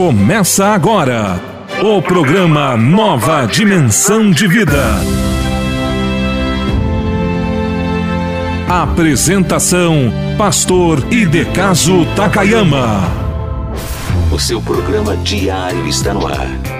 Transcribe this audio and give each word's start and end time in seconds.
Começa 0.00 0.68
agora 0.68 1.38
o 1.82 2.00
programa 2.00 2.74
Nova 2.74 3.44
Dimensão 3.44 4.30
de 4.30 4.46
Vida. 4.48 4.82
Apresentação: 8.66 10.10
Pastor 10.38 11.06
Idecaso 11.12 12.06
Takayama. 12.16 13.02
O 14.32 14.38
seu 14.38 14.62
programa 14.62 15.14
diário 15.18 15.86
está 15.86 16.14
no 16.14 16.26
ar 16.26 16.79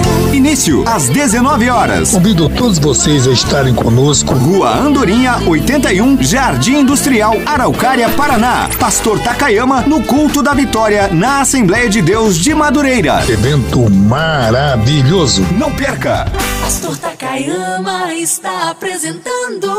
Início 0.41 0.83
às 0.87 1.07
19 1.07 1.69
horas. 1.69 2.09
Convido 2.09 2.49
todos 2.49 2.79
vocês 2.79 3.27
a 3.27 3.31
estarem 3.31 3.75
conosco. 3.75 4.33
Rua 4.33 4.75
Andorinha, 4.75 5.37
81, 5.37 6.19
Jardim 6.23 6.79
Industrial, 6.79 7.35
Araucária, 7.45 8.09
Paraná. 8.09 8.67
Pastor 8.79 9.19
Takayama 9.19 9.81
no 9.81 10.03
culto 10.03 10.41
da 10.41 10.55
vitória 10.55 11.09
na 11.09 11.41
Assembleia 11.41 11.87
de 11.87 12.01
Deus 12.01 12.37
de 12.37 12.55
Madureira. 12.55 13.23
Evento 13.29 13.87
maravilhoso. 13.87 15.45
Não 15.59 15.71
perca. 15.71 16.25
Pastor 16.59 16.97
Takayama 16.97 18.11
está 18.15 18.71
apresentando 18.71 19.71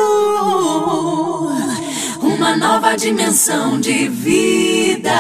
uma 2.21 2.57
nova 2.57 2.95
dimensão 2.95 3.81
de 3.81 4.09
vida. 4.09 5.11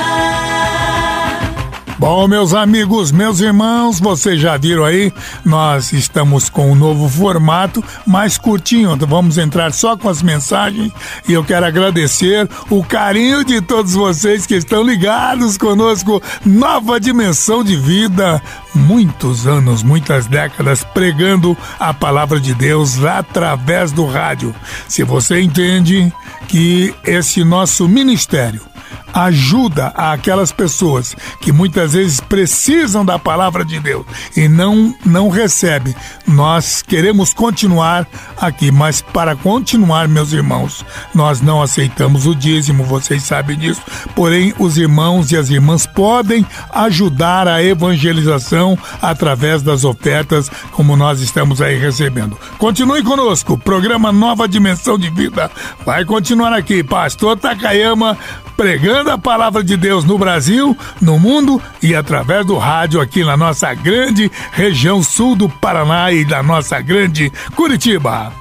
Bom, 2.02 2.26
meus 2.26 2.52
amigos, 2.52 3.12
meus 3.12 3.38
irmãos, 3.38 4.00
vocês 4.00 4.40
já 4.40 4.56
viram 4.56 4.84
aí, 4.84 5.12
nós 5.44 5.92
estamos 5.92 6.50
com 6.50 6.72
um 6.72 6.74
novo 6.74 7.08
formato, 7.08 7.80
mais 8.04 8.36
curtinho. 8.36 8.96
Vamos 9.06 9.38
entrar 9.38 9.72
só 9.72 9.96
com 9.96 10.08
as 10.08 10.20
mensagens 10.20 10.92
e 11.28 11.32
eu 11.32 11.44
quero 11.44 11.64
agradecer 11.64 12.48
o 12.68 12.82
carinho 12.82 13.44
de 13.44 13.60
todos 13.60 13.94
vocês 13.94 14.46
que 14.46 14.56
estão 14.56 14.82
ligados 14.82 15.56
conosco. 15.56 16.20
Nova 16.44 16.98
dimensão 16.98 17.62
de 17.62 17.76
vida, 17.76 18.42
muitos 18.74 19.46
anos, 19.46 19.84
muitas 19.84 20.26
décadas 20.26 20.82
pregando 20.82 21.56
a 21.78 21.94
palavra 21.94 22.40
de 22.40 22.52
Deus 22.52 23.04
através 23.04 23.92
do 23.92 24.04
rádio. 24.06 24.52
Se 24.88 25.04
você 25.04 25.40
entende 25.40 26.12
que 26.48 26.92
esse 27.04 27.44
nosso 27.44 27.88
ministério 27.88 28.71
ajuda 29.12 29.88
aquelas 29.88 30.52
pessoas 30.52 31.14
que 31.40 31.52
muitas 31.52 31.92
vezes 31.92 32.20
precisam 32.20 33.04
da 33.04 33.18
palavra 33.18 33.64
de 33.64 33.78
Deus 33.78 34.06
e 34.36 34.48
não 34.48 34.94
não 35.04 35.28
recebem. 35.28 35.94
Nós 36.26 36.82
queremos 36.82 37.34
continuar 37.34 38.06
aqui, 38.36 38.70
mas 38.70 39.00
para 39.00 39.36
continuar, 39.36 40.08
meus 40.08 40.32
irmãos, 40.32 40.84
nós 41.14 41.40
não 41.40 41.62
aceitamos 41.62 42.26
o 42.26 42.34
dízimo, 42.34 42.84
vocês 42.84 43.22
sabem 43.22 43.58
disso. 43.58 43.82
Porém, 44.14 44.54
os 44.58 44.76
irmãos 44.76 45.30
e 45.32 45.36
as 45.36 45.50
irmãs 45.50 45.86
podem 45.86 46.46
ajudar 46.72 47.46
a 47.46 47.62
evangelização 47.62 48.78
através 49.00 49.62
das 49.62 49.84
ofertas, 49.84 50.50
como 50.72 50.96
nós 50.96 51.20
estamos 51.20 51.60
aí 51.60 51.78
recebendo. 51.78 52.38
Continue 52.58 53.02
conosco, 53.02 53.58
programa 53.58 54.12
Nova 54.12 54.48
Dimensão 54.48 54.98
de 54.98 55.10
Vida 55.10 55.50
vai 55.84 56.04
continuar 56.04 56.52
aqui, 56.52 56.82
Pastor 56.82 57.36
Takayama 57.36 58.16
pregando 58.56 59.10
a 59.10 59.18
palavra 59.18 59.62
de 59.62 59.76
Deus 59.76 60.04
no 60.04 60.18
Brasil, 60.18 60.76
no 61.00 61.18
mundo 61.18 61.60
e 61.82 61.94
através 61.94 62.46
do 62.46 62.56
rádio 62.56 63.00
aqui 63.00 63.24
na 63.24 63.36
nossa 63.36 63.72
grande 63.74 64.30
região 64.52 65.02
sul 65.02 65.34
do 65.34 65.48
Paraná 65.48 66.12
e 66.12 66.24
da 66.24 66.42
nossa 66.42 66.80
grande 66.80 67.32
Curitiba. 67.54 68.32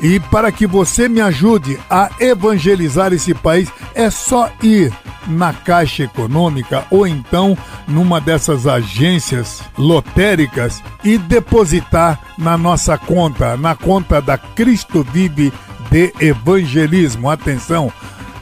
E 0.00 0.20
para 0.20 0.52
que 0.52 0.66
você 0.66 1.08
me 1.08 1.20
ajude 1.20 1.78
a 1.88 2.10
evangelizar 2.20 3.12
esse 3.12 3.32
país, 3.32 3.68
é 3.94 4.10
só 4.10 4.50
ir 4.62 4.92
na 5.26 5.52
Caixa 5.52 6.04
Econômica 6.04 6.84
ou 6.90 7.06
então 7.06 7.56
numa 7.88 8.20
dessas 8.20 8.66
agências 8.66 9.62
lotéricas 9.76 10.82
e 11.02 11.16
depositar 11.18 12.20
na 12.36 12.56
nossa 12.58 12.98
conta, 12.98 13.56
na 13.56 13.74
conta 13.74 14.20
da 14.20 14.36
Cristo 14.36 15.04
Vive 15.12 15.52
de 15.90 16.12
Evangelismo. 16.20 17.30
Atenção, 17.30 17.92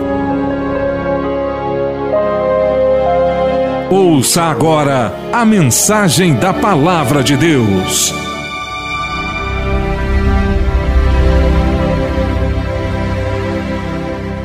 Ouça 3.90 4.44
agora 4.44 5.12
a 5.34 5.44
mensagem 5.44 6.36
da 6.36 6.54
Palavra 6.54 7.24
de 7.24 7.36
Deus. 7.36 8.14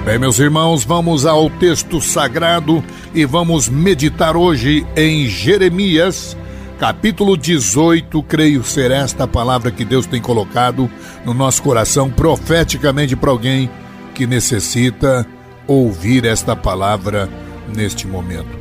Bem, 0.07 0.19
meus 0.19 0.39
irmãos, 0.39 0.85
vamos 0.85 1.27
ao 1.27 1.51
texto 1.51 2.01
sagrado 2.01 2.83
e 3.15 3.27
vamos 3.27 3.69
meditar 3.69 4.39
hoje 4.39 4.87
em 4.97 5.27
Jeremias, 5.27 6.35
capítulo 6.79 7.37
18. 7.37 8.23
Creio 8.25 8.65
ser 8.65 8.91
esta 8.91 9.25
a 9.25 9.29
palavra 9.29 9.71
que 9.71 9.85
Deus 9.85 10.07
tem 10.07 10.21
colocado 10.21 10.91
no 11.25 11.33
nosso 11.33 11.63
coração 11.63 12.11
profeticamente 12.11 13.17
para 13.17 13.31
alguém 13.31 13.71
que 14.15 14.27
necessita 14.27 15.27
ouvir 15.67 16.25
esta 16.25 16.55
palavra 16.55 17.29
neste 17.75 18.07
momento. 18.07 18.59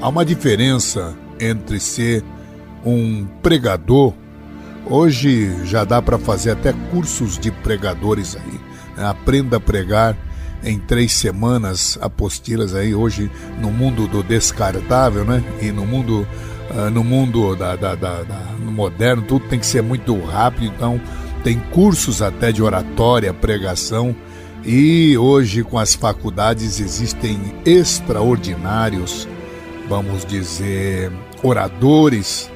Há 0.00 0.08
uma 0.08 0.24
diferença 0.24 1.16
entre 1.40 1.80
ser 1.80 2.22
um 2.84 3.26
pregador. 3.42 4.12
Hoje 4.86 5.64
já 5.64 5.84
dá 5.84 6.00
para 6.00 6.18
fazer 6.18 6.52
até 6.52 6.72
cursos 6.90 7.38
de 7.38 7.50
pregadores 7.50 8.36
aí. 8.36 8.60
Né? 8.96 9.06
Aprenda 9.06 9.56
a 9.56 9.60
pregar 9.60 10.16
em 10.62 10.78
três 10.78 11.12
semanas 11.12 11.98
apostilas 12.00 12.74
aí 12.74 12.94
hoje 12.94 13.30
no 13.60 13.70
mundo 13.70 14.06
do 14.06 14.22
descartável, 14.22 15.24
né? 15.24 15.42
E 15.60 15.70
no 15.70 15.86
mundo 15.86 16.26
uh, 16.70 16.90
no 16.90 17.04
mundo 17.04 17.54
da, 17.54 17.76
da, 17.76 17.94
da, 17.94 18.22
da, 18.22 18.40
no 18.58 18.72
moderno 18.72 19.22
tudo 19.22 19.46
tem 19.48 19.58
que 19.58 19.66
ser 19.66 19.82
muito 19.82 20.18
rápido, 20.24 20.66
então 20.66 21.00
tem 21.42 21.58
cursos 21.72 22.20
até 22.20 22.52
de 22.52 22.62
oratória, 22.62 23.32
pregação. 23.32 24.14
E 24.64 25.16
hoje 25.16 25.62
com 25.62 25.78
as 25.78 25.94
faculdades 25.94 26.80
existem 26.80 27.40
extraordinários, 27.64 29.28
vamos 29.88 30.24
dizer, 30.26 31.12
oradores. 31.42 32.50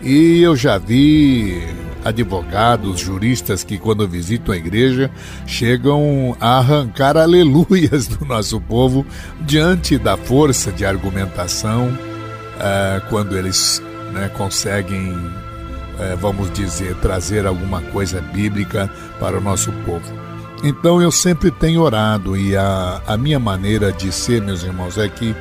E 0.00 0.40
eu 0.40 0.54
já 0.54 0.78
vi 0.78 1.60
advogados, 2.08 3.00
juristas 3.00 3.62
que, 3.62 3.78
quando 3.78 4.08
visitam 4.08 4.54
a 4.54 4.58
igreja, 4.58 5.10
chegam 5.46 6.36
a 6.40 6.58
arrancar 6.58 7.16
aleluias 7.16 8.08
do 8.08 8.24
nosso 8.24 8.60
povo 8.60 9.06
diante 9.40 9.98
da 9.98 10.16
força 10.16 10.72
de 10.72 10.84
argumentação, 10.84 11.88
uh, 11.88 13.08
quando 13.08 13.36
eles 13.36 13.82
né, 14.12 14.28
conseguem, 14.36 15.12
uh, 15.12 16.16
vamos 16.20 16.50
dizer, 16.52 16.94
trazer 16.96 17.46
alguma 17.46 17.80
coisa 17.82 18.20
bíblica 18.20 18.90
para 19.20 19.38
o 19.38 19.40
nosso 19.40 19.72
povo. 19.84 20.28
Então 20.62 21.00
eu 21.00 21.12
sempre 21.12 21.50
tenho 21.50 21.82
orado 21.82 22.36
e 22.36 22.56
a, 22.56 23.00
a 23.06 23.16
minha 23.16 23.38
maneira 23.38 23.92
de 23.92 24.10
ser, 24.10 24.42
meus 24.42 24.64
irmãos, 24.64 24.98
é 24.98 25.08
que 25.08 25.34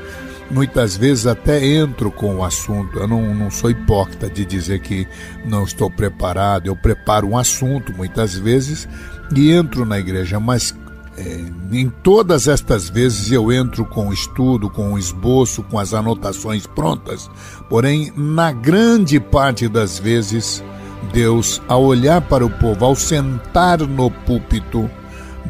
muitas 0.50 0.96
vezes 0.96 1.28
até 1.28 1.66
entro 1.66 2.12
com 2.12 2.38
o 2.38 2.44
assunto. 2.44 3.00
Eu 3.00 3.08
não, 3.08 3.34
não 3.34 3.52
sou 3.52 3.70
hipócrita 3.70 4.30
de 4.30 4.46
dizer 4.46 4.80
que 4.80 5.08
não 5.46 5.64
estou 5.64 5.90
preparado. 5.90 6.68
Eu 6.68 6.76
preparo 6.76 7.28
um 7.28 7.38
assunto 7.38 7.94
muitas 7.94 8.36
vezes 8.36 8.88
e 9.36 9.52
entro 9.52 9.86
na 9.86 10.00
igreja, 10.00 10.40
mas 10.40 10.76
é, 11.18 11.42
em 11.72 11.90
todas 11.90 12.48
estas 12.48 12.90
vezes 12.90 13.32
eu 13.32 13.52
entro 13.52 13.84
com 13.84 14.10
o 14.10 14.14
estudo, 14.14 14.70
com 14.70 14.94
o 14.94 15.00
esboço, 15.00 15.64
com 15.64 15.80
as 15.80 15.94
anotações 15.94 16.68
prontas. 16.68 17.30
Porém, 17.70 18.14
na 18.16 18.52
grande 18.52 19.20
parte 19.20 19.68
das 19.68 19.98
vezes, 19.98 20.64
Deus, 21.12 21.62
ao 21.68 21.84
olhar 21.84 22.22
para 22.22 22.46
o 22.46 22.50
povo, 22.50 22.86
ao 22.86 22.96
sentar 22.96 23.80
no 23.80 24.12
púlpito, 24.12 24.90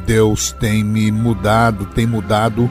Deus 0.06 0.54
tem 0.54 0.84
me 0.84 1.12
mudado, 1.12 1.86
tem 1.88 2.06
mudado 2.06 2.70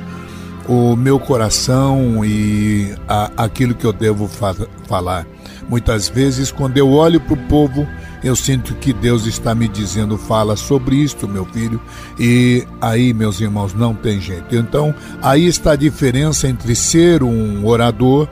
o 0.69 0.97
meu 0.97 1.19
coração 1.19 2.25
e 2.25 2.95
a, 3.09 3.31
aquilo 3.37 3.75
que 3.75 3.85
eu 3.85 3.93
devo 3.93 4.27
fa 4.29 4.55
falar. 4.87 5.27
Muitas 5.69 6.09
vezes, 6.09 6.53
quando 6.53 6.77
eu 6.77 6.93
olho 6.93 7.21
para 7.21 7.35
o 7.35 7.49
povo, 7.49 7.87
eu 8.23 8.37
sinto 8.37 8.75
que 8.75 8.93
Deus 8.93 9.27
está 9.27 9.55
me 9.55 9.69
dizendo: 9.69 10.17
fala 10.17 10.57
sobre 10.57 10.97
isto, 10.97 11.29
meu 11.29 11.45
filho. 11.45 11.81
E 12.19 12.67
aí, 12.81 13.13
meus 13.13 13.41
irmãos, 13.41 13.75
não 13.75 13.95
tem 13.95 14.21
jeito. 14.21 14.55
Então, 14.55 14.95
aí 15.23 15.47
está 15.47 15.73
a 15.73 15.77
diferença 15.77 16.49
entre 16.49 16.75
ser 16.75 17.23
um 17.23 17.67
orador 17.67 18.29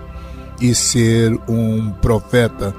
e 0.61 0.75
ser 0.75 1.39
um 1.49 1.91
profeta. 1.91 2.75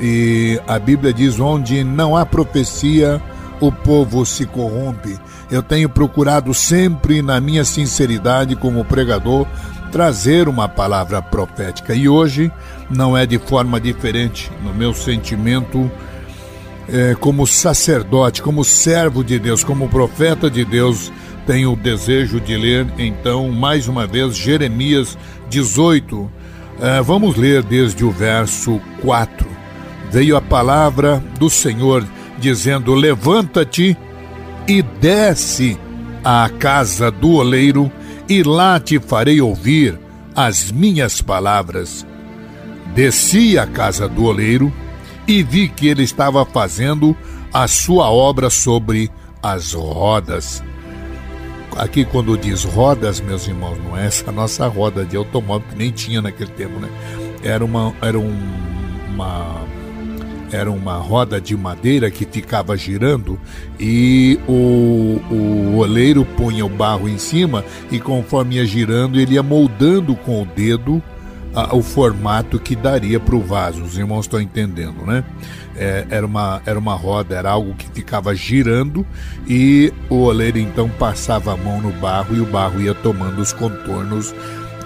E 0.00 0.60
a 0.66 0.78
Bíblia 0.78 1.12
diz: 1.12 1.40
onde 1.40 1.82
não 1.82 2.16
há 2.16 2.24
profecia, 2.24 3.20
o 3.60 3.72
povo 3.72 4.24
se 4.24 4.46
corrompe. 4.46 5.18
Eu 5.50 5.62
tenho 5.62 5.88
procurado 5.88 6.52
sempre, 6.54 7.22
na 7.22 7.40
minha 7.40 7.64
sinceridade 7.64 8.54
como 8.54 8.84
pregador, 8.84 9.46
trazer 9.90 10.48
uma 10.48 10.68
palavra 10.68 11.20
profética. 11.22 11.94
E 11.94 12.08
hoje 12.08 12.52
não 12.90 13.16
é 13.16 13.26
de 13.26 13.38
forma 13.38 13.80
diferente. 13.80 14.50
No 14.62 14.72
meu 14.72 14.92
sentimento, 14.92 15.90
é, 16.88 17.14
como 17.14 17.46
sacerdote, 17.46 18.42
como 18.42 18.64
servo 18.64 19.24
de 19.24 19.38
Deus, 19.38 19.64
como 19.64 19.88
profeta 19.88 20.50
de 20.50 20.64
Deus, 20.64 21.12
tenho 21.46 21.72
o 21.72 21.76
desejo 21.76 22.40
de 22.40 22.56
ler, 22.56 22.86
então, 22.98 23.48
mais 23.50 23.88
uma 23.88 24.06
vez, 24.06 24.36
Jeremias 24.36 25.16
18. 25.48 26.30
É, 26.80 27.02
vamos 27.02 27.36
ler 27.36 27.62
desde 27.62 28.04
o 28.04 28.10
verso 28.10 28.80
4. 29.00 29.48
Veio 30.10 30.36
a 30.36 30.42
palavra 30.42 31.22
do 31.38 31.50
Senhor 31.50 32.04
dizendo: 32.38 32.94
Levanta-te 32.94 33.96
e 34.66 34.82
desce 34.82 35.78
à 36.24 36.48
casa 36.58 37.10
do 37.10 37.34
oleiro, 37.34 37.90
e 38.28 38.42
lá 38.42 38.78
te 38.78 38.98
farei 38.98 39.40
ouvir 39.40 39.98
as 40.34 40.70
minhas 40.70 41.20
palavras. 41.20 42.06
Desci 42.94 43.58
à 43.58 43.66
casa 43.66 44.08
do 44.08 44.24
oleiro 44.24 44.72
e 45.26 45.42
vi 45.42 45.68
que 45.68 45.88
ele 45.88 46.02
estava 46.02 46.44
fazendo 46.44 47.16
a 47.52 47.66
sua 47.66 48.10
obra 48.10 48.50
sobre 48.50 49.10
as 49.42 49.72
rodas. 49.72 50.62
Aqui, 51.76 52.04
quando 52.04 52.36
diz 52.36 52.64
rodas, 52.64 53.20
meus 53.20 53.46
irmãos, 53.46 53.78
não 53.78 53.96
é 53.96 54.06
essa 54.06 54.32
nossa 54.32 54.66
roda 54.66 55.04
de 55.04 55.16
automóvel 55.16 55.68
que 55.68 55.76
nem 55.76 55.90
tinha 55.90 56.20
naquele 56.20 56.50
tempo, 56.50 56.80
né? 56.80 56.88
Era 57.42 57.64
uma, 57.64 57.94
era 58.02 58.18
um, 58.18 58.36
uma 59.14 59.62
era 60.52 60.70
uma 60.70 60.96
roda 60.96 61.40
de 61.40 61.56
madeira 61.56 62.10
que 62.10 62.24
ficava 62.24 62.76
girando 62.76 63.38
e 63.78 64.38
o, 64.48 65.20
o 65.30 65.76
oleiro 65.76 66.24
punha 66.24 66.64
o 66.64 66.68
barro 66.68 67.08
em 67.08 67.18
cima 67.18 67.64
e 67.90 68.00
conforme 68.00 68.56
ia 68.56 68.64
girando 68.64 69.20
ele 69.20 69.34
ia 69.34 69.42
moldando 69.42 70.14
com 70.16 70.42
o 70.42 70.46
dedo 70.46 71.02
a, 71.54 71.74
o 71.74 71.82
formato 71.82 72.58
que 72.58 72.76
daria 72.76 73.18
para 73.18 73.34
o 73.34 73.40
vaso. 73.40 73.82
Os 73.82 73.96
irmãos 73.96 74.26
estão 74.26 74.40
entendendo, 74.40 75.04
né? 75.04 75.24
É, 75.76 76.06
era, 76.10 76.26
uma, 76.26 76.60
era 76.66 76.78
uma 76.78 76.94
roda, 76.94 77.36
era 77.36 77.50
algo 77.50 77.74
que 77.74 77.88
ficava 77.90 78.34
girando 78.34 79.06
e 79.46 79.92
o 80.10 80.16
oleiro 80.22 80.58
então 80.58 80.88
passava 80.88 81.52
a 81.52 81.56
mão 81.56 81.80
no 81.80 81.92
barro 81.92 82.34
e 82.34 82.40
o 82.40 82.46
barro 82.46 82.80
ia 82.80 82.94
tomando 82.94 83.40
os 83.40 83.52
contornos 83.52 84.34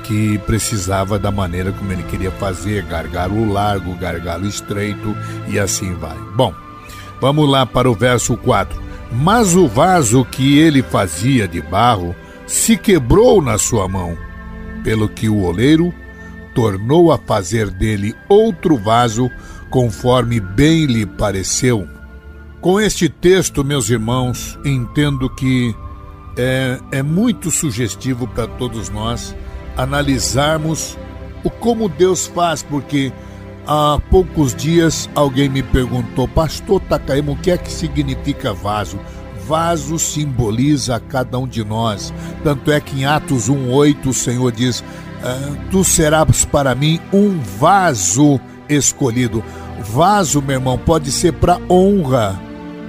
que 0.03 0.39
precisava 0.39 1.19
da 1.19 1.31
maneira 1.31 1.73
como 1.73 1.93
ele 1.93 2.03
queria 2.03 2.31
fazer, 2.31 2.85
gargalo 2.85 3.51
largo, 3.51 3.95
gargalo 3.97 4.47
estreito 4.47 5.17
e 5.49 5.59
assim 5.59 5.95
vai. 5.95 6.17
Bom, 6.35 6.55
vamos 7.21 7.49
lá 7.49 7.65
para 7.65 7.91
o 7.91 7.95
verso 7.95 8.37
4. 8.37 8.81
Mas 9.13 9.55
o 9.55 9.69
vaso 9.69 10.25
que 10.25 10.59
ele 10.59 10.83
fazia 10.83 11.47
de 11.47 11.61
barro 11.61 12.15
se 12.47 12.77
quebrou 12.77 13.43
na 13.43 13.59
sua 13.59 13.87
mão, 13.87 14.17
pelo 14.83 15.09
que 15.09 15.29
o 15.29 15.43
oleiro 15.43 15.93
tornou 16.55 17.13
a 17.13 17.19
fazer 17.19 17.71
dele 17.71 18.15
outro 18.29 18.77
vaso, 18.77 19.31
conforme 19.71 20.41
bem 20.41 20.87
lhe 20.87 21.07
pareceu. 21.07 21.87
Com 22.61 22.81
este 22.81 23.09
texto, 23.09 23.65
meus 23.65 23.91
irmãos, 23.91 24.59
entendo 24.65 25.29
que 25.29 25.75
é, 26.37 26.79
é 26.91 27.03
muito 27.03 27.51
sugestivo 27.51 28.27
para 28.29 28.47
todos 28.47 28.89
nós 28.89 29.35
analisarmos 29.77 30.99
o 31.45 31.51
como 31.51 31.89
Deus 31.89 32.27
faz, 32.27 32.63
porque 32.63 33.13
há 33.67 34.01
poucos 34.11 34.55
dias 34.55 35.09
alguém 35.15 35.49
me 35.49 35.63
perguntou, 35.63 36.29
Pastor 36.29 36.81
Takayama, 36.81 37.33
o 37.33 37.37
que 37.37 37.51
é 37.51 37.59
que 37.59 37.71
significa 37.71 38.53
vaso? 38.53 38.99
Vaso 39.47 39.99
simboliza 39.99 41.01
cada 41.01 41.39
um 41.39 41.49
de 41.49 41.65
nós. 41.65 42.15
Tanto 42.45 42.71
é 42.71 42.81
que 42.81 43.01
em 43.01 43.05
Atos 43.05 43.51
1,8 43.51 44.07
o 44.07 44.15
Senhor 44.15 44.53
diz: 44.53 44.85
ah, 45.23 45.57
Tu 45.71 45.83
serás 45.83 46.45
para 46.45 46.75
mim 46.77 47.01
um 47.13 47.41
vaso 47.59 48.41
escolhido. 48.69 49.43
Vaso, 49.81 50.41
meu 50.41 50.57
irmão, 50.57 50.79
pode 50.79 51.11
ser 51.11 51.33
para 51.33 51.59
honra, 51.69 52.41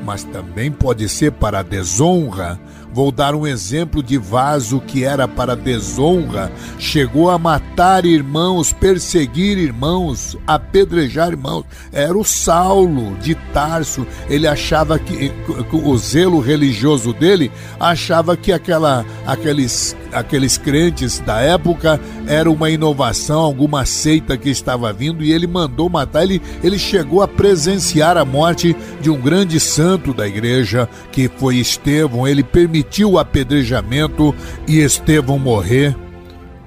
mas 0.05 0.23
também 0.23 0.71
pode 0.71 1.09
ser 1.09 1.31
para 1.31 1.63
desonra. 1.63 2.59
Vou 2.93 3.11
dar 3.11 3.33
um 3.33 3.47
exemplo 3.47 4.03
de 4.03 4.19
vaso 4.19 4.79
que 4.79 5.03
era 5.03 5.27
para 5.27 5.55
desonra, 5.55 6.51
chegou 6.77 7.29
a 7.31 7.39
matar 7.39 8.05
irmãos, 8.05 8.71
perseguir 8.71 9.57
irmãos, 9.57 10.37
apedrejar 10.45 11.29
irmãos. 11.29 11.65
Era 11.91 12.15
o 12.15 12.23
Saulo 12.23 13.17
de 13.17 13.33
Tarso. 13.51 14.05
Ele 14.29 14.47
achava 14.47 14.99
que 14.99 15.31
o 15.71 15.97
zelo 15.97 16.39
religioso 16.39 17.13
dele 17.13 17.51
achava 17.79 18.37
que 18.37 18.51
aquela, 18.51 19.03
aqueles, 19.25 19.95
aqueles 20.11 20.59
crentes 20.59 21.19
da 21.19 21.39
época 21.39 21.99
era 22.27 22.49
uma 22.49 22.69
inovação, 22.69 23.39
alguma 23.39 23.85
seita 23.85 24.37
que 24.37 24.49
estava 24.49 24.91
vindo 24.93 25.23
e 25.23 25.31
ele 25.31 25.47
mandou 25.47 25.89
matar. 25.89 26.23
Ele, 26.23 26.41
ele 26.63 26.79
chegou 26.79 27.21
a 27.21 27.27
presenciar 27.27 28.17
a 28.17 28.25
morte 28.25 28.75
de 29.01 29.09
um 29.09 29.19
grande 29.19 29.59
santo 29.59 30.13
da 30.13 30.27
igreja 30.27 30.87
que 31.11 31.29
foi 31.37 31.57
Estevão. 31.57 32.27
Ele 32.27 32.43
permitiu 32.43 33.11
o 33.11 33.19
apedrejamento 33.19 34.33
e 34.67 34.79
Estevão 34.79 35.37
morrer 35.37 35.95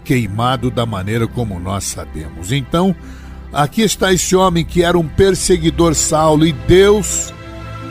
queimado 0.04 0.70
da 0.70 0.86
maneira 0.86 1.26
como 1.26 1.58
nós 1.58 1.84
sabemos. 1.84 2.52
Então, 2.52 2.94
aqui 3.52 3.82
está 3.82 4.12
esse 4.12 4.36
homem 4.36 4.64
que 4.64 4.84
era 4.84 4.96
um 4.96 5.06
perseguidor 5.06 5.94
Saulo 5.94 6.46
e 6.46 6.52
Deus, 6.52 7.34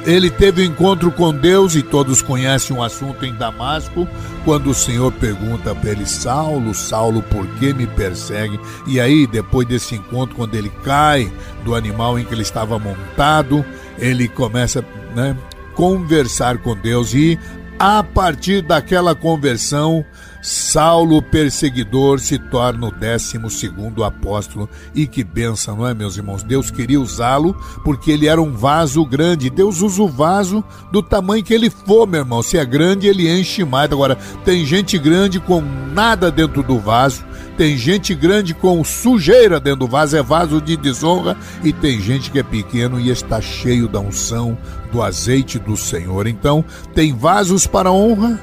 ele 0.06 0.30
teve 0.30 0.62
um 0.62 0.66
encontro 0.66 1.12
com 1.12 1.34
Deus 1.34 1.76
e 1.76 1.82
todos 1.82 2.22
conhecem 2.22 2.76
um 2.76 2.84
assunto 2.84 3.26
em 3.26 3.34
Damasco, 3.34 4.08
quando 4.44 4.70
o 4.70 4.74
Senhor 4.74 5.12
pergunta 5.14 5.74
para 5.74 5.92
ele: 5.92 6.06
Saulo, 6.06 6.74
Saulo, 6.74 7.24
por 7.24 7.48
que 7.56 7.74
me 7.74 7.88
persegue? 7.88 8.60
E 8.86 9.00
aí, 9.00 9.26
depois 9.26 9.68
desse 9.68 9.96
encontro, 9.96 10.36
quando 10.36 10.54
ele 10.56 10.72
cai 10.84 11.32
do 11.64 11.74
animal 11.74 12.20
em 12.20 12.24
que 12.24 12.34
ele 12.34 12.44
estava 12.44 12.78
montado, 12.78 13.66
ele 13.98 14.28
começa, 14.28 14.86
né, 15.16 15.36
conversar 15.74 16.60
com 16.60 16.76
Deus 16.76 17.14
e 17.14 17.40
a 17.80 18.04
partir 18.04 18.62
daquela 18.62 19.14
conversão, 19.16 20.06
Saulo, 20.46 21.24
perseguidor, 21.24 22.20
se 22.20 22.38
torna 22.38 22.86
o 22.86 22.92
décimo 22.92 23.50
segundo 23.50 24.04
apóstolo. 24.04 24.70
E 24.94 25.08
que 25.08 25.24
benção, 25.24 25.78
não 25.78 25.88
é, 25.88 25.94
meus 25.96 26.18
irmãos? 26.18 26.44
Deus 26.44 26.70
queria 26.70 27.02
usá-lo 27.02 27.56
porque 27.84 28.12
ele 28.12 28.28
era 28.28 28.40
um 28.40 28.52
vaso 28.52 29.04
grande. 29.04 29.50
Deus 29.50 29.82
usa 29.82 30.04
o 30.04 30.08
vaso 30.08 30.64
do 30.92 31.02
tamanho 31.02 31.44
que 31.44 31.52
ele 31.52 31.72
for, 31.72 32.06
meu 32.06 32.20
irmão. 32.20 32.44
Se 32.44 32.60
é 32.60 32.64
grande, 32.64 33.08
ele 33.08 33.28
enche 33.28 33.66
mais. 33.66 33.92
Agora, 33.92 34.20
tem 34.44 34.64
gente 34.64 35.00
grande 35.00 35.40
com 35.40 35.64
nada 35.92 36.30
dentro 36.30 36.62
do 36.62 36.78
vaso. 36.78 37.26
Tem 37.58 37.76
gente 37.76 38.14
grande 38.14 38.54
com 38.54 38.84
sujeira 38.84 39.60
dentro 39.60 39.80
do 39.80 39.88
vaso, 39.88 40.16
é 40.16 40.22
vaso 40.22 40.62
de 40.62 40.78
desonra. 40.78 41.36
E 41.64 41.74
tem 41.74 42.00
gente 42.00 42.30
que 42.30 42.38
é 42.38 42.44
pequeno 42.44 43.00
e 43.00 43.10
está 43.10 43.42
cheio 43.42 43.88
da 43.88 44.00
unção, 44.00 44.56
do 44.92 45.02
azeite 45.02 45.58
do 45.58 45.76
Senhor. 45.76 46.28
Então, 46.28 46.64
tem 46.94 47.16
vasos 47.16 47.66
para 47.66 47.92
honra, 47.92 48.40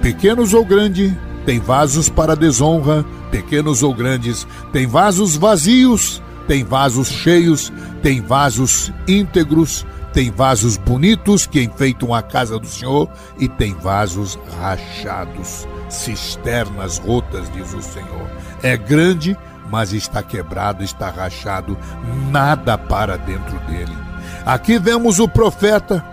pequenos 0.00 0.54
ou 0.54 0.64
grandes 0.64 1.12
tem 1.44 1.58
vasos 1.58 2.08
para 2.08 2.36
desonra, 2.36 3.04
pequenos 3.30 3.82
ou 3.82 3.94
grandes, 3.94 4.46
tem 4.72 4.86
vasos 4.86 5.36
vazios, 5.36 6.22
tem 6.46 6.64
vasos 6.64 7.08
cheios, 7.08 7.72
tem 8.02 8.20
vasos 8.20 8.92
íntegros, 9.08 9.86
tem 10.12 10.30
vasos 10.30 10.76
bonitos 10.76 11.46
que 11.46 11.62
enfeitam 11.62 12.14
a 12.14 12.22
casa 12.22 12.58
do 12.58 12.66
Senhor. 12.66 13.08
E 13.38 13.48
tem 13.48 13.74
vasos 13.74 14.38
rachados, 14.60 15.66
cisternas 15.88 16.98
rotas, 16.98 17.50
diz 17.52 17.72
o 17.72 17.82
Senhor. 17.82 18.30
É 18.62 18.76
grande, 18.76 19.36
mas 19.70 19.92
está 19.92 20.22
quebrado, 20.22 20.84
está 20.84 21.08
rachado, 21.08 21.78
nada 22.30 22.76
para 22.76 23.16
dentro 23.16 23.58
dele. 23.60 23.96
Aqui 24.44 24.78
vemos 24.78 25.18
o 25.18 25.28
profeta, 25.28 26.04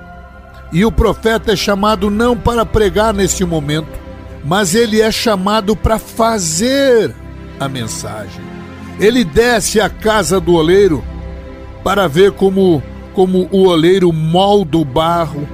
e 0.72 0.86
o 0.86 0.92
profeta 0.92 1.52
é 1.52 1.56
chamado 1.56 2.10
não 2.10 2.38
para 2.38 2.66
pregar 2.66 3.14
neste 3.14 3.44
momento, 3.44 4.09
mas 4.44 4.76
ele 4.76 5.02
é 5.02 5.12
chamado 5.12 5.76
para 5.76 6.00
fazer 6.00 7.14
a 7.60 7.68
mensagem. 7.68 8.44
Ele 9.00 9.24
desce 9.24 9.80
à 9.80 9.90
casa 9.90 10.40
do 10.40 10.54
oleiro 10.54 11.04
para 11.84 12.08
ver 12.08 12.32
como, 12.34 12.84
como 13.14 13.48
o 13.52 13.68
oleiro 13.68 14.12
molda 14.12 14.78
o 14.78 14.86
barro, 14.86 15.48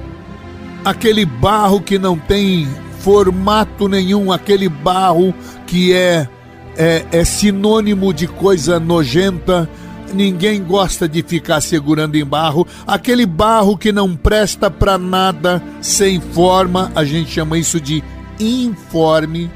aquele 0.84 1.24
barro 1.24 1.80
que 1.80 1.98
não 1.98 2.18
tem 2.18 2.68
formato 3.00 3.88
nenhum, 3.88 4.32
aquele 4.32 4.68
barro 4.68 5.32
que 5.66 5.92
é, 5.92 6.28
é, 6.76 7.04
é 7.12 7.24
sinônimo 7.24 8.12
de 8.12 8.26
coisa 8.26 8.80
nojenta. 8.80 9.68
Ninguém 10.14 10.62
gosta 10.62 11.08
de 11.08 11.22
ficar 11.22 11.60
segurando 11.60 12.14
em 12.16 12.24
barro. 12.24 12.66
Aquele 12.86 13.26
barro 13.26 13.76
que 13.76 13.90
não 13.90 14.14
presta 14.16 14.70
para 14.70 14.96
nada, 14.96 15.62
sem 15.80 16.20
forma, 16.20 16.92
a 16.94 17.04
gente 17.04 17.30
chama 17.30 17.58
isso 17.58 17.80
de 17.80 18.02
informe 18.38 19.50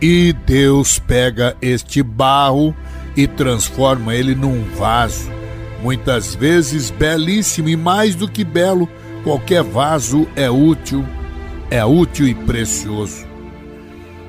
e 0.00 0.32
Deus 0.46 0.98
pega 0.98 1.56
este 1.62 2.02
barro 2.02 2.74
e 3.16 3.26
transforma 3.26 4.14
ele 4.14 4.34
num 4.34 4.64
vaso, 4.76 5.30
muitas 5.82 6.34
vezes 6.34 6.90
belíssimo 6.90 7.68
e 7.68 7.76
mais 7.76 8.14
do 8.14 8.26
que 8.28 8.42
belo, 8.42 8.88
qualquer 9.22 9.62
vaso 9.62 10.26
é 10.34 10.50
útil, 10.50 11.06
é 11.70 11.84
útil 11.84 12.26
e 12.26 12.34
precioso. 12.34 13.26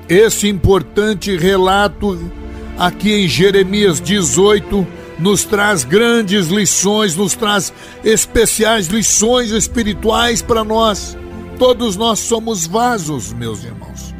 Esse 0.08 0.48
importante 0.48 1.36
relato 1.36 2.30
aqui 2.78 3.12
em 3.12 3.26
Jeremias 3.26 4.00
18 4.00 4.86
nos 5.18 5.44
traz 5.44 5.84
grandes 5.84 6.48
lições, 6.48 7.16
nos 7.16 7.34
traz 7.34 7.72
especiais 8.04 8.86
lições 8.88 9.50
espirituais 9.50 10.42
para 10.42 10.62
nós. 10.62 11.16
Todos 11.58 11.96
nós 11.96 12.18
somos 12.18 12.66
vasos, 12.66 13.32
meus 13.32 13.62
irmãos. 13.64 14.14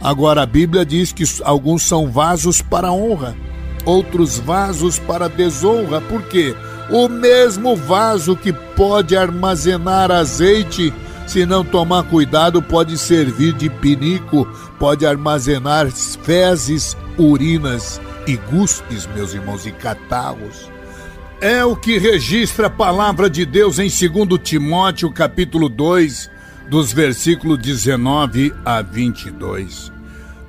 Agora 0.00 0.42
a 0.42 0.46
Bíblia 0.46 0.84
diz 0.84 1.12
que 1.12 1.22
alguns 1.44 1.82
são 1.84 2.10
vasos 2.10 2.60
para 2.60 2.90
honra, 2.90 3.36
outros 3.84 4.38
vasos 4.38 4.98
para 4.98 5.28
desonra. 5.28 6.00
Por 6.00 6.22
quê? 6.22 6.56
O 6.90 7.08
mesmo 7.08 7.76
vaso 7.76 8.36
que 8.36 8.52
pode 8.52 9.16
armazenar 9.16 10.10
azeite, 10.10 10.92
se 11.26 11.46
não 11.46 11.64
tomar 11.64 12.02
cuidado, 12.02 12.60
pode 12.60 12.98
servir 12.98 13.52
de 13.52 13.70
pinico, 13.70 14.44
pode 14.78 15.06
armazenar 15.06 15.88
fezes, 15.90 16.96
urinas 17.16 18.00
e 18.26 18.36
guspes, 18.36 19.06
meus 19.14 19.32
irmãos, 19.32 19.64
e 19.66 19.70
catarros. 19.70 20.68
É 21.40 21.64
o 21.64 21.76
que 21.76 21.98
registra 21.98 22.66
a 22.66 22.70
palavra 22.70 23.30
de 23.30 23.44
Deus 23.44 23.78
em 23.78 23.88
2 23.88 24.40
Timóteo, 24.42 25.10
capítulo 25.12 25.68
2, 25.68 26.31
dos 26.72 26.90
versículos 26.90 27.58
19 27.58 28.50
a 28.64 28.80
22. 28.80 29.92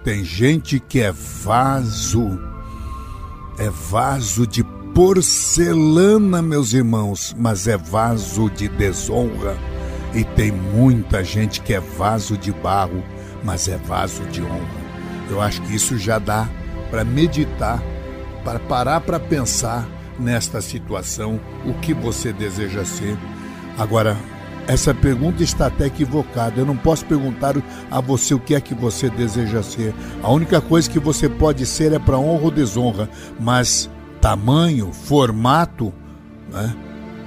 Tem 0.05 0.23
gente 0.23 0.79
que 0.79 1.01
é 1.01 1.11
vaso, 1.11 2.39
é 3.57 3.69
vaso 3.69 4.47
de 4.47 4.63
porcelana, 4.95 6.41
meus 6.41 6.71
irmãos, 6.71 7.35
mas 7.37 7.67
é 7.67 7.75
vaso 7.75 8.49
de 8.49 8.69
desonra. 8.69 9.57
E 10.13 10.23
tem 10.23 10.49
muita 10.49 11.25
gente 11.25 11.59
que 11.59 11.73
é 11.73 11.81
vaso 11.81 12.37
de 12.37 12.53
barro, 12.53 13.03
mas 13.43 13.67
é 13.67 13.75
vaso 13.75 14.23
de 14.27 14.41
honra. 14.41 14.81
Eu 15.29 15.41
acho 15.41 15.61
que 15.63 15.75
isso 15.75 15.97
já 15.97 16.19
dá 16.19 16.47
para 16.89 17.03
meditar, 17.03 17.83
para 18.45 18.59
parar 18.59 19.01
para 19.01 19.19
pensar 19.19 19.85
nesta 20.17 20.61
situação, 20.61 21.37
o 21.65 21.73
que 21.81 21.93
você 21.93 22.31
deseja 22.31 22.85
ser. 22.85 23.17
Agora, 23.77 24.15
essa 24.67 24.93
pergunta 24.93 25.43
está 25.43 25.67
até 25.67 25.87
equivocada. 25.87 26.59
Eu 26.59 26.65
não 26.65 26.77
posso 26.77 27.05
perguntar 27.05 27.55
a 27.91 28.01
você 28.01 28.33
o 28.33 28.39
que 28.39 28.55
é 28.55 28.61
que 28.61 28.73
você 28.73 29.09
deseja 29.09 29.61
ser. 29.61 29.93
A 30.21 30.31
única 30.31 30.61
coisa 30.61 30.89
que 30.89 30.99
você 30.99 31.27
pode 31.27 31.65
ser 31.65 31.91
é 31.91 31.99
para 31.99 32.17
honra 32.17 32.43
ou 32.43 32.51
desonra, 32.51 33.09
mas 33.39 33.89
tamanho, 34.21 34.93
formato, 34.93 35.93
né? 36.51 36.73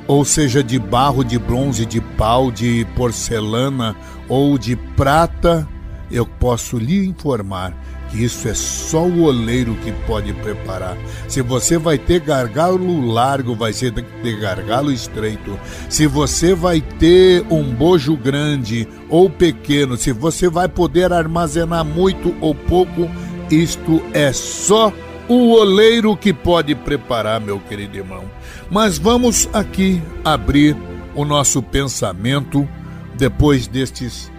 ou 0.06 0.24
seja, 0.24 0.62
de 0.62 0.78
barro, 0.78 1.24
de 1.24 1.38
bronze, 1.38 1.84
de 1.84 2.00
pau, 2.00 2.50
de 2.50 2.86
porcelana 2.96 3.94
ou 4.28 4.56
de 4.56 4.76
prata, 4.76 5.68
eu 6.10 6.24
posso 6.24 6.78
lhe 6.78 7.06
informar 7.06 7.74
isso 8.12 8.48
é 8.48 8.54
só 8.54 9.04
o 9.04 9.24
oleiro 9.24 9.74
que 9.76 9.92
pode 10.06 10.32
preparar. 10.32 10.96
Se 11.28 11.42
você 11.42 11.76
vai 11.76 11.98
ter 11.98 12.20
gargalo 12.20 13.06
largo, 13.06 13.54
vai 13.54 13.72
ser 13.72 13.92
ter 13.92 14.40
gargalo 14.40 14.92
estreito. 14.92 15.58
Se 15.88 16.06
você 16.06 16.54
vai 16.54 16.80
ter 16.80 17.44
um 17.50 17.74
bojo 17.74 18.16
grande 18.16 18.88
ou 19.08 19.28
pequeno, 19.28 19.96
se 19.96 20.12
você 20.12 20.48
vai 20.48 20.68
poder 20.68 21.12
armazenar 21.12 21.84
muito 21.84 22.34
ou 22.40 22.54
pouco, 22.54 23.10
isto 23.50 24.02
é 24.12 24.32
só 24.32 24.92
o 25.28 25.52
oleiro 25.52 26.16
que 26.16 26.32
pode 26.32 26.74
preparar, 26.74 27.40
meu 27.40 27.58
querido 27.58 27.96
irmão. 27.96 28.24
Mas 28.70 28.98
vamos 28.98 29.48
aqui 29.52 30.00
abrir 30.24 30.76
o 31.14 31.24
nosso 31.24 31.62
pensamento 31.62 32.68
depois 33.16 33.66
destes 33.66 34.30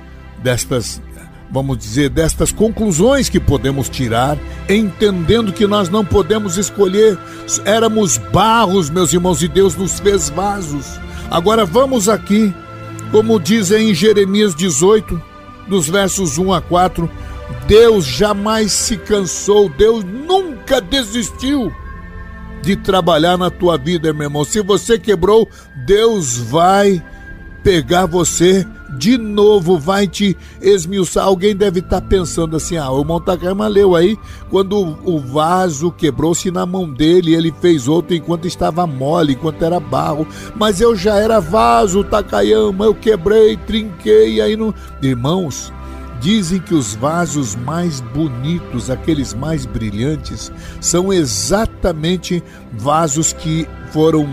destas 0.41 1.01
vamos 1.49 1.77
dizer, 1.77 2.09
destas 2.09 2.51
conclusões 2.51 3.29
que 3.29 3.39
podemos 3.39 3.89
tirar, 3.89 4.37
entendendo 4.69 5.53
que 5.53 5.65
nós 5.65 5.89
não 5.89 6.03
podemos 6.03 6.57
escolher, 6.57 7.17
éramos 7.65 8.17
barros, 8.17 8.89
meus 8.89 9.13
irmãos, 9.13 9.41
e 9.41 9.47
Deus 9.47 9.75
nos 9.75 9.99
fez 9.99 10.29
vasos. 10.29 10.99
Agora 11.31 11.65
vamos 11.65 12.09
aqui, 12.09 12.53
como 13.11 13.39
diz 13.39 13.71
em 13.71 13.93
Jeremias 13.93 14.53
18, 14.55 15.21
dos 15.67 15.89
versos 15.89 16.37
1 16.37 16.53
a 16.53 16.61
4, 16.61 17.09
Deus 17.67 18.05
jamais 18.05 18.71
se 18.71 18.97
cansou, 18.97 19.69
Deus 19.69 20.03
nunca 20.03 20.81
desistiu 20.81 21.73
de 22.61 22.75
trabalhar 22.75 23.37
na 23.37 23.49
tua 23.49 23.77
vida, 23.77 24.13
meu 24.13 24.23
irmão. 24.23 24.43
Se 24.43 24.61
você 24.61 24.99
quebrou, 24.99 25.47
Deus 25.85 26.37
vai 26.37 27.01
pegar 27.67 28.05
você 28.05 28.65
de 28.91 29.17
novo 29.17 29.77
vai 29.77 30.07
te 30.07 30.37
esmiuçar. 30.61 31.25
Alguém 31.25 31.53
deve 31.53 31.79
estar 31.79 31.99
tá 31.99 32.07
pensando 32.07 32.55
assim: 32.55 32.77
ah, 32.77 32.89
o 32.89 33.03
Montacama 33.03 33.67
leu 33.67 33.93
aí 33.93 34.17
quando 34.49 34.97
o 35.03 35.19
vaso 35.19 35.91
quebrou-se 35.91 36.49
na 36.49 36.65
mão 36.65 36.89
dele, 36.89 37.35
ele 37.35 37.53
fez 37.59 37.89
outro 37.89 38.15
enquanto 38.15 38.47
estava 38.47 38.87
mole, 38.87 39.33
enquanto 39.33 39.65
era 39.65 39.81
barro. 39.81 40.25
Mas 40.55 40.79
eu 40.79 40.95
já 40.95 41.17
era 41.17 41.41
vaso, 41.41 42.05
Takayama, 42.05 42.85
eu 42.85 42.95
quebrei, 42.95 43.57
trinquei, 43.57 44.39
aí 44.39 44.55
não. 44.55 44.73
Irmãos, 45.01 45.73
Dizem 46.19 46.59
que 46.59 46.73
os 46.73 46.95
vasos 46.95 47.55
mais 47.55 48.01
bonitos, 48.01 48.89
aqueles 48.89 49.35
mais 49.35 49.67
brilhantes, 49.67 50.51
são 50.81 51.13
exatamente 51.13 52.43
vasos 52.73 53.33
que 53.33 53.67
foram 53.91 54.27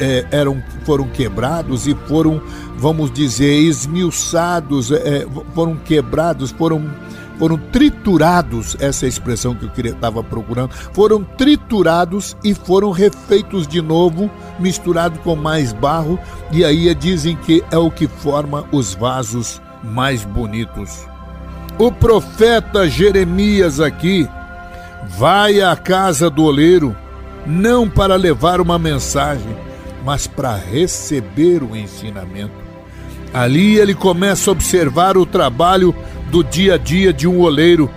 é, 0.00 0.26
eram, 0.30 0.62
foram 0.84 1.06
quebrados 1.06 1.86
e 1.86 1.94
foram, 2.06 2.40
vamos 2.76 3.12
dizer, 3.12 3.60
esmiuçados, 3.60 4.90
é, 4.90 5.26
foram 5.54 5.76
quebrados, 5.76 6.50
foram, 6.50 6.90
foram 7.38 7.58
triturados, 7.58 8.76
essa 8.80 9.04
é 9.04 9.08
expressão 9.08 9.54
que 9.54 9.64
eu 9.64 9.86
estava 9.86 10.24
procurando, 10.24 10.72
foram 10.92 11.22
triturados 11.22 12.36
e 12.42 12.54
foram 12.54 12.90
refeitos 12.90 13.68
de 13.68 13.82
novo, 13.82 14.30
misturado 14.58 15.18
com 15.20 15.36
mais 15.36 15.72
barro, 15.72 16.18
e 16.50 16.64
aí 16.64 16.92
dizem 16.94 17.36
que 17.36 17.62
é 17.70 17.78
o 17.78 17.90
que 17.90 18.08
forma 18.08 18.64
os 18.72 18.94
vasos 18.94 19.60
mais 19.84 20.24
bonitos. 20.24 21.06
o 21.78 21.90
profeta 21.90 22.88
Jeremias 22.88 23.80
aqui 23.80 24.28
vai 25.18 25.60
à 25.60 25.74
casa 25.74 26.28
do 26.28 26.44
oleiro 26.44 26.94
não 27.46 27.88
para 27.88 28.16
levar 28.16 28.60
uma 28.60 28.78
mensagem, 28.78 29.56
mas 30.04 30.26
para 30.26 30.56
receber 30.56 31.62
o 31.62 31.76
ensinamento. 31.76 32.54
Ali 33.32 33.78
ele 33.78 33.94
começa 33.94 34.50
a 34.50 34.52
observar 34.52 35.16
o 35.16 35.24
trabalho 35.24 35.94
do 36.30 36.42
dia 36.42 36.74
a 36.74 36.78
dia 36.78 37.12
de 37.12 37.28
um 37.28 37.40
oleiro 37.40 37.90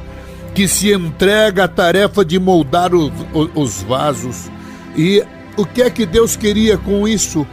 que 0.54 0.68
se 0.68 0.94
entrega 0.94 1.64
à 1.64 1.68
tarefa 1.68 2.24
de 2.24 2.40
moldar 2.40 2.94
os, 2.94 3.12
os 3.56 3.82
vasos. 3.82 4.52
E 4.96 5.24
o 5.58 5.66
que 5.66 5.82
é 5.82 5.90
que 5.90 6.06
Deus 6.06 6.36
queria 6.36 6.78
com 6.78 7.08
isso? 7.08 7.48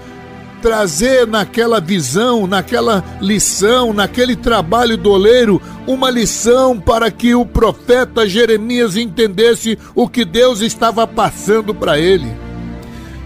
trazer 0.60 1.26
naquela 1.26 1.80
visão, 1.80 2.46
naquela 2.46 3.02
lição, 3.20 3.92
naquele 3.92 4.36
trabalho 4.36 4.96
do 4.96 5.10
oleiro, 5.10 5.60
uma 5.86 6.10
lição 6.10 6.78
para 6.78 7.10
que 7.10 7.34
o 7.34 7.44
profeta 7.44 8.28
Jeremias 8.28 8.96
entendesse 8.96 9.78
o 9.94 10.08
que 10.08 10.24
Deus 10.24 10.60
estava 10.60 11.06
passando 11.06 11.74
para 11.74 11.98
ele. 11.98 12.30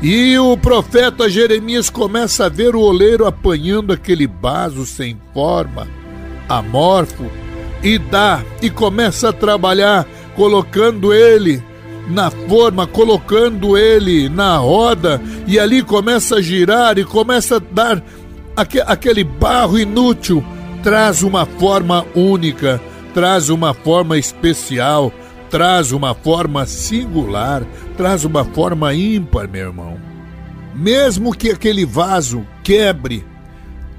E 0.07 0.39
o 0.39 0.55
profeta 0.55 1.31
Jeremias 1.31 1.89
começa 1.89 2.45
a 2.45 2.49
ver 2.51 2.77
o 2.77 2.81
oleiro 2.83 3.25
apanhando 3.25 3.91
aquele 3.91 4.27
vaso 4.27 4.85
sem 4.85 5.19
forma, 5.33 5.89
amorfo, 6.47 7.25
e 7.83 7.97
dá, 7.97 8.45
e 8.61 8.69
começa 8.69 9.31
a 9.31 9.33
trabalhar, 9.33 10.07
colocando 10.37 11.15
ele 11.15 11.65
na 12.07 12.31
forma, 12.31 12.87
colocando 12.87 13.79
ele 13.79 14.29
na 14.29 14.59
roda, 14.59 15.23
e 15.47 15.59
ali 15.59 15.83
começa 15.83 16.37
a 16.37 16.43
girar 16.43 16.99
e 16.99 17.05
começa 17.05 17.57
a 17.57 17.59
dar 17.59 18.05
aquele 18.87 19.25
barro 19.25 19.79
inútil, 19.79 20.45
traz 20.83 21.23
uma 21.23 21.47
forma 21.47 22.05
única, 22.15 22.79
traz 23.15 23.49
uma 23.49 23.73
forma 23.73 24.19
especial, 24.19 25.11
traz 25.55 25.93
uma 25.93 26.17
forma 26.17 26.67
singular, 26.67 27.63
traz 27.97 28.25
uma 28.25 28.45
forma 28.45 28.93
ímpar, 28.93 29.49
meu 29.49 29.69
irmão. 29.69 29.97
Mesmo 30.75 31.33
que 31.33 31.53
aquele 31.53 31.87
vaso 31.87 32.45
quebre, 32.65 33.25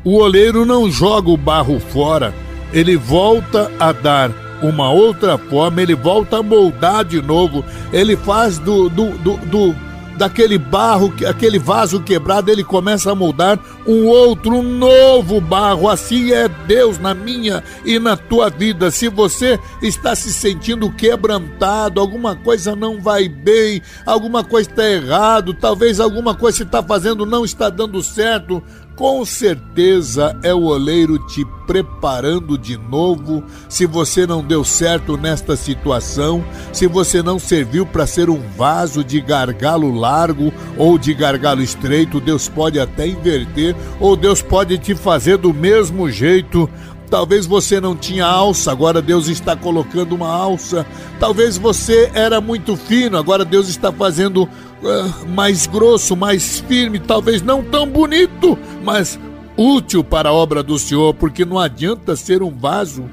o 0.03 0.17
oleiro 0.17 0.65
não 0.65 0.91
joga 0.91 1.29
o 1.29 1.37
barro 1.37 1.79
fora, 1.79 2.33
ele 2.73 2.97
volta 2.97 3.71
a 3.79 3.93
dar 3.93 4.31
uma 4.61 4.91
outra 4.91 5.37
forma, 5.37 5.81
ele 5.81 5.95
volta 5.95 6.39
a 6.39 6.43
moldar 6.43 7.05
de 7.05 7.21
novo, 7.21 7.63
ele 7.93 8.17
faz 8.17 8.59
do, 8.59 8.89
do, 8.89 9.11
do, 9.19 9.37
do 9.45 9.75
daquele 10.17 10.57
barro, 10.57 11.13
aquele 11.27 11.59
vaso 11.59 12.01
quebrado, 12.01 12.51
ele 12.51 12.63
começa 12.63 13.11
a 13.11 13.15
moldar 13.15 13.59
um 13.85 14.05
outro, 14.05 14.55
um 14.55 14.63
novo 14.63 15.39
barro. 15.39 15.89
Assim 15.89 16.31
é 16.31 16.47
Deus 16.47 16.97
na 16.97 17.13
minha 17.13 17.63
e 17.83 17.99
na 17.99 18.15
tua 18.17 18.49
vida. 18.49 18.89
Se 18.91 19.07
você 19.09 19.59
está 19.81 20.15
se 20.15 20.31
sentindo 20.31 20.91
quebrantado, 20.91 21.99
alguma 21.99 22.35
coisa 22.35 22.75
não 22.75 22.99
vai 22.99 23.27
bem, 23.27 23.81
alguma 24.05 24.43
coisa 24.43 24.69
está 24.69 24.89
errado, 24.89 25.53
talvez 25.53 25.99
alguma 25.99 26.33
coisa 26.33 26.57
que 26.59 26.63
está 26.63 26.81
fazendo 26.81 27.25
não 27.25 27.45
está 27.45 27.69
dando 27.69 28.01
certo, 28.01 28.63
com 28.95 29.25
certeza 29.25 30.37
é 30.41 30.53
o 30.53 30.63
oleiro 30.63 31.19
te 31.19 31.45
preparando 31.67 32.57
de 32.57 32.77
novo. 32.77 33.43
Se 33.67 33.85
você 33.85 34.25
não 34.25 34.41
deu 34.43 34.63
certo 34.63 35.17
nesta 35.17 35.55
situação, 35.55 36.43
se 36.71 36.87
você 36.87 37.21
não 37.21 37.37
serviu 37.37 37.85
para 37.85 38.07
ser 38.07 38.29
um 38.29 38.41
vaso 38.57 39.03
de 39.03 39.19
gargalo 39.19 39.93
largo 39.93 40.53
ou 40.77 40.97
de 40.97 41.13
gargalo 41.13 41.61
estreito, 41.61 42.21
Deus 42.21 42.47
pode 42.47 42.79
até 42.79 43.07
inverter 43.07 43.75
ou 43.99 44.15
Deus 44.15 44.41
pode 44.41 44.77
te 44.77 44.95
fazer 44.95 45.37
do 45.37 45.53
mesmo 45.53 46.09
jeito. 46.09 46.69
Talvez 47.09 47.45
você 47.45 47.79
não 47.79 47.95
tinha 47.95 48.25
alça, 48.25 48.71
agora 48.71 49.01
Deus 49.01 49.27
está 49.27 49.55
colocando 49.55 50.15
uma 50.15 50.29
alça. 50.29 50.85
Talvez 51.19 51.57
você 51.57 52.09
era 52.13 52.41
muito 52.41 52.75
fino, 52.75 53.17
agora 53.17 53.45
Deus 53.45 53.69
está 53.69 53.91
fazendo 53.91 54.49
uh, 54.81 55.27
mais 55.29 55.67
grosso, 55.67 56.15
mais 56.15 56.59
firme, 56.61 56.99
talvez 56.99 57.41
não 57.41 57.63
tão 57.63 57.87
bonito, 57.87 58.57
mas 58.83 59.19
útil 59.57 60.03
para 60.03 60.29
a 60.29 60.33
obra 60.33 60.61
do 60.61 60.77
Senhor, 60.77 61.13
porque 61.13 61.45
não 61.45 61.59
adianta 61.59 62.15
ser 62.15 62.41
um 62.43 62.51
vaso 62.51 63.09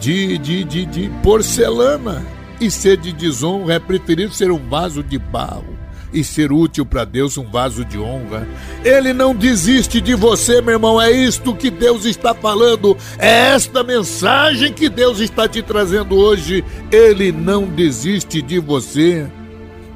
de, 0.00 0.38
de, 0.38 0.64
de, 0.64 0.86
de 0.86 1.10
porcelana 1.22 2.24
e 2.60 2.70
ser 2.70 2.96
de 2.96 3.12
desonra, 3.12 3.74
é 3.74 3.78
preferível 3.78 4.32
ser 4.32 4.50
um 4.50 4.68
vaso 4.68 5.02
de 5.02 5.18
barro 5.18 5.78
e 6.12 6.24
ser 6.24 6.52
útil 6.52 6.86
para 6.86 7.04
Deus, 7.04 7.36
um 7.36 7.44
vaso 7.44 7.84
de 7.84 7.98
honra. 7.98 8.48
Ele 8.84 9.12
não 9.12 9.34
desiste 9.34 10.00
de 10.00 10.14
você, 10.14 10.60
meu 10.60 10.74
irmão. 10.74 11.00
É 11.00 11.10
isto 11.10 11.54
que 11.54 11.70
Deus 11.70 12.04
está 12.04 12.34
falando. 12.34 12.96
É 13.18 13.54
esta 13.54 13.82
mensagem 13.82 14.72
que 14.72 14.88
Deus 14.88 15.20
está 15.20 15.46
te 15.46 15.62
trazendo 15.62 16.16
hoje. 16.16 16.64
Ele 16.90 17.30
não 17.30 17.64
desiste 17.64 18.40
de 18.40 18.58
você. 18.58 19.26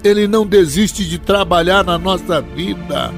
Ele 0.05 0.27
não 0.27 0.47
desiste 0.47 1.05
de 1.05 1.19
trabalhar 1.19 1.85
na 1.85 1.99
nossa 1.99 2.41
vida. 2.41 3.13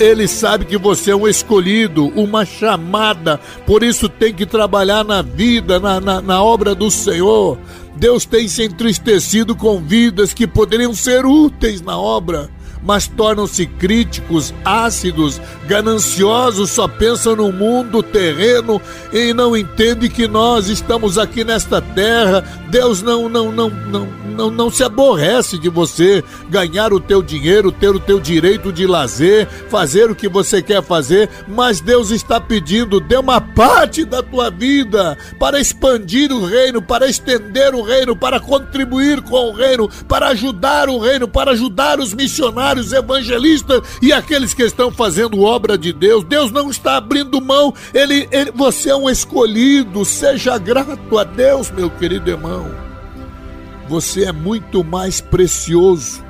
Ele 0.00 0.26
sabe 0.26 0.64
que 0.64 0.76
você 0.76 1.12
é 1.12 1.16
um 1.16 1.28
escolhido, 1.28 2.06
uma 2.16 2.44
chamada, 2.44 3.38
por 3.64 3.84
isso 3.84 4.08
tem 4.08 4.34
que 4.34 4.44
trabalhar 4.44 5.04
na 5.04 5.22
vida, 5.22 5.78
na, 5.78 6.00
na, 6.00 6.20
na, 6.20 6.42
obra 6.42 6.74
do 6.74 6.90
Senhor. 6.90 7.56
Deus 7.94 8.24
tem 8.24 8.48
se 8.48 8.64
entristecido 8.64 9.54
com 9.54 9.80
vidas 9.80 10.34
que 10.34 10.48
poderiam 10.48 10.92
ser 10.94 11.24
úteis 11.24 11.80
na 11.80 11.96
obra 11.96 12.50
mas 12.84 13.08
tornam-se 13.08 13.66
críticos, 13.66 14.52
ácidos, 14.64 15.40
gananciosos, 15.66 16.70
só 16.70 16.86
pensam 16.86 17.34
no 17.34 17.50
mundo 17.50 18.02
terreno 18.02 18.80
e 19.12 19.32
não 19.32 19.56
entendem 19.56 20.10
que 20.10 20.28
nós 20.28 20.68
estamos 20.68 21.16
aqui 21.16 21.42
nesta 21.42 21.80
terra. 21.80 22.42
Deus 22.70 23.02
não 23.02 23.28
não 23.28 23.50
não 23.50 23.70
não 23.70 24.24
não, 24.34 24.50
não 24.50 24.70
se 24.70 24.82
aborrece 24.82 25.56
de 25.56 25.68
você 25.68 26.22
ganhar 26.50 26.92
o 26.92 27.00
teu 27.00 27.22
dinheiro, 27.22 27.70
ter 27.70 27.90
o 27.90 28.00
teu 28.00 28.18
direito 28.20 28.72
de 28.72 28.86
lazer, 28.86 29.46
fazer 29.70 30.10
o 30.10 30.14
que 30.14 30.28
você 30.28 30.60
quer 30.60 30.82
fazer, 30.82 31.30
mas 31.46 31.80
Deus 31.80 32.10
está 32.10 32.40
pedindo, 32.40 33.00
dê 33.00 33.16
uma 33.16 33.40
parte 33.40 34.04
da 34.04 34.22
tua 34.22 34.50
vida 34.50 35.16
para 35.38 35.60
expandir 35.60 36.32
o 36.32 36.44
reino, 36.44 36.82
para 36.82 37.08
estender 37.08 37.74
o 37.74 37.82
reino, 37.82 38.16
para 38.16 38.40
contribuir 38.40 39.22
com 39.22 39.50
o 39.50 39.52
reino, 39.52 39.88
para 40.08 40.28
ajudar 40.28 40.88
o 40.88 40.98
reino, 40.98 41.28
para 41.28 41.52
ajudar 41.52 42.00
os 42.00 42.12
missionários 42.12 42.73
missionários, 42.74 42.92
evangelistas 42.92 43.82
e 44.02 44.12
aqueles 44.12 44.52
que 44.52 44.62
estão 44.62 44.90
fazendo 44.90 45.42
obra 45.42 45.78
de 45.78 45.92
Deus. 45.92 46.24
Deus 46.24 46.50
não 46.50 46.70
está 46.70 46.96
abrindo 46.96 47.40
mão, 47.40 47.72
ele, 47.92 48.28
ele, 48.30 48.50
você 48.52 48.90
é 48.90 48.96
um 48.96 49.08
escolhido. 49.08 50.04
Seja 50.04 50.58
grato 50.58 51.18
a 51.18 51.24
Deus, 51.24 51.70
meu 51.70 51.90
querido 51.90 52.30
irmão. 52.30 52.70
Você 53.88 54.24
é 54.24 54.32
muito 54.32 54.82
mais 54.82 55.20
precioso. 55.20 56.24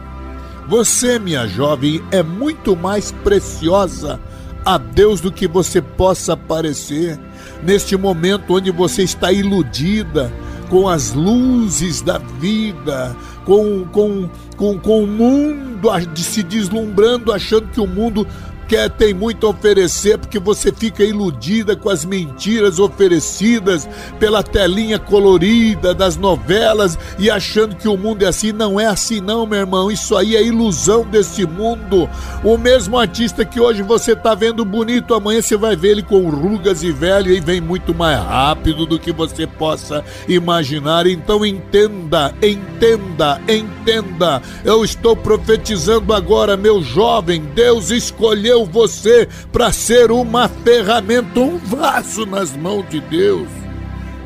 Você, 0.69 1.19
minha 1.19 1.47
jovem, 1.47 2.03
é 2.11 2.23
muito 2.23 2.75
mais 2.75 3.13
preciosa 3.13 4.21
a 4.65 4.79
Deus 4.79 5.21
do 5.21 5.31
que 5.31 5.47
você 5.47 5.81
possa 5.81 6.37
parecer. 6.37 7.19
Neste 7.63 7.97
momento 7.97 8.55
onde 8.55 8.71
você 8.71 9.03
está 9.03 9.31
iludida, 9.31 10.33
com 10.71 10.89
as 10.89 11.13
luzes 11.13 12.01
da 12.01 12.19
vida, 12.19 13.15
com, 13.45 13.85
com, 13.93 14.29
com, 14.57 14.79
com 14.79 15.03
o 15.03 15.07
mundo 15.07 15.91
se 16.23 16.43
deslumbrando, 16.43 17.33
achando 17.33 17.69
que 17.69 17.81
o 17.81 17.87
mundo 17.87 18.27
quer 18.69 18.91
tem 18.91 19.15
muito 19.15 19.47
a 19.47 19.51
oferecer 19.51 20.19
porque 20.19 20.39
você 20.39 20.73
fica 20.73 21.05
iludida 21.05 21.77
com 21.77 21.89
as 21.89 22.05
mentiras 22.05 22.79
oferecidas 22.79 23.89
pela 24.19 24.43
telinha 24.43 24.99
colorida 24.99 25.95
das 25.95 26.17
novelas 26.17 26.99
e 27.19 27.31
achando 27.31 27.77
que 27.77 27.89
o 27.89 27.97
mundo 27.97 28.25
é 28.25 28.29
assim. 28.29 28.53
Não 28.53 28.79
é 28.79 28.87
assim, 28.87 29.21
não, 29.21 29.47
meu 29.47 29.61
irmão. 29.61 29.91
Isso 29.91 30.17
aí 30.17 30.37
é 30.37 30.43
ilusão 30.43 31.05
desse 31.05 31.47
mundo. 31.47 32.09
O 32.43 32.57
mesmo 32.57 32.99
artista 32.99 33.45
que 33.45 33.61
hoje 33.61 33.83
você 33.83 34.13
está 34.13 34.35
vendo 34.35 34.65
bonito, 34.65 35.15
amanhã 35.15 35.41
você 35.41 35.57
vai 35.57 35.77
ver 35.77 35.91
ele 35.91 36.03
com 36.03 36.29
rugas 36.29 36.83
e 36.83 36.93
velho 36.93 37.33
e 37.33 37.41
vem 37.41 37.61
muito 37.61 37.95
mais 37.95 38.19
rápido 38.19 38.87
do 38.87 38.99
que 38.99 39.13
você 39.13 39.47
possa 39.47 40.05
imaginar. 40.29 41.07
Então 41.07 41.45
entenda, 41.45 42.35
entenda, 42.43 43.41
entenda. 43.49 44.43
Eu 44.65 44.85
estou 44.85 45.17
profetizando 45.17 46.13
agora, 46.13 46.57
meu 46.57 46.83
jovem. 46.83 47.43
Deus 47.55 47.91
escolheu 47.91 48.54
escolheu 48.55 48.65
você 48.65 49.29
para 49.53 49.73
ser 49.73 50.11
uma 50.13 50.49
ferramenta, 50.49 51.41
um 51.41 51.59
vaso 51.59 52.25
nas 52.25 52.57
mãos 52.57 52.89
de 52.89 53.01
Deus. 53.01 53.49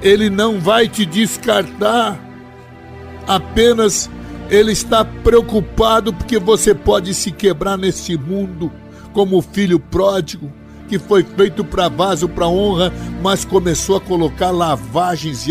Ele 0.02 0.28
não 0.28 0.60
vai 0.60 0.86
te 0.86 1.06
descartar. 1.06 2.18
Apenas 3.26 4.10
ele 4.50 4.72
está 4.72 5.04
preocupado 5.04 6.12
porque 6.12 6.38
você 6.38 6.74
pode 6.74 7.14
se 7.14 7.32
quebrar 7.32 7.76
nesse 7.76 8.16
mundo 8.16 8.70
como 9.12 9.42
filho 9.42 9.80
pródigo 9.80 10.52
que 10.88 10.98
foi 10.98 11.22
feito 11.22 11.62
para 11.62 11.86
vaso, 11.86 12.26
para 12.26 12.48
honra, 12.48 12.90
mas 13.22 13.44
começou 13.44 13.96
a 13.96 14.00
colocar 14.00 14.50
lavagens 14.50 15.46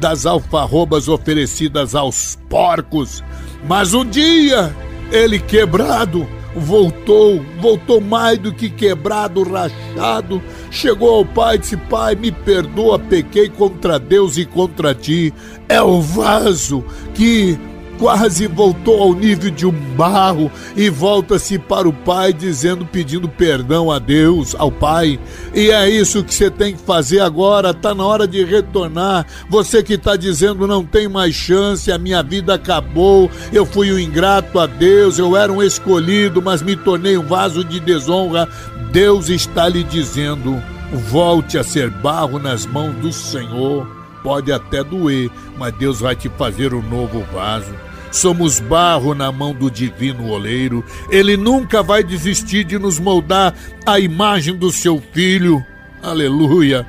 das 0.00 0.26
alfarrobas 0.26 1.06
oferecidas 1.06 1.94
aos 1.94 2.36
porcos. 2.50 3.22
Mas 3.68 3.94
um 3.94 4.04
dia, 4.04 4.74
ele 5.12 5.38
quebrado, 5.38 6.26
voltou, 6.54 7.44
voltou 7.60 8.00
mais 8.00 8.38
do 8.38 8.52
que 8.52 8.70
quebrado, 8.70 9.42
rachado, 9.42 10.42
chegou 10.70 11.16
ao 11.16 11.24
pai 11.24 11.56
e 11.56 11.58
disse: 11.58 11.76
Pai, 11.76 12.14
me 12.14 12.30
perdoa, 12.30 12.98
pequei 12.98 13.48
contra 13.48 13.98
Deus 13.98 14.36
e 14.36 14.44
contra 14.44 14.94
ti. 14.94 15.32
É 15.68 15.80
o 15.82 16.00
vaso 16.00 16.84
que 17.14 17.58
quase 17.98 18.46
voltou 18.46 19.02
ao 19.02 19.14
nível 19.14 19.50
de 19.50 19.66
um 19.66 19.72
barro 19.96 20.50
e 20.76 20.88
volta-se 20.88 21.58
para 21.58 21.88
o 21.88 21.92
pai 21.92 22.32
dizendo, 22.32 22.84
pedindo 22.84 23.28
perdão 23.28 23.90
a 23.90 23.98
Deus, 23.98 24.54
ao 24.58 24.70
pai. 24.70 25.18
E 25.54 25.70
é 25.70 25.88
isso 25.88 26.24
que 26.24 26.34
você 26.34 26.50
tem 26.50 26.74
que 26.74 26.82
fazer 26.82 27.20
agora, 27.20 27.74
tá 27.74 27.94
na 27.94 28.04
hora 28.04 28.26
de 28.26 28.44
retornar. 28.44 29.26
Você 29.48 29.82
que 29.82 29.94
está 29.94 30.16
dizendo 30.16 30.66
não 30.66 30.84
tem 30.84 31.08
mais 31.08 31.34
chance, 31.34 31.90
a 31.90 31.98
minha 31.98 32.22
vida 32.22 32.54
acabou, 32.54 33.30
eu 33.52 33.64
fui 33.64 33.92
um 33.92 33.98
ingrato 33.98 34.58
a 34.58 34.66
Deus, 34.66 35.18
eu 35.18 35.36
era 35.36 35.52
um 35.52 35.62
escolhido, 35.62 36.42
mas 36.42 36.62
me 36.62 36.76
tornei 36.76 37.16
um 37.16 37.26
vaso 37.26 37.64
de 37.64 37.80
desonra. 37.80 38.48
Deus 38.92 39.28
está 39.28 39.68
lhe 39.68 39.82
dizendo: 39.82 40.62
volte 41.10 41.58
a 41.58 41.64
ser 41.64 41.90
barro 41.90 42.38
nas 42.38 42.66
mãos 42.66 42.94
do 42.96 43.12
Senhor. 43.12 44.03
Pode 44.24 44.50
até 44.50 44.82
doer, 44.82 45.30
mas 45.58 45.76
Deus 45.76 46.00
vai 46.00 46.16
te 46.16 46.30
fazer 46.30 46.72
um 46.72 46.80
novo 46.80 47.22
vaso. 47.30 47.74
Somos 48.10 48.58
barro 48.58 49.14
na 49.14 49.30
mão 49.30 49.52
do 49.52 49.70
divino 49.70 50.30
oleiro. 50.30 50.82
Ele 51.10 51.36
nunca 51.36 51.82
vai 51.82 52.02
desistir 52.02 52.64
de 52.64 52.78
nos 52.78 52.98
moldar 52.98 53.54
a 53.84 54.00
imagem 54.00 54.56
do 54.56 54.72
seu 54.72 55.02
filho. 55.12 55.62
Aleluia. 56.02 56.86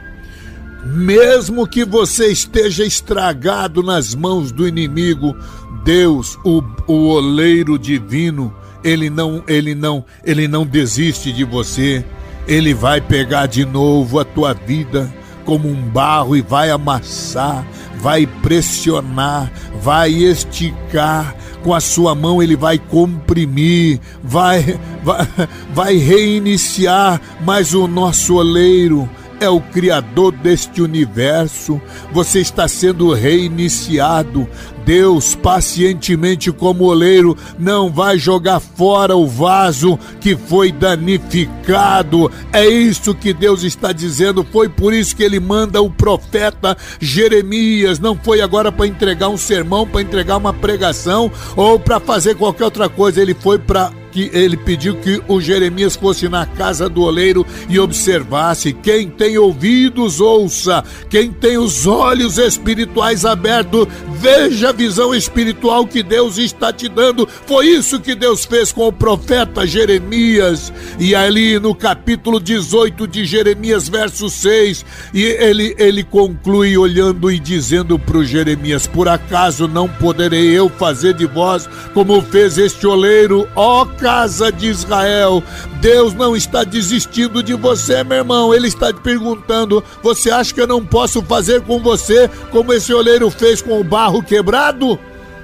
Mesmo 0.85 1.67
que 1.67 1.83
você 1.83 2.27
esteja 2.27 2.85
estragado 2.85 3.83
nas 3.83 4.15
mãos 4.15 4.53
do 4.53 4.65
inimigo, 4.65 5.35
Deus, 5.83 6.37
o, 6.45 6.63
o 6.87 7.09
oleiro 7.09 7.77
divino, 7.77 8.55
ele 8.81 9.09
não, 9.09 9.43
ele 9.45 9.75
não, 9.75 10.05
ele 10.23 10.47
não 10.47 10.65
desiste 10.65 11.33
de 11.33 11.43
você. 11.43 12.05
Ele 12.47 12.73
vai 12.73 13.01
pegar 13.01 13.47
de 13.47 13.65
novo 13.65 14.19
a 14.21 14.23
tua 14.23 14.53
vida 14.53 15.13
como 15.45 15.69
um 15.69 15.81
barro 15.89 16.35
e 16.35 16.41
vai 16.41 16.69
amassar, 16.69 17.65
vai 17.97 18.25
pressionar, 18.25 19.51
vai 19.81 20.11
esticar, 20.11 21.35
com 21.63 21.73
a 21.73 21.79
sua 21.79 22.13
mão 22.13 22.43
ele 22.43 22.55
vai 22.55 22.77
comprimir, 22.77 23.99
vai, 24.23 24.79
vai, 25.03 25.27
vai 25.73 25.95
reiniciar, 25.95 27.21
mas 27.43 27.73
o 27.73 27.87
nosso 27.87 28.35
oleiro 28.35 29.09
é 29.39 29.49
o 29.49 29.59
Criador 29.59 30.31
deste 30.31 30.81
universo. 30.81 31.81
Você 32.11 32.39
está 32.39 32.67
sendo 32.67 33.13
reiniciado. 33.13 34.47
Deus, 34.85 35.33
pacientemente 35.33 36.51
como 36.51 36.83
oleiro, 36.83 37.35
não 37.57 37.91
vai 37.91 38.19
jogar 38.19 38.59
fora 38.59 39.15
o 39.15 39.25
vaso 39.25 39.97
que 40.21 40.35
foi 40.35 40.71
danificado. 40.71 42.31
É 42.53 42.67
isso 42.67 43.15
que 43.15 43.33
Deus 43.33 43.63
está 43.63 43.91
dizendo. 43.91 44.45
Foi 44.51 44.69
por 44.69 44.93
isso 44.93 45.15
que 45.15 45.23
ele 45.23 45.39
manda 45.39 45.81
o 45.81 45.89
profeta 45.89 46.77
Jeremias. 46.99 47.99
Não 47.99 48.15
foi 48.15 48.41
agora 48.41 48.71
para 48.71 48.85
entregar 48.85 49.27
um 49.29 49.37
sermão, 49.37 49.87
para 49.87 50.03
entregar 50.03 50.37
uma 50.37 50.53
pregação 50.53 51.31
ou 51.55 51.79
para 51.79 51.99
fazer 51.99 52.35
qualquer 52.35 52.65
outra 52.65 52.87
coisa. 52.87 53.19
Ele 53.19 53.33
foi 53.33 53.57
para 53.57 53.91
que 54.15 54.31
ele 54.31 54.55
pediu 54.55 54.95
que 54.95 55.21
o 55.27 55.41
Jeremias 55.41 55.97
fosse 55.97 56.29
na 56.29 56.45
casa 56.45 56.87
do 56.87 57.01
oleiro 57.01 57.45
e 57.67 57.77
observasse. 57.77 58.71
Quem 58.71 59.09
tem 59.09 59.37
ouvidos, 59.37 60.21
ouça. 60.21 60.81
Quem 61.09 61.33
tem 61.33 61.57
os 61.57 61.85
olhos 61.85 62.37
espirituais 62.37 63.25
abertos, 63.25 63.85
veja 64.17 64.69
a 64.69 64.71
visão 64.71 65.13
espiritual 65.13 65.85
que 65.85 66.01
Deus 66.01 66.37
está 66.37 66.71
te 66.71 66.87
dando. 66.87 67.27
Foi 67.45 67.67
isso 67.67 67.99
que 67.99 68.15
Deus 68.15 68.45
fez 68.45 68.71
com 68.71 68.87
o 68.87 68.93
profeta 68.93 69.67
Jeremias. 69.67 70.71
E 70.97 71.13
ali 71.13 71.59
no 71.59 71.75
capítulo 71.75 72.39
18 72.39 73.05
de 73.09 73.25
Jeremias, 73.25 73.89
verso 73.89 74.29
6, 74.29 74.85
e 75.13 75.23
ele, 75.23 75.75
ele 75.77 76.05
conclui 76.05 76.77
olhando 76.77 77.29
e 77.29 77.37
dizendo 77.37 77.99
para 77.99 78.19
o 78.19 78.23
Jeremias: 78.23 78.87
Por 78.87 79.09
acaso 79.09 79.67
não 79.67 79.89
poderei 79.89 80.57
eu 80.57 80.69
fazer 80.69 81.15
de 81.15 81.25
vós 81.25 81.67
como 81.93 82.21
fez 82.21 82.57
este 82.57 82.87
oleiro, 82.87 83.45
ó 83.57 83.85
casa 84.05 84.51
de 84.51 84.67
Israel. 84.67 85.43
Deus 85.81 86.13
não 86.13 86.35
está 86.35 86.63
desistindo 86.63 87.41
de 87.41 87.55
você, 87.55 88.03
meu 88.03 88.19
irmão. 88.19 88.53
Ele 88.53 88.67
está 88.67 88.93
te 88.93 88.99
perguntando: 88.99 89.83
você 90.03 90.29
acha 90.29 90.53
que 90.53 90.61
eu 90.61 90.67
não 90.67 90.85
posso 90.85 91.23
fazer 91.23 91.61
com 91.61 91.79
você 91.79 92.29
como 92.51 92.71
esse 92.71 92.93
oleiro 92.93 93.31
fez 93.31 93.63
com 93.63 93.81
o 93.81 93.83
barro 93.83 94.21
quebrado? 94.21 94.99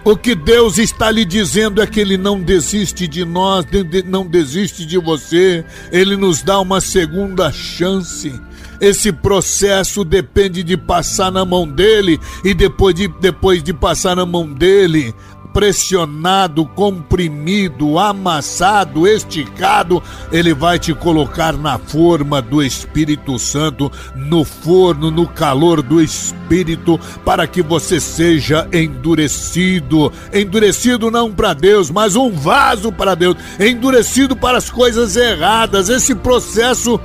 O 0.06 0.16
que 0.16 0.36
Deus 0.36 0.78
está 0.78 1.10
lhe 1.10 1.26
dizendo 1.26 1.82
é 1.82 1.88
que 1.88 2.00
Ele 2.00 2.18
não 2.18 2.40
desiste 2.40 3.08
de 3.08 3.26
nós, 3.26 3.66
não 4.06 4.28
desiste 4.28 4.86
de 4.86 5.00
você, 5.00 5.66
Ele 5.92 6.16
nos 6.16 6.44
dá 6.44 6.60
uma 6.60 6.82
segunda 6.82 7.52
chance. 7.52 8.32
Esse 8.80 9.12
processo 9.12 10.04
depende 10.04 10.64
de 10.64 10.76
passar 10.76 11.32
na 11.32 11.46
mão 11.46 11.68
dele, 11.68 12.20
e 12.44 12.52
depois 12.52 12.96
de, 12.96 13.08
depois 13.08 13.62
de 13.62 13.74
passar 13.74 14.16
na 14.16 14.26
mão 14.26 14.52
dele, 14.52 15.14
pressionado, 15.54 16.66
comprimido, 16.66 18.00
amassado, 18.00 19.08
esticado, 19.08 20.02
ele 20.32 20.54
vai 20.54 20.80
te 20.80 20.94
colocar 20.94 21.54
na 21.54 21.78
forma 21.78 22.42
do 22.42 22.62
Espírito 22.62 23.38
Santo, 23.38 23.92
no 24.16 24.44
forno, 24.44 25.12
no 25.12 25.28
calor 25.28 25.82
do 25.82 26.02
Espírito, 26.02 27.00
para 27.26 27.48
que 27.48 27.62
você 27.62 28.00
seja 28.00 28.68
endurecido. 28.72 30.12
Endurecido 30.34 31.12
não 31.12 31.32
para 31.32 31.54
Deus, 31.54 31.90
mas 31.90 32.16
um 32.16 32.32
vaso 32.32 32.92
para 32.92 33.16
Deus. 33.16 33.36
Endurecido 33.60 34.36
para 34.36 34.58
as 34.58 34.70
coisas 34.70 35.16
erradas. 35.16 35.90
Esse 35.90 36.16
processo 36.16 37.00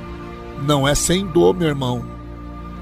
não 0.67 0.87
é 0.87 0.95
sem 0.95 1.27
dor, 1.27 1.55
meu 1.55 1.69
irmão 1.69 2.16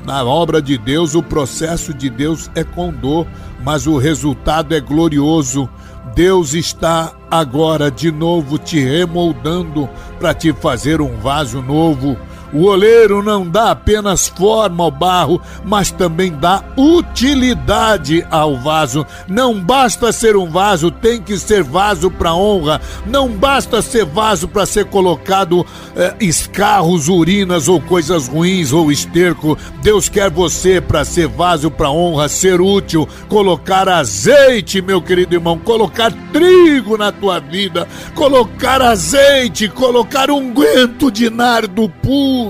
na 0.05 0.23
obra 0.23 0.61
de 0.61 0.77
Deus, 0.77 1.15
o 1.15 1.23
processo 1.23 1.95
de 1.95 2.11
Deus 2.11 2.51
é 2.55 2.63
com 2.63 2.93
dor, 2.93 3.27
mas 3.65 3.87
o 3.87 3.97
resultado 3.97 4.75
é 4.75 4.81
glorioso. 4.81 5.69
Deus 6.15 6.55
está 6.55 7.13
agora 7.31 7.91
de 7.91 8.13
novo 8.13 8.59
te 8.59 8.79
remoldando 8.79 9.89
para 10.21 10.35
te 10.35 10.53
fazer 10.53 11.01
um 11.01 11.17
vaso 11.17 11.61
novo 11.63 12.17
o 12.55 12.67
oleiro 12.67 13.21
não 13.21 13.49
dá 13.49 13.73
apenas 13.73 14.29
forma 14.29 14.85
ao 14.85 14.91
barro, 14.91 15.43
mas 15.65 15.91
também 15.91 16.33
dá 16.33 16.63
utilidade 16.77 18.25
ao 18.31 18.57
vaso. 18.57 19.05
Não 19.27 19.59
basta 19.61 20.13
ser 20.13 20.37
um 20.37 20.49
vaso, 20.49 20.89
tem 20.89 21.21
que 21.21 21.37
ser 21.37 21.65
vaso 21.65 22.13
para 22.13 22.33
honra. 22.33 22.81
Não 23.05 23.29
basta 23.29 23.83
ser 23.83 24.05
vaso 24.05 24.47
para 24.47 24.65
ser 24.67 24.85
colocado 24.85 25.67
eh, 25.97 26.15
escarros, 26.21 27.09
urinas 27.09 27.67
ou 27.67 27.81
coisas 27.81 28.29
ruins 28.29 28.73
ou 28.73 28.93
esterco. 28.93 29.59
Deus 29.83 30.09
quer 30.09 30.31
você 30.31 30.81
para 30.81 31.05
ser 31.05 31.27
vaso 31.27 31.73
para 31.73 31.91
honra, 31.91 32.29
ser 32.29 32.61
útil, 32.61 33.09
colocar 33.29 33.89
azeite, 33.89 34.81
meu 34.81 35.03
querido 35.03 35.35
irmão, 35.35 35.59
colocar 35.59 36.13
trigo 36.33 36.97
na 36.97 37.11
tua 37.11 37.41
vida, 37.41 37.89
colocar 38.15 38.81
azeite, 38.81 39.69
colocar 39.69 40.31
unguento 40.31 41.11
de 41.11 41.29
nardo 41.29 41.89
puro 41.89 42.44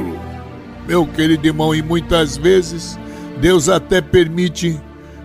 meu 0.87 1.07
querido 1.07 1.47
irmão, 1.47 1.75
e 1.75 1.83
muitas 1.83 2.37
vezes 2.37 2.99
Deus 3.41 3.69
até 3.69 4.01
permite 4.01 4.81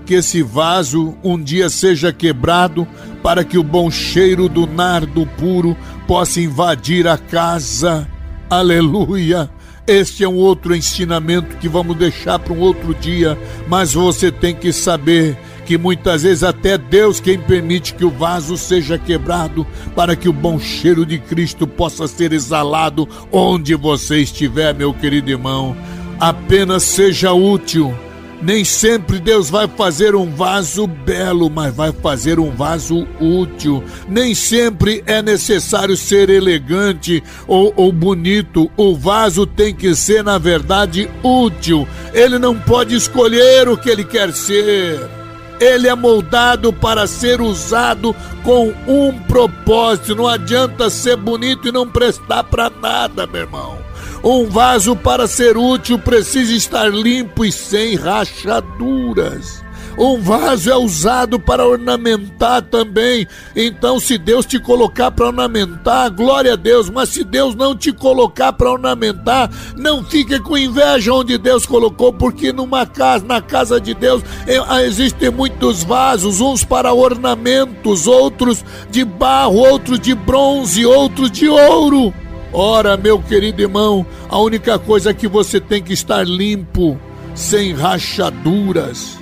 que 0.05 0.15
esse 0.15 0.41
vaso 0.41 1.15
um 1.23 1.41
dia 1.41 1.69
seja 1.69 2.11
quebrado 2.11 2.87
para 3.21 3.43
que 3.43 3.57
o 3.57 3.63
bom 3.63 3.91
cheiro 3.91 4.49
do 4.49 4.65
nardo 4.65 5.25
puro 5.37 5.77
possa 6.07 6.41
invadir 6.41 7.07
a 7.07 7.17
casa. 7.17 8.07
Aleluia! 8.49 9.49
Este 9.85 10.23
é 10.23 10.29
um 10.29 10.35
outro 10.35 10.75
ensinamento 10.75 11.57
que 11.57 11.67
vamos 11.67 11.97
deixar 11.97 12.39
para 12.39 12.53
um 12.53 12.59
outro 12.59 12.93
dia, 12.93 13.37
mas 13.67 13.93
você 13.93 14.31
tem 14.31 14.55
que 14.55 14.71
saber 14.71 15.37
que 15.69 15.77
muitas 15.77 16.23
vezes 16.23 16.41
até 16.41 16.79
Deus 16.79 17.19
quem 17.19 17.37
permite 17.37 17.93
que 17.93 18.03
o 18.03 18.09
vaso 18.09 18.57
seja 18.57 18.97
quebrado 18.97 19.67
para 19.95 20.15
que 20.15 20.27
o 20.27 20.33
bom 20.33 20.59
cheiro 20.59 21.05
de 21.05 21.19
Cristo 21.19 21.67
possa 21.67 22.07
ser 22.07 22.33
exalado 22.33 23.07
onde 23.31 23.75
você 23.75 24.17
estiver, 24.17 24.73
meu 24.73 24.91
querido 24.95 25.29
irmão. 25.29 25.77
Apenas 26.19 26.81
seja 26.81 27.33
útil. 27.33 27.93
Nem 28.41 28.65
sempre 28.65 29.19
Deus 29.19 29.51
vai 29.51 29.67
fazer 29.67 30.15
um 30.15 30.33
vaso 30.33 30.87
belo, 30.87 31.51
mas 31.51 31.71
vai 31.75 31.91
fazer 31.91 32.39
um 32.39 32.49
vaso 32.49 33.07
útil. 33.21 33.83
Nem 34.07 34.33
sempre 34.33 35.03
é 35.05 35.21
necessário 35.21 35.95
ser 35.95 36.31
elegante 36.31 37.21
ou, 37.45 37.71
ou, 37.75 37.91
bonito. 37.91 38.71
O 38.75 38.95
vaso 38.95 39.45
tem 39.45 39.71
que 39.71 39.93
ser, 39.93 40.23
na 40.23 40.39
verdade, 40.39 41.07
útil. 41.21 41.87
Ele 42.11 42.39
não 42.39 42.57
pode 42.57 42.95
escolher 42.95 43.69
o 43.69 43.77
que 43.77 43.87
ele 43.87 44.03
quer 44.03 44.33
ser. 44.33 45.18
Ele 45.59 45.87
é 45.87 45.95
moldado 45.95 46.71
para 46.71 47.05
ser 47.05 47.41
usado 47.41 48.15
com 48.43 48.73
um 48.87 49.17
propósito. 49.23 50.15
Não 50.15 50.27
adianta 50.27 50.89
ser 50.89 51.17
bonito 51.17 51.67
e 51.67 51.71
não 51.71 51.87
prestar 51.87 52.43
para 52.45 52.69
nada, 52.69 53.27
meu 53.27 53.41
irmão. 53.41 53.77
Um 54.23 54.49
vaso 54.49 54.95
para 54.95 55.27
ser 55.27 55.57
útil 55.57 55.97
precisa 55.97 56.53
estar 56.53 56.89
limpo 56.89 57.45
e 57.45 57.51
sem 57.51 57.95
rachaduras. 57.95 59.63
Um 59.97 60.19
vaso 60.21 60.69
é 60.69 60.75
usado 60.75 61.39
para 61.39 61.67
ornamentar 61.67 62.61
também. 62.61 63.27
Então, 63.55 63.99
se 63.99 64.17
Deus 64.17 64.45
te 64.45 64.59
colocar 64.59 65.11
para 65.11 65.27
ornamentar, 65.27 66.09
glória 66.11 66.53
a 66.53 66.55
Deus. 66.55 66.89
Mas 66.89 67.09
se 67.09 67.23
Deus 67.23 67.55
não 67.55 67.75
te 67.75 67.91
colocar 67.91 68.53
para 68.53 68.71
ornamentar, 68.71 69.49
não 69.75 70.03
fique 70.03 70.39
com 70.39 70.57
inveja 70.57 71.13
onde 71.13 71.37
Deus 71.37 71.65
colocou, 71.65 72.13
porque 72.13 72.51
numa 72.51 72.85
casa, 72.85 73.25
na 73.25 73.41
casa 73.41 73.79
de 73.79 73.93
Deus, 73.93 74.23
é, 74.47 74.61
ah, 74.67 74.83
existem 74.83 75.29
muitos 75.29 75.83
vasos, 75.83 76.41
uns 76.41 76.63
para 76.63 76.93
ornamentos, 76.93 78.07
outros 78.07 78.63
de 78.89 79.03
barro, 79.03 79.57
outros 79.57 79.99
de 79.99 80.13
bronze, 80.13 80.85
outros 80.85 81.31
de 81.31 81.47
ouro. 81.47 82.13
Ora, 82.51 82.97
meu 82.97 83.19
querido 83.19 83.61
irmão, 83.61 84.05
a 84.27 84.39
única 84.39 84.79
coisa 84.79 85.11
é 85.11 85.13
que 85.13 85.27
você 85.27 85.59
tem 85.59 85.83
que 85.83 85.93
estar 85.93 86.25
limpo, 86.25 86.99
sem 87.35 87.73
rachaduras. 87.73 89.19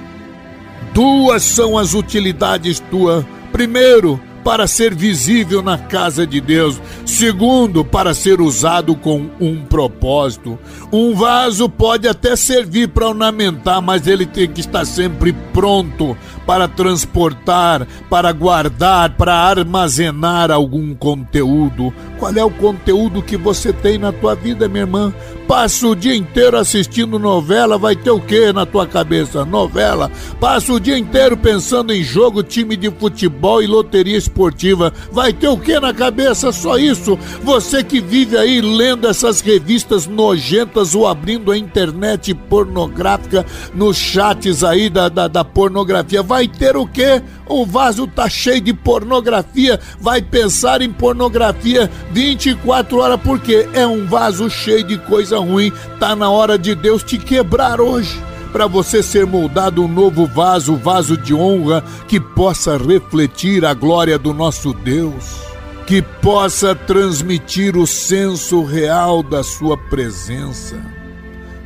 Duas 0.97 1.43
são 1.43 1.77
as 1.77 1.93
utilidades 1.93 2.79
tua. 2.79 3.23
Primeiro, 3.51 4.19
para 4.43 4.65
ser 4.65 4.95
visível 4.95 5.62
na 5.62 5.77
casa 5.77 6.25
de 6.25 6.41
Deus. 6.41 6.81
Segundo, 7.05 7.86
para 7.86 8.15
ser 8.15 8.41
usado 8.41 8.95
com 8.95 9.29
um 9.39 9.63
propósito. 9.63 10.57
Um 10.91 11.13
vaso 11.13 11.69
pode 11.69 12.07
até 12.07 12.36
servir 12.36 12.88
para 12.88 13.10
ornamentar, 13.10 13.79
mas 13.79 14.07
ele 14.07 14.25
tem 14.25 14.47
que 14.47 14.62
estar 14.62 14.86
sempre 14.86 15.33
pronto 15.53 16.17
para 16.47 16.67
transportar, 16.67 17.86
para 18.10 18.31
guardar, 18.31 19.17
para 19.17 19.36
armazenar 19.36 20.49
algum 20.49 20.95
conteúdo. 20.95 21.93
Qual 22.17 22.33
é 22.33 22.43
o 22.43 22.49
conteúdo 22.49 23.21
que 23.21 23.38
você 23.38 23.71
tem 23.71 23.99
na 23.99 24.12
tua 24.12 24.33
vida, 24.33 24.67
minha 24.67 24.83
irmã? 24.86 25.13
Passa 25.47 25.88
o 25.88 25.95
dia 25.95 26.13
inteiro 26.13 26.57
assistindo 26.57 27.17
novela, 27.17 27.77
vai 27.77 27.95
ter 27.95 28.12
o 28.12 28.19
que 28.19 28.51
na 28.51 28.65
tua 28.65 28.86
cabeça? 28.86 29.45
Novela. 29.45 30.12
Passa 30.41 30.73
o 30.73 30.79
dia 30.79 30.97
inteiro 30.97 31.38
pensando 31.38 31.93
em 31.93 32.03
jogo, 32.03 32.43
time 32.43 32.75
de 32.75 32.91
futebol 32.91 33.63
e 33.63 33.65
loteria 33.65 34.17
esportiva. 34.17 34.91
Vai 35.10 35.31
ter 35.31 35.47
o 35.47 35.57
que 35.57 35.79
na 35.79 35.93
cabeça? 35.93 36.51
Só 36.51 36.77
isso? 36.77 37.17
Você 37.43 37.81
que 37.81 38.01
vive 38.01 38.38
aí 38.38 38.60
lendo 38.60 39.07
essas 39.07 39.39
revistas 39.39 40.05
nojentas 40.05 40.93
ou 40.93 41.07
abrindo 41.07 41.49
a 41.49 41.57
internet 41.57 42.33
pornográfica 42.33 43.45
nos 43.73 43.95
chats 43.95 44.65
aí 44.65 44.89
da, 44.89 45.07
da, 45.07 45.29
da 45.29 45.45
pornografia, 45.45 46.21
vai 46.21 46.49
ter 46.49 46.75
o 46.75 46.86
que? 46.86 47.21
O 47.47 47.65
vaso 47.65 48.05
tá 48.05 48.27
cheio 48.27 48.60
de 48.60 48.73
pornografia, 48.73 49.79
vai 50.01 50.21
pensar 50.21 50.81
em 50.81 50.91
pornografia 50.91 51.89
24 52.12 52.97
horas, 52.97 53.21
porque 53.23 53.69
é 53.71 53.88
um 53.88 54.05
vaso 54.05 54.49
cheio 54.49 54.83
de 54.83 54.97
coisa 54.97 55.37
ruim. 55.39 55.71
Tá 56.00 56.15
na 56.15 56.30
hora 56.30 56.58
de 56.58 56.76
Deus 56.76 57.04
te 57.04 57.17
quebrar 57.17 57.80
hoje 57.82 58.21
para 58.52 58.67
você 58.67 59.04
ser 59.04 59.26
moldado 59.26 59.84
um 59.84 59.88
novo 59.88 60.26
vaso, 60.26 60.76
vaso 60.76 61.17
de 61.17 61.34
honra 61.34 61.84
que 62.08 62.19
possa 62.19 62.78
refletir 62.78 63.65
a 63.65 63.73
glória 63.73 64.17
do 64.17 64.34
nosso 64.34 64.73
Deus, 64.73 65.41
que 65.86 66.02
possa 66.02 66.73
transmitir 66.73 67.76
o 67.78 67.86
senso 67.86 68.63
real 68.63 69.21
da 69.21 69.43
sua 69.43 69.78
presença. 69.78 70.76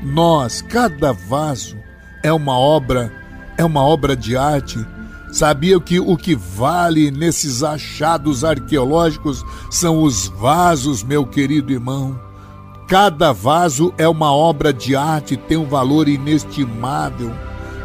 Nós, 0.04 0.62
cada 0.62 1.14
vaso 1.14 1.78
é 2.24 2.34
uma 2.34 2.58
obra, 2.58 3.12
é 3.58 3.64
uma 3.64 3.84
obra 3.84 4.16
de 4.16 4.36
arte 4.36 4.80
Sabia 5.32 5.80
que 5.80 5.98
o 5.98 6.18
que 6.18 6.36
vale 6.36 7.10
nesses 7.10 7.64
achados 7.64 8.44
arqueológicos 8.44 9.46
são 9.70 10.04
os 10.04 10.28
vasos, 10.28 11.04
meu 11.04 11.26
querido 11.26 11.72
irmão? 11.72 12.20
Cada 12.92 13.32
vaso 13.32 13.94
é 13.98 14.06
uma 14.06 14.36
obra 14.36 14.74
de 14.74 14.98
arte, 14.98 15.38
tem 15.38 15.56
um 15.56 15.64
valor 15.64 16.10
inestimável, 16.10 17.32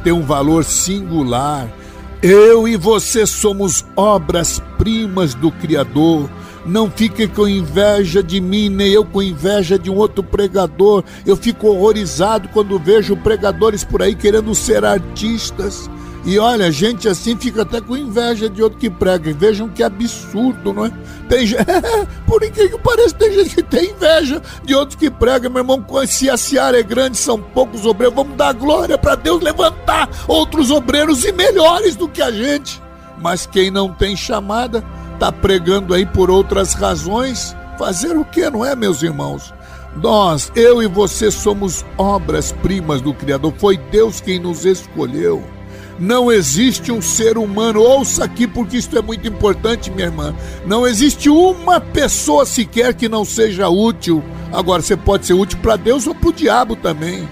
tem 0.03 0.13
um 0.13 0.23
valor 0.23 0.65
singular. 0.65 1.73
Eu 2.21 2.67
e 2.67 2.77
você 2.77 3.25
somos 3.25 3.85
obras-primas 3.95 5.33
do 5.33 5.53
Criador. 5.53 6.29
Não 6.67 6.91
fique 6.91 7.29
com 7.29 7.47
inveja 7.47 8.21
de 8.21 8.41
mim, 8.41 8.69
nem 8.69 8.89
eu 8.89 9.05
com 9.05 9.23
inveja 9.23 9.79
de 9.79 9.89
um 9.89 9.95
outro 9.95 10.25
pregador. 10.25 11.05
Eu 11.25 11.37
fico 11.37 11.69
horrorizado 11.69 12.49
quando 12.49 12.77
vejo 12.77 13.17
pregadores 13.17 13.85
por 13.85 14.03
aí 14.03 14.13
querendo 14.13 14.53
ser 14.57 14.85
artistas. 14.85 15.89
E 16.27 16.41
olha, 16.41 16.73
gente 16.73 17.09
assim 17.09 17.37
fica 17.37 17.63
até 17.63 17.81
com 17.81 17.97
inveja 17.97 18.51
de 18.51 18.61
outro 18.61 18.81
que 18.81 18.91
prega. 18.91 19.33
Vejam 19.33 19.69
que 19.69 19.81
absurdo, 19.81 20.73
não 20.73 20.87
é? 20.87 20.91
Tem 21.29 21.47
Por 22.27 22.43
incrível 22.43 22.77
que 22.79 22.85
pareça, 22.85 23.15
tem 23.15 23.33
gente 23.33 23.55
que 23.55 23.63
tem 23.63 23.91
inveja 23.93 24.43
de 24.65 24.75
outros 24.75 24.99
que 24.99 25.09
pregam. 25.09 25.53
Meu 25.53 25.61
irmão, 25.63 25.87
se 26.05 26.29
a 26.29 26.37
seara 26.37 26.81
é 26.81 26.83
grande, 26.83 27.17
são 27.17 27.41
poucos 27.41 27.87
obreiros. 27.87 28.17
Vamos 28.17 28.37
dar 28.37 28.53
glória 28.55 28.99
para 28.99 29.15
Deus 29.15 29.41
levantar 29.41 30.11
outros 30.27 30.73
obreiros 30.73 31.25
e 31.25 31.31
melhores 31.31 31.95
do 31.95 32.09
que 32.09 32.21
a 32.21 32.33
gente. 32.33 32.83
Mas 33.23 33.47
quem 33.47 33.71
não 33.71 33.93
tem 33.93 34.17
chamada, 34.17 34.85
tá 35.21 35.31
pregando 35.31 35.95
aí 35.95 36.05
por 36.05 36.29
outras 36.29 36.75
razões. 36.75 37.55
Fazer 37.79 38.17
o 38.17 38.25
que, 38.25 38.51
não 38.51 38.65
é, 38.65 38.75
meus 38.75 39.01
irmãos? 39.01 39.55
Nós, 40.03 40.51
eu 40.57 40.83
e 40.83 40.89
você, 40.89 41.31
somos 41.31 41.87
obras-primas 41.97 43.01
do 43.01 43.15
Criador. 43.15 43.55
Foi 43.59 43.77
Deus 43.77 44.21
quem 44.21 44.41
nos 44.41 44.65
escolheu. 44.65 45.56
Não 45.99 46.31
existe 46.31 46.93
um 46.93 47.01
ser 47.01 47.39
humano, 47.39 47.81
ouça 47.81 48.25
aqui 48.25 48.47
porque 48.47 48.77
isto 48.77 48.97
é 48.99 49.03
muito 49.03 49.27
importante, 49.27 49.91
minha 49.91 50.09
irmã. 50.09 50.35
Não 50.67 50.87
existe 50.87 51.31
uma 51.31 51.81
pessoa 51.81 52.45
sequer 52.45 52.95
que 52.95 53.09
não 53.09 53.25
seja 53.25 53.69
útil. 53.69 54.23
Agora, 54.53 54.83
você 54.83 54.97
pode 54.97 55.27
ser 55.27 55.33
útil 55.33 55.59
para 55.63 55.77
Deus 55.77 56.07
ou 56.07 56.15
para 56.15 56.29
o 56.29 56.33
diabo 56.33 56.77
também. 56.77 57.27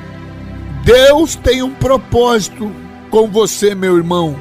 Deus 0.83 1.35
tem 1.35 1.63
um 1.63 1.75
propósito 1.75 2.71
com 3.11 3.29
você, 3.29 3.75
meu 3.75 3.97
irmão. 3.97 4.37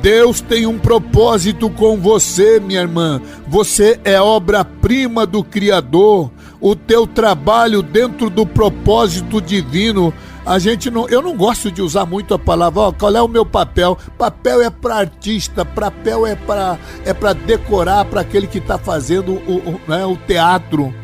Deus 0.00 0.40
tem 0.40 0.66
um 0.66 0.78
propósito 0.78 1.70
com 1.70 1.96
você, 1.96 2.60
minha 2.60 2.80
irmã. 2.80 3.22
Você 3.48 3.98
é 4.04 4.20
obra-prima 4.20 5.24
do 5.24 5.42
Criador. 5.42 6.30
O 6.60 6.76
teu 6.76 7.06
trabalho 7.06 7.82
dentro 7.82 8.28
do 8.28 8.44
propósito 8.44 9.40
divino 9.40 10.12
a 10.44 10.58
gente 10.58 10.90
não, 10.90 11.08
eu 11.08 11.22
não 11.22 11.36
gosto 11.36 11.70
de 11.70 11.80
usar 11.80 12.04
muito 12.04 12.34
a 12.34 12.38
palavra, 12.38 12.80
ó, 12.80 12.92
qual 12.92 13.14
é 13.14 13.22
o 13.22 13.28
meu 13.28 13.46
papel? 13.46 13.96
Papel 14.18 14.62
é 14.62 14.70
para 14.70 14.96
artista, 14.96 15.64
papel 15.64 16.26
é 16.26 16.34
para 16.34 16.78
é 17.04 17.14
para 17.14 17.32
decorar 17.32 18.04
para 18.04 18.20
aquele 18.20 18.46
que 18.46 18.58
está 18.58 18.78
fazendo 18.78 19.32
o, 19.32 19.58
o, 19.58 19.80
né, 19.88 20.04
o 20.04 20.16
teatro. 20.16 20.94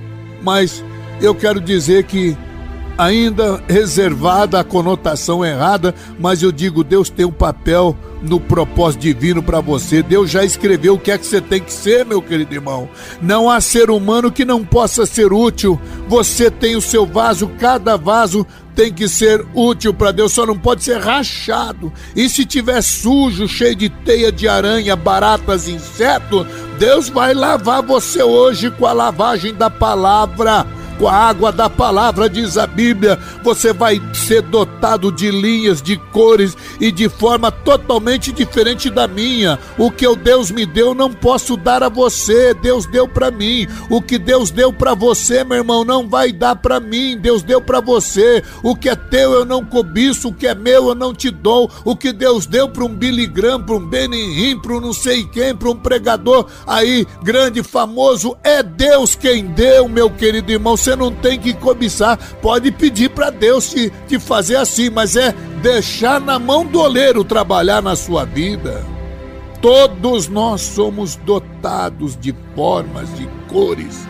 Mas 0.42 0.84
eu 1.20 1.34
quero 1.34 1.60
dizer 1.60 2.04
que 2.04 2.36
ainda 3.00 3.62
reservada 3.66 4.60
a 4.60 4.64
conotação 4.64 5.42
errada, 5.42 5.94
mas 6.18 6.42
eu 6.42 6.52
digo, 6.52 6.84
Deus 6.84 7.08
tem 7.08 7.24
um 7.24 7.32
papel 7.32 7.96
no 8.20 8.38
propósito 8.38 9.00
divino 9.00 9.42
para 9.42 9.60
você. 9.60 10.02
Deus 10.02 10.30
já 10.30 10.44
escreveu 10.44 10.94
o 10.94 10.98
que 10.98 11.10
é 11.10 11.16
que 11.16 11.24
você 11.24 11.40
tem 11.40 11.60
que 11.60 11.72
ser, 11.72 12.04
meu 12.04 12.20
querido 12.20 12.52
irmão. 12.52 12.90
Não 13.22 13.48
há 13.48 13.58
ser 13.60 13.90
humano 13.90 14.30
que 14.30 14.44
não 14.44 14.62
possa 14.62 15.06
ser 15.06 15.32
útil. 15.32 15.80
Você 16.08 16.50
tem 16.50 16.76
o 16.76 16.82
seu 16.82 17.06
vaso, 17.06 17.50
cada 17.58 17.96
vaso 17.96 18.46
tem 18.80 18.90
que 18.90 19.06
ser 19.10 19.44
útil 19.52 19.92
para 19.92 20.10
Deus, 20.10 20.32
só 20.32 20.46
não 20.46 20.56
pode 20.56 20.82
ser 20.82 20.98
rachado. 20.98 21.92
E 22.16 22.30
se 22.30 22.46
tiver 22.46 22.80
sujo, 22.80 23.46
cheio 23.46 23.76
de 23.76 23.90
teia 23.90 24.32
de 24.32 24.48
aranha, 24.48 24.96
baratas, 24.96 25.68
insetos, 25.68 26.46
Deus 26.78 27.10
vai 27.10 27.34
lavar 27.34 27.82
você 27.82 28.22
hoje 28.22 28.70
com 28.70 28.86
a 28.86 28.94
lavagem 28.94 29.52
da 29.52 29.68
palavra 29.68 30.66
com 31.00 31.08
a 31.08 31.14
água 31.14 31.50
da 31.50 31.70
palavra, 31.70 32.28
diz 32.28 32.58
a 32.58 32.66
Bíblia, 32.66 33.18
você 33.42 33.72
vai 33.72 33.98
ser 34.12 34.42
dotado 34.42 35.10
de 35.10 35.30
linhas, 35.30 35.80
de 35.80 35.96
cores 35.96 36.54
e 36.78 36.92
de 36.92 37.08
forma 37.08 37.50
totalmente 37.50 38.30
diferente 38.30 38.90
da 38.90 39.08
minha. 39.08 39.58
O 39.78 39.90
que 39.90 40.06
o 40.06 40.14
Deus 40.14 40.50
me 40.50 40.66
deu 40.66 40.94
não 40.94 41.10
posso 41.10 41.56
dar 41.56 41.82
a 41.82 41.88
você, 41.88 42.52
Deus 42.52 42.84
deu 42.84 43.08
para 43.08 43.30
mim. 43.30 43.66
O 43.88 44.02
que 44.02 44.18
Deus 44.18 44.50
deu 44.50 44.70
para 44.70 44.92
você, 44.92 45.42
meu 45.42 45.56
irmão, 45.56 45.86
não 45.86 46.06
vai 46.06 46.32
dar 46.32 46.56
para 46.56 46.78
mim. 46.78 47.16
Deus 47.16 47.42
deu 47.42 47.62
para 47.62 47.80
você. 47.80 48.44
O 48.62 48.76
que 48.76 48.90
é 48.90 48.94
teu 48.94 49.32
eu 49.32 49.46
não 49.46 49.64
cobiço, 49.64 50.28
o 50.28 50.34
que 50.34 50.46
é 50.46 50.54
meu 50.54 50.88
eu 50.88 50.94
não 50.94 51.14
te 51.14 51.30
dou. 51.30 51.70
O 51.82 51.96
que 51.96 52.12
Deus 52.12 52.44
deu 52.44 52.68
para 52.68 52.84
um 52.84 52.94
Billy 52.94 53.26
Graham, 53.26 53.62
para 53.62 53.74
um 53.74 53.86
Benny 53.86 54.54
para 54.56 54.74
um 54.74 54.80
não 54.80 54.92
sei 54.92 55.24
quem, 55.24 55.56
para 55.56 55.70
um 55.70 55.76
pregador 55.76 56.46
aí 56.66 57.06
grande, 57.22 57.62
famoso, 57.62 58.36
é 58.44 58.62
Deus 58.62 59.14
quem 59.14 59.46
deu, 59.46 59.88
meu 59.88 60.10
querido 60.10 60.52
irmão. 60.52 60.76
Você 60.76 60.89
você 60.90 60.96
não 60.96 61.12
tem 61.12 61.38
que 61.38 61.54
cobiçar, 61.54 62.18
pode 62.42 62.72
pedir 62.72 63.10
para 63.10 63.30
Deus 63.30 63.70
te, 63.70 63.92
te 64.08 64.18
fazer 64.18 64.56
assim, 64.56 64.90
mas 64.90 65.14
é 65.14 65.32
deixar 65.62 66.20
na 66.20 66.38
mão 66.38 66.66
do 66.66 66.80
oleiro 66.80 67.22
trabalhar 67.22 67.80
na 67.80 67.94
sua 67.94 68.24
vida. 68.24 68.84
Todos 69.62 70.26
nós 70.26 70.62
somos 70.62 71.14
dotados 71.14 72.16
de 72.16 72.34
formas, 72.56 73.14
de 73.16 73.28
cores 73.48 74.08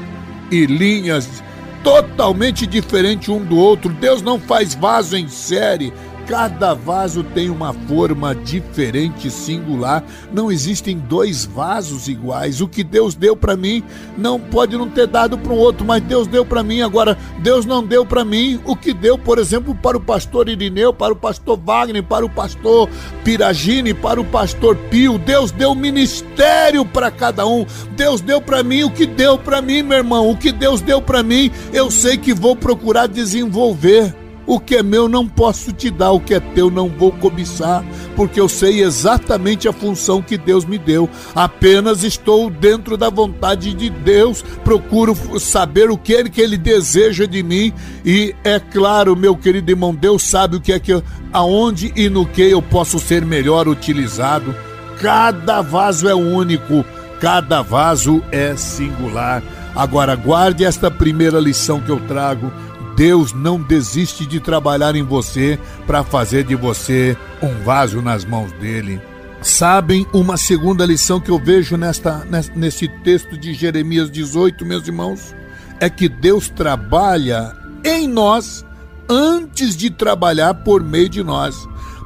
e 0.51 0.65
linhas 0.65 1.43
totalmente 1.85 2.67
diferentes 2.67 3.29
um 3.29 3.45
do 3.45 3.59
outro. 3.59 3.93
Deus 3.93 4.23
não 4.23 4.39
faz 4.39 4.75
vaso 4.75 5.17
em 5.17 5.29
série. 5.29 5.93
Cada 6.27 6.75
vaso 6.75 7.25
tem 7.25 7.51
uma 7.51 7.73
forma 7.73 8.35
diferente, 8.35 9.31
singular. 9.31 10.05
Não 10.33 10.51
existem 10.51 10.97
dois 10.97 11.45
vasos 11.45 12.09
iguais. 12.09 12.61
O 12.61 12.69
que 12.69 12.85
Deus 12.85 13.15
deu 13.15 13.37
para 13.37 13.57
mim 13.57 13.83
não 14.17 14.39
pode 14.39 14.77
não 14.77 14.89
ter 14.89 15.07
dado 15.07 15.37
para 15.37 15.53
um 15.53 15.57
outro, 15.57 15.85
mas 15.85 16.03
Deus 16.03 16.27
deu 16.27 16.45
para 16.45 16.63
mim. 16.63 16.83
Agora, 16.83 17.19
Deus 17.41 17.67
não 17.67 17.85
deu 17.85 18.07
para 18.07 18.25
mim 18.25 18.61
o 18.65 18.77
que 18.77 18.93
deu, 18.93 19.19
por 19.19 19.39
exemplo, 19.39 19.75
para 19.75 19.97
o 19.97 20.01
pastor 20.01 20.49
Irineu, 20.49 20.93
para 20.93 21.13
o 21.13 21.17
pastor 21.17 21.59
Wagner, 21.59 22.03
para 22.03 22.25
o 22.25 22.31
pastor 22.31 22.89
Piragini, 23.25 23.93
para 23.93 24.21
o 24.21 24.25
pastor 24.25 24.77
Pio. 24.91 25.19
Deus 25.19 25.51
deu 25.51 25.75
ministério 25.75 26.85
para 26.85 27.11
cada 27.11 27.47
um. 27.47 27.67
Deus 27.97 28.21
deu 28.21 28.41
para 28.41 28.63
mim 28.63 28.85
o 28.85 28.91
que 28.91 29.07
deu 29.07 29.37
para 29.37 29.61
mim, 29.61 29.83
meu 29.83 29.99
irmão. 29.99 30.31
O 30.31 30.37
que 30.37 30.53
Deus 30.53 30.81
deu 30.81 31.03
para 31.03 31.23
mim, 31.23 31.51
eu 31.73 31.91
sei 31.91 32.17
que 32.17 32.33
vou 32.33 32.55
procurar 32.55 33.07
desenvolver. 33.09 34.20
O 34.47 34.59
que 34.59 34.77
é 34.77 34.83
meu 34.83 35.09
não 35.09 35.29
posso 35.29 35.73
te 35.73 35.91
dar, 35.91 36.11
o 36.11 36.21
que 36.21 36.35
é 36.35 36.41
teu 36.41 36.71
não 36.71 36.89
vou 36.89 37.13
cobiçar, 37.13 37.85
porque 38.17 38.41
eu 38.41 38.49
sei 38.49 38.83
exatamente 38.83 39.69
a 39.69 39.73
função 39.73 40.21
que 40.21 40.37
Deus 40.37 40.65
me 40.65 40.79
deu. 40.79 41.09
Apenas 41.35 42.03
estou 42.03 42.51
dentro 42.51 42.97
da 42.97 43.09
vontade 43.09 43.73
de 43.75 43.89
Deus, 43.91 44.43
procuro 44.65 45.17
saber 45.39 45.91
o 45.91 45.97
que 45.97 46.13
ele, 46.13 46.31
que 46.31 46.41
ele 46.41 46.57
deseja 46.57 47.27
de 47.27 47.43
mim 47.43 47.73
e 48.05 48.35
é 48.43 48.59
claro, 48.59 49.15
meu 49.15 49.37
querido 49.37 49.71
irmão, 49.71 49.95
Deus 49.95 50.23
sabe 50.23 50.57
o 50.57 50.61
que 50.61 50.73
é 50.73 50.81
que 50.81 51.03
aonde 51.33 51.93
e 51.95 52.09
no 52.09 52.27
que 52.27 52.43
eu 52.43 52.63
posso 52.63 52.99
ser 52.99 53.25
melhor 53.25 53.69
utilizado. 53.69 54.55
Cada 55.01 55.63
vaso 55.63 56.09
é 56.09 56.15
único, 56.15 56.85
cada 57.21 57.63
vaso 57.63 58.23
é 58.33 58.57
singular. 58.57 59.43
Agora 59.75 60.17
guarde 60.17 60.65
esta 60.65 60.91
primeira 60.91 61.39
lição 61.39 61.81
que 61.81 61.91
eu 61.91 62.01
trago 62.01 62.53
Deus 63.01 63.33
não 63.33 63.59
desiste 63.59 64.27
de 64.27 64.41
trabalhar 64.41 64.95
em 64.95 65.03
você 65.03 65.59
para 65.87 66.05
fazer 66.05 66.45
de 66.45 66.55
você 66.55 67.17
um 67.41 67.65
vaso 67.65 68.03
nas 68.03 68.27
mãos 68.27 68.53
dele. 68.53 69.01
Sabem 69.41 70.07
uma 70.13 70.37
segunda 70.37 70.85
lição 70.85 71.19
que 71.19 71.31
eu 71.31 71.43
vejo 71.43 71.79
nesta, 71.79 72.27
nesse 72.55 72.87
texto 73.03 73.39
de 73.39 73.55
Jeremias 73.55 74.11
18, 74.11 74.67
meus 74.67 74.87
irmãos? 74.87 75.35
É 75.81 75.89
que 75.89 76.11
Deus 76.11 76.51
trabalha 76.51 77.57
em 77.83 78.07
nós 78.07 78.67
antes 79.09 79.75
de 79.75 79.89
trabalhar 79.89 80.53
por 80.57 80.85
meio 80.85 81.09
de 81.09 81.25
nós. 81.25 81.57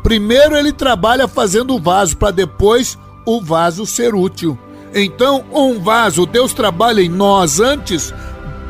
Primeiro 0.01 0.57
ele 0.57 0.73
trabalha 0.73 1.27
fazendo 1.27 1.75
o 1.75 1.81
vaso 1.81 2.17
para 2.17 2.31
depois 2.31 2.97
o 3.27 3.43
vaso 3.43 3.85
ser 3.85 4.15
útil. 4.15 4.57
Então, 4.95 5.45
um 5.53 5.81
vaso, 5.81 6.25
Deus 6.25 6.53
trabalha 6.53 7.01
em 7.01 7.09
nós 7.09 7.59
antes 7.59 8.15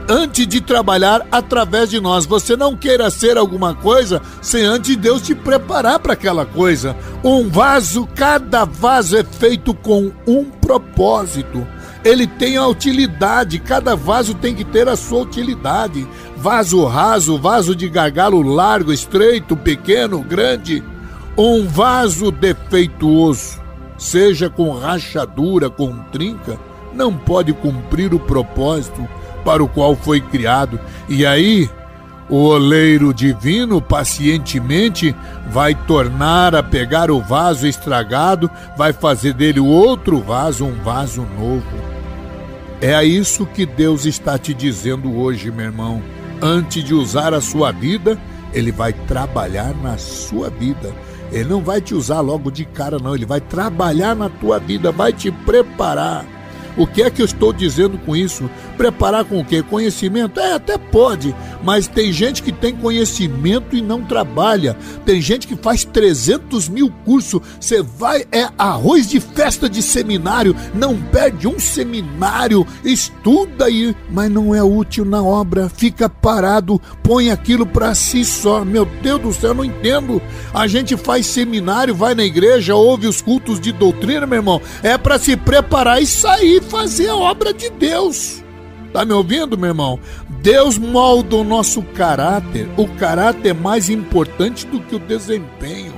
antes 0.09 0.47
de 0.47 0.61
trabalhar 0.61 1.27
através 1.31 1.91
de 1.91 2.01
nós. 2.01 2.27
Você 2.27 2.57
não 2.57 2.77
queira 2.77 3.11
ser 3.11 3.37
alguma 3.37 3.75
coisa 3.75 4.21
sem 4.43 4.63
antes 4.65 4.97
Deus 4.97 5.23
te 5.23 5.35
preparar 5.35 5.99
para 5.99 6.13
aquela 6.13 6.45
coisa. 6.45 6.97
Um 7.23 7.49
vaso, 7.49 8.09
cada 8.15 8.65
vaso 8.65 9.17
é 9.17 9.25
feito 9.25 9.75
com 9.75 10.13
um 10.27 10.45
propósito. 10.45 11.67
Ele 12.05 12.27
tem 12.27 12.57
a 12.57 12.67
utilidade, 12.67 13.59
cada 13.59 13.97
vaso 13.97 14.35
tem 14.35 14.55
que 14.55 14.65
ter 14.65 14.89
a 14.89 14.97
sua 14.97 15.23
utilidade. 15.23 16.07
Vaso 16.37 16.85
raso, 16.85 17.39
vaso 17.39 17.75
de 17.75 17.89
gargalo 17.89 18.43
largo, 18.43 18.93
estreito, 18.93 19.57
pequeno, 19.57 20.21
grande. 20.21 20.85
Um 21.37 21.67
vaso 21.67 22.31
defeituoso, 22.31 23.59
seja 23.97 24.51
com 24.51 24.71
rachadura, 24.71 25.69
com 25.69 25.97
trinca, 26.13 26.59
não 26.93 27.17
pode 27.17 27.53
cumprir 27.55 28.15
o 28.15 28.21
propósito 28.21 29.09
para 29.45 29.63
o 29.63 29.69
qual 29.69 29.95
foi 29.95 30.21
criado. 30.21 30.81
E 31.09 31.25
aí, 31.27 31.69
o 32.29 32.37
oleiro 32.37 33.13
divino 33.13 33.81
pacientemente 33.83 35.15
vai 35.51 35.75
tornar 35.75 36.55
a 36.55 36.63
pegar 36.63 37.11
o 37.11 37.21
vaso 37.21 37.67
estragado, 37.67 38.51
vai 38.77 38.93
fazer 38.93 39.35
dele 39.35 39.61
outro 39.61 40.21
vaso, 40.21 40.65
um 40.65 40.83
vaso 40.83 41.27
novo. 41.39 41.95
É 42.81 42.95
a 42.95 43.05
isso 43.05 43.47
que 43.47 43.65
Deus 43.65 44.05
está 44.05 44.39
te 44.39 44.53
dizendo 44.53 45.15
hoje, 45.17 45.51
meu 45.51 45.67
irmão. 45.67 46.03
Antes 46.43 46.83
de 46.83 46.93
usar 46.93 47.33
a 47.33 47.41
sua 47.41 47.71
vida, 47.73 48.19
ele 48.53 48.73
vai 48.73 48.93
trabalhar 48.93 49.75
na 49.83 49.97
sua 49.97 50.51
vida. 50.51 50.93
Ele 51.33 51.49
não 51.49 51.63
vai 51.63 51.81
te 51.81 51.95
usar 51.95 52.21
logo 52.21 52.51
de 52.51 52.65
cara, 52.65 52.99
não. 52.99 53.15
Ele 53.15 53.27
vai 53.27 53.41
trabalhar 53.41 54.15
na 54.15 54.29
tua 54.29 54.59
vida, 54.59 54.93
vai 54.93 55.13
te 55.13 55.31
preparar. 55.31 56.25
O 56.77 56.87
que 56.87 57.03
é 57.03 57.11
que 57.11 57.23
eu 57.23 57.27
estou 57.27 57.53
dizendo 57.53 57.99
com 57.99 58.17
isso? 58.17 58.51
Preparar 58.77 59.25
com 59.25 59.41
o 59.41 59.45
quê? 59.45 59.63
Conhecimento? 59.63 60.41
É, 60.41 60.55
até 60.55 60.77
pode, 60.77 61.35
mas 61.63 61.87
tem 61.87 62.13
gente 62.13 62.43
que 62.43 62.51
tem 62.51 62.75
conhecimento 62.75 63.77
e 63.77 63.81
não 63.81 64.03
trabalha. 64.03 64.77
Tem 65.05 65.21
gente 65.21 65.47
que 65.47 65.57
faz 65.57 65.85
300 65.85 66.69
mil 66.69 66.91
cursos. 67.05 67.41
Você 67.61 67.81
vai, 67.83 68.25
é 68.33 68.49
arroz 68.59 69.09
de 69.09 69.21
festa 69.21 69.69
de 69.69 69.83
seminário, 69.83 70.57
não 70.75 70.97
perde 71.01 71.47
um 71.47 71.59
seminário, 71.59 72.67
estuda 72.85 73.67
aí, 73.67 73.95
mas 74.11 74.31
não 74.31 74.55
é 74.55 74.63
útil 74.63 75.05
na 75.05 75.23
obra, 75.23 75.69
fica 75.69 76.09
parado, 76.09 76.81
põe 77.03 77.31
aquilo 77.31 77.65
para 77.65 77.95
si 77.95 78.25
só. 78.25 78.65
Meu 78.65 78.85
Deus 78.85 79.21
do 79.21 79.33
céu, 79.33 79.51
eu 79.51 79.55
não 79.55 79.65
entendo. 79.65 80.21
A 80.53 80.67
gente 80.67 80.97
faz 80.97 81.27
seminário, 81.27 81.95
vai 81.95 82.15
na 82.15 82.25
igreja, 82.25 82.75
ouve 82.75 83.07
os 83.07 83.21
cultos 83.21 83.61
de 83.61 83.71
doutrina, 83.71 84.27
meu 84.27 84.39
irmão, 84.39 84.61
é 84.83 84.99
para 84.99 85.19
se 85.19 85.37
preparar 85.37 86.03
e 86.03 86.07
sair 86.07 86.64
fazer 86.65 87.09
a 87.09 87.17
obra 87.17 87.53
de 87.53 87.71
Deus. 87.71 88.43
Tá 88.93 89.05
me 89.05 89.13
ouvindo, 89.13 89.59
meu 89.59 89.71
irmão? 89.71 89.99
Deus 90.41 90.79
molda 90.79 91.37
o 91.37 91.45
nosso 91.45 91.83
caráter. 91.83 92.69
O 92.77 92.87
caráter 92.87 93.49
é 93.49 93.53
mais 93.53 93.89
importante 93.89 94.67
do 94.67 94.81
que 94.81 94.95
o 94.95 95.01
desempenho. 95.01 95.93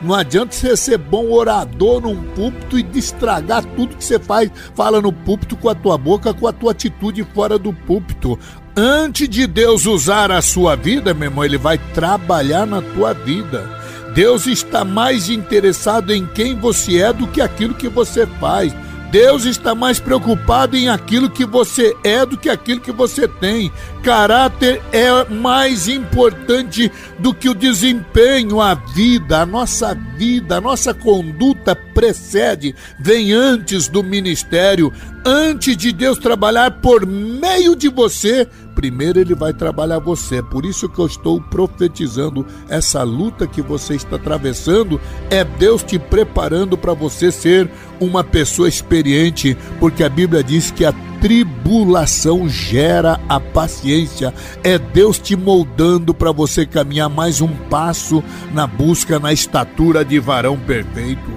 Não 0.00 0.14
adianta 0.14 0.54
você 0.54 0.76
ser 0.76 0.96
bom 0.96 1.30
orador 1.32 2.00
num 2.00 2.22
púlpito 2.32 2.78
e 2.78 2.82
destragar 2.82 3.64
tudo 3.76 3.96
que 3.96 4.04
você 4.04 4.18
faz, 4.18 4.50
fala 4.74 5.00
no 5.00 5.12
púlpito 5.12 5.56
com 5.56 5.68
a 5.68 5.74
tua 5.74 5.98
boca, 5.98 6.32
com 6.32 6.46
a 6.46 6.52
tua 6.52 6.70
atitude 6.70 7.26
fora 7.34 7.58
do 7.58 7.72
púlpito. 7.72 8.38
Antes 8.76 9.28
de 9.28 9.46
Deus 9.46 9.86
usar 9.86 10.30
a 10.30 10.40
sua 10.40 10.76
vida, 10.76 11.12
meu 11.12 11.28
irmão, 11.28 11.44
ele 11.44 11.58
vai 11.58 11.78
trabalhar 11.92 12.64
na 12.64 12.80
tua 12.80 13.12
vida. 13.12 13.68
Deus 14.14 14.46
está 14.46 14.84
mais 14.84 15.28
interessado 15.28 16.14
em 16.14 16.24
quem 16.26 16.54
você 16.58 17.02
é 17.02 17.12
do 17.12 17.26
que 17.26 17.40
aquilo 17.40 17.74
que 17.74 17.88
você 17.88 18.24
faz. 18.40 18.72
Deus 19.10 19.46
está 19.46 19.74
mais 19.74 19.98
preocupado 19.98 20.76
em 20.76 20.90
aquilo 20.90 21.30
que 21.30 21.46
você 21.46 21.96
é 22.04 22.26
do 22.26 22.36
que 22.36 22.50
aquilo 22.50 22.80
que 22.80 22.92
você 22.92 23.26
tem. 23.26 23.72
Caráter 24.02 24.82
é 24.92 25.24
mais 25.24 25.88
importante 25.88 26.92
do 27.18 27.32
que 27.32 27.48
o 27.48 27.54
desempenho, 27.54 28.60
a 28.60 28.74
vida, 28.74 29.40
a 29.40 29.46
nossa 29.46 29.94
vida, 29.94 30.56
a 30.56 30.60
nossa 30.60 30.92
conduta 30.92 31.74
precede, 31.74 32.74
vem 32.98 33.32
antes 33.32 33.88
do 33.88 34.02
ministério, 34.02 34.92
antes 35.24 35.76
de 35.76 35.90
Deus 35.90 36.18
trabalhar 36.18 36.80
por 36.82 37.06
meio 37.06 37.74
de 37.74 37.88
você, 37.88 38.46
primeiro 38.78 39.18
ele 39.18 39.34
vai 39.34 39.52
trabalhar 39.52 39.98
você. 39.98 40.40
Por 40.40 40.64
isso 40.64 40.88
que 40.88 41.00
eu 41.00 41.06
estou 41.06 41.40
profetizando 41.40 42.46
essa 42.68 43.02
luta 43.02 43.44
que 43.44 43.60
você 43.60 43.96
está 43.96 44.14
atravessando 44.14 45.00
é 45.30 45.42
Deus 45.42 45.82
te 45.82 45.98
preparando 45.98 46.78
para 46.78 46.94
você 46.94 47.32
ser 47.32 47.68
uma 47.98 48.22
pessoa 48.22 48.68
experiente, 48.68 49.56
porque 49.80 50.04
a 50.04 50.08
Bíblia 50.08 50.44
diz 50.44 50.70
que 50.70 50.84
a 50.84 50.94
tribulação 51.20 52.48
gera 52.48 53.18
a 53.28 53.40
paciência. 53.40 54.32
É 54.62 54.78
Deus 54.78 55.18
te 55.18 55.34
moldando 55.34 56.14
para 56.14 56.30
você 56.30 56.64
caminhar 56.64 57.08
mais 57.08 57.40
um 57.40 57.48
passo 57.68 58.22
na 58.54 58.64
busca 58.64 59.18
na 59.18 59.32
estatura 59.32 60.04
de 60.04 60.20
varão 60.20 60.56
perfeito. 60.56 61.36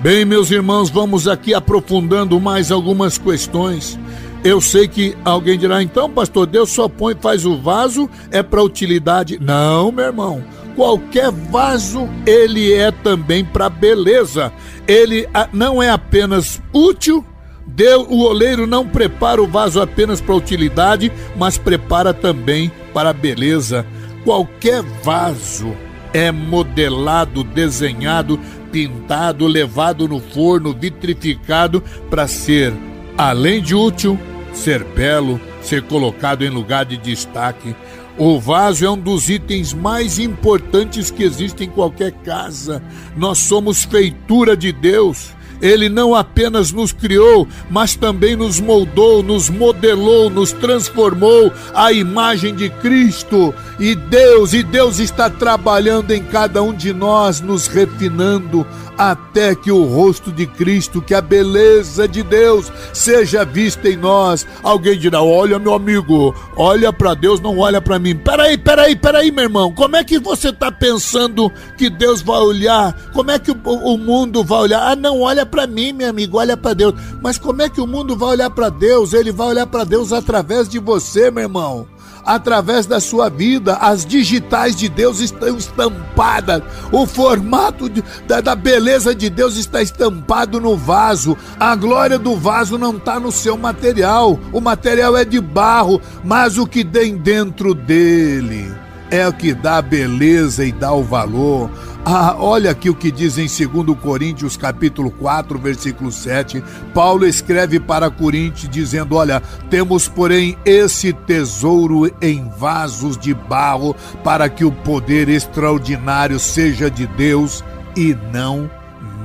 Bem, 0.00 0.24
meus 0.24 0.50
irmãos, 0.50 0.90
vamos 0.90 1.28
aqui 1.28 1.54
aprofundando 1.54 2.40
mais 2.40 2.72
algumas 2.72 3.18
questões. 3.18 3.96
Eu 4.42 4.60
sei 4.60 4.88
que 4.88 5.16
alguém 5.24 5.58
dirá, 5.58 5.82
então, 5.82 6.08
pastor, 6.08 6.46
Deus 6.46 6.70
só 6.70 6.88
põe, 6.88 7.14
faz 7.14 7.44
o 7.44 7.56
vaso, 7.58 8.08
é 8.30 8.42
para 8.42 8.62
utilidade. 8.62 9.38
Não, 9.38 9.92
meu 9.92 10.06
irmão. 10.06 10.42
Qualquer 10.74 11.30
vaso, 11.30 12.08
ele 12.26 12.72
é 12.72 12.90
também 12.90 13.44
para 13.44 13.68
beleza. 13.68 14.50
Ele 14.88 15.28
não 15.52 15.82
é 15.82 15.90
apenas 15.90 16.60
útil, 16.72 17.24
Deus, 17.66 18.06
o 18.08 18.22
oleiro 18.24 18.66
não 18.66 18.86
prepara 18.86 19.40
o 19.42 19.46
vaso 19.46 19.80
apenas 19.80 20.20
para 20.20 20.34
utilidade, 20.34 21.12
mas 21.36 21.56
prepara 21.56 22.12
também 22.12 22.70
para 22.92 23.12
beleza. 23.12 23.86
Qualquer 24.24 24.82
vaso 25.02 25.74
é 26.12 26.32
modelado, 26.32 27.44
desenhado, 27.44 28.40
pintado, 28.72 29.46
levado 29.46 30.08
no 30.08 30.20
forno, 30.20 30.72
vitrificado 30.72 31.82
para 32.08 32.26
ser, 32.26 32.72
além 33.16 33.62
de 33.62 33.74
útil, 33.74 34.18
ser 34.60 34.84
belo, 34.84 35.40
ser 35.62 35.82
colocado 35.82 36.44
em 36.44 36.50
lugar 36.50 36.84
de 36.84 36.96
destaque. 36.96 37.74
O 38.18 38.38
vaso 38.38 38.84
é 38.84 38.90
um 38.90 38.98
dos 38.98 39.30
itens 39.30 39.72
mais 39.72 40.18
importantes 40.18 41.10
que 41.10 41.22
existem 41.22 41.66
em 41.66 41.70
qualquer 41.70 42.12
casa. 42.24 42.82
Nós 43.16 43.38
somos 43.38 43.84
feitura 43.84 44.56
de 44.56 44.70
Deus 44.72 45.34
Ele 45.60 45.90
não 45.90 46.14
apenas 46.14 46.72
nos 46.72 46.92
criou, 46.92 47.46
mas 47.68 47.94
também 47.94 48.34
nos 48.34 48.58
moldou, 48.58 49.22
nos 49.22 49.50
modelou, 49.50 50.30
nos 50.30 50.52
transformou 50.52 51.52
à 51.74 51.92
imagem 51.92 52.54
de 52.54 52.70
Cristo. 52.70 53.54
E 53.78 53.94
Deus, 53.94 54.54
e 54.54 54.62
Deus 54.62 54.98
está 54.98 55.28
trabalhando 55.28 56.12
em 56.12 56.22
cada 56.22 56.62
um 56.62 56.72
de 56.72 56.92
nós, 56.94 57.40
nos 57.40 57.66
refinando 57.66 58.66
até 59.00 59.54
que 59.54 59.72
o 59.72 59.86
rosto 59.86 60.30
de 60.30 60.46
Cristo, 60.46 61.00
que 61.00 61.14
a 61.14 61.22
beleza 61.22 62.06
de 62.06 62.22
Deus 62.22 62.70
seja 62.92 63.46
vista 63.46 63.88
em 63.88 63.96
nós. 63.96 64.46
Alguém 64.62 64.98
dirá: 64.98 65.22
Olha, 65.22 65.58
meu 65.58 65.72
amigo, 65.72 66.34
olha 66.54 66.92
para 66.92 67.14
Deus, 67.14 67.40
não 67.40 67.56
olha 67.56 67.80
para 67.80 67.98
mim. 67.98 68.14
Peraí, 68.14 68.58
peraí, 68.58 68.94
peraí, 68.94 69.30
meu 69.30 69.44
irmão. 69.44 69.72
Como 69.72 69.96
é 69.96 70.04
que 70.04 70.18
você 70.18 70.50
está 70.50 70.70
pensando 70.70 71.50
que 71.78 71.88
Deus 71.88 72.20
vai 72.20 72.40
olhar? 72.40 72.94
Como 73.14 73.30
é 73.30 73.38
que 73.38 73.50
o, 73.50 73.56
o 73.64 73.96
mundo 73.96 74.44
vai 74.44 74.58
olhar? 74.60 74.82
Ah, 74.82 74.94
não, 74.94 75.22
olha 75.22 75.46
para 75.46 75.66
mim, 75.66 75.94
meu 75.94 76.10
amigo, 76.10 76.36
olha 76.36 76.54
para 76.54 76.74
Deus. 76.74 76.94
Mas 77.22 77.38
como 77.38 77.62
é 77.62 77.70
que 77.70 77.80
o 77.80 77.86
mundo 77.86 78.14
vai 78.14 78.28
olhar 78.30 78.50
para 78.50 78.68
Deus? 78.68 79.14
Ele 79.14 79.32
vai 79.32 79.46
olhar 79.46 79.66
para 79.66 79.84
Deus 79.84 80.12
através 80.12 80.68
de 80.68 80.78
você, 80.78 81.30
meu 81.30 81.44
irmão 81.44 81.88
através 82.34 82.86
da 82.86 83.00
sua 83.00 83.28
vida. 83.28 83.74
As 83.76 84.06
digitais 84.06 84.76
de 84.76 84.88
Deus 84.88 85.20
estão 85.20 85.56
estampadas. 85.56 86.62
O 86.92 87.06
formato 87.06 87.88
de, 87.88 88.02
da, 88.26 88.40
da, 88.40 88.54
beleza 88.54 89.14
de 89.14 89.28
Deus 89.28 89.56
está 89.56 89.82
estampado 89.82 90.60
no 90.60 90.76
vaso. 90.76 91.36
A 91.58 91.74
glória 91.74 92.18
do 92.18 92.36
vaso 92.36 92.78
não 92.78 92.96
está 92.96 93.18
no 93.18 93.32
seu 93.32 93.56
material. 93.56 94.38
O 94.52 94.60
material 94.60 95.16
é 95.16 95.24
de 95.24 95.40
barro, 95.40 96.00
mas 96.22 96.56
o 96.56 96.66
que 96.66 96.84
tem 96.84 97.16
dentro 97.16 97.74
dele 97.74 98.72
é 99.10 99.26
o 99.26 99.32
que 99.32 99.52
dá 99.52 99.82
beleza 99.82 100.64
e 100.64 100.70
dá 100.70 100.92
o 100.92 101.02
valor. 101.02 101.68
Ah, 102.02 102.34
olha 102.38 102.70
aqui 102.70 102.88
o 102.88 102.94
que 102.94 103.10
diz 103.10 103.36
em 103.36 103.46
2 103.46 103.98
Coríntios 104.00 104.56
capítulo 104.56 105.10
4, 105.10 105.58
versículo 105.58 106.10
7. 106.10 106.64
Paulo 106.94 107.26
escreve 107.26 107.78
para 107.78 108.10
Coríntios 108.10 108.70
dizendo: 108.70 109.16
"Olha, 109.16 109.42
temos, 109.68 110.08
porém, 110.08 110.56
esse 110.64 111.12
tesouro 111.12 112.10
em 112.22 112.48
vasos 112.56 113.18
de 113.18 113.34
barro, 113.34 113.94
para 114.24 114.48
que 114.48 114.64
o 114.64 114.72
poder 114.72 115.28
extraordinário 115.28 116.38
seja 116.38 116.90
de 116.90 117.06
Deus 117.06 117.62
e 117.94 118.16
não 118.32 118.70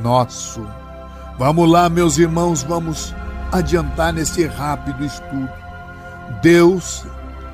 nosso." 0.03 0.61
Vamos 1.39 1.69
lá, 1.69 1.87
meus 1.89 2.17
irmãos, 2.17 2.61
vamos 2.61 3.15
adiantar 3.53 4.11
nesse 4.11 4.45
rápido 4.45 5.05
estudo. 5.05 5.49
Deus 6.41 7.05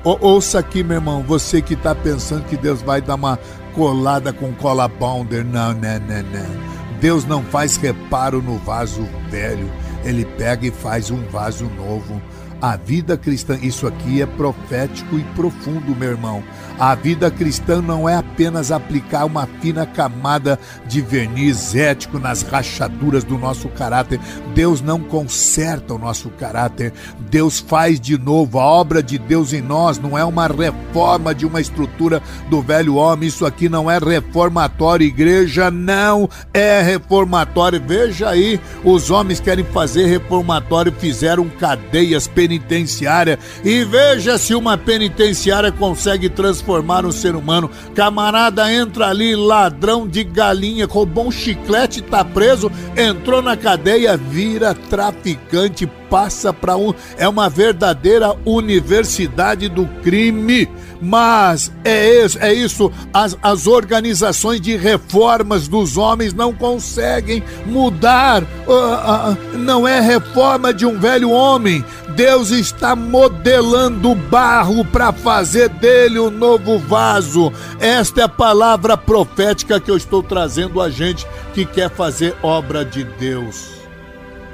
ouça 0.04 0.58
aqui, 0.58 0.82
meu 0.82 0.96
irmão, 0.96 1.22
você 1.22 1.62
que 1.62 1.74
está 1.74 1.94
pensando 1.94 2.44
que 2.44 2.56
Deus 2.56 2.82
vai 2.82 3.00
dar 3.00 3.14
uma 3.14 3.38
colada 3.74 4.32
com 4.32 4.52
cola 4.54 4.88
bonder. 4.88 5.44
Não, 5.44 5.72
não, 5.72 5.98
não, 6.00 6.22
não. 6.22 6.72
Deus 7.00 7.24
não 7.24 7.42
faz 7.42 7.76
reparo 7.76 8.40
no 8.40 8.58
vaso 8.58 9.06
velho. 9.28 9.70
Ele 10.04 10.24
pega 10.24 10.66
e 10.66 10.70
faz 10.70 11.10
um 11.10 11.22
vaso 11.28 11.64
novo. 11.76 12.20
A 12.62 12.76
vida 12.76 13.16
cristã, 13.16 13.58
isso 13.60 13.88
aqui 13.88 14.22
é 14.22 14.26
profético 14.26 15.18
e 15.18 15.24
profundo, 15.34 15.96
meu 15.96 16.10
irmão. 16.10 16.44
A 16.78 16.94
vida 16.94 17.28
cristã 17.28 17.82
não 17.82 18.08
é 18.08 18.14
apenas 18.14 18.70
aplicar 18.70 19.24
uma 19.24 19.48
fina 19.60 19.84
camada 19.84 20.56
de 20.86 21.00
verniz 21.00 21.74
ético 21.74 22.20
nas 22.20 22.42
rachaduras 22.42 23.24
do 23.24 23.36
nosso 23.36 23.68
caráter. 23.68 24.20
Deus 24.54 24.80
não 24.80 25.00
conserta 25.00 25.92
o 25.92 25.98
nosso 25.98 26.30
caráter. 26.30 26.92
Deus 27.28 27.58
faz 27.58 28.00
de 28.00 28.16
novo. 28.16 28.60
A 28.60 28.64
obra 28.64 29.02
de 29.02 29.18
Deus 29.18 29.52
em 29.52 29.60
nós 29.60 29.98
não 29.98 30.16
é 30.16 30.24
uma 30.24 30.46
reforma 30.46 31.34
de 31.34 31.44
uma 31.44 31.60
estrutura 31.60 32.22
do 32.48 32.62
velho 32.62 32.94
homem. 32.94 33.28
Isso 33.28 33.44
aqui 33.44 33.68
não 33.68 33.90
é 33.90 33.98
reformatório. 33.98 35.04
Igreja 35.04 35.68
não 35.68 36.30
é 36.54 36.80
reformatório. 36.80 37.82
Veja 37.84 38.28
aí, 38.28 38.60
os 38.84 39.10
homens 39.10 39.40
querem 39.40 39.64
fazer 39.64 40.06
reformatório, 40.06 40.92
fizeram 40.92 41.48
cadeias 41.48 42.28
penitenciárias 42.28 42.51
penitenciária 42.52 43.38
e 43.64 43.84
veja 43.84 44.38
se 44.38 44.54
uma 44.54 44.76
penitenciária 44.76 45.70
consegue 45.70 46.28
transformar 46.28 47.04
um 47.04 47.12
ser 47.12 47.34
humano. 47.34 47.70
Camarada 47.94 48.72
entra 48.72 49.08
ali, 49.08 49.34
ladrão 49.34 50.06
de 50.06 50.24
galinha, 50.24 50.86
roubou 50.86 51.28
um 51.28 51.30
chiclete, 51.30 52.02
tá 52.02 52.24
preso, 52.24 52.70
entrou 52.96 53.42
na 53.42 53.56
cadeia, 53.56 54.16
vira 54.16 54.74
traficante, 54.74 55.88
passa 56.12 56.52
para 56.52 56.76
um. 56.76 56.92
É 57.16 57.26
uma 57.26 57.48
verdadeira 57.48 58.36
universidade 58.44 59.66
do 59.66 59.86
crime. 60.02 60.68
Mas 61.00 61.72
é 61.82 62.22
isso, 62.22 62.38
é 62.38 62.52
isso. 62.52 62.92
As, 63.14 63.36
as 63.42 63.66
organizações 63.66 64.60
de 64.60 64.76
reformas 64.76 65.66
dos 65.66 65.96
homens 65.96 66.34
não 66.34 66.52
conseguem 66.52 67.42
mudar. 67.64 68.42
Uh, 68.42 69.54
uh, 69.54 69.58
não 69.58 69.88
é 69.88 70.00
reforma 70.00 70.72
de 70.72 70.84
um 70.84 71.00
velho 71.00 71.30
homem. 71.30 71.82
Deus 72.14 72.50
está 72.50 72.94
modelando 72.94 74.14
barro 74.14 74.84
para 74.84 75.12
fazer 75.12 75.70
dele 75.70 76.18
um 76.18 76.30
novo 76.30 76.78
vaso. 76.78 77.50
Esta 77.80 78.20
é 78.20 78.24
a 78.24 78.28
palavra 78.28 78.98
profética 78.98 79.80
que 79.80 79.90
eu 79.90 79.96
estou 79.96 80.22
trazendo 80.22 80.78
a 80.78 80.90
gente 80.90 81.26
que 81.54 81.64
quer 81.64 81.88
fazer 81.88 82.36
obra 82.42 82.84
de 82.84 83.02
Deus. 83.02 83.71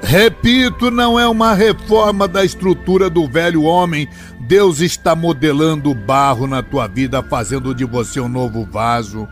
Repito, 0.01 0.89
não 0.89 1.19
é 1.19 1.27
uma 1.27 1.53
reforma 1.53 2.27
da 2.27 2.43
estrutura 2.43 3.09
do 3.09 3.27
velho 3.27 3.63
homem. 3.63 4.07
Deus 4.41 4.79
está 4.79 5.15
modelando 5.15 5.91
o 5.91 5.95
barro 5.95 6.47
na 6.47 6.63
tua 6.63 6.87
vida, 6.87 7.21
fazendo 7.21 7.75
de 7.75 7.85
você 7.85 8.19
um 8.19 8.29
novo 8.29 8.65
vaso. 8.65 9.27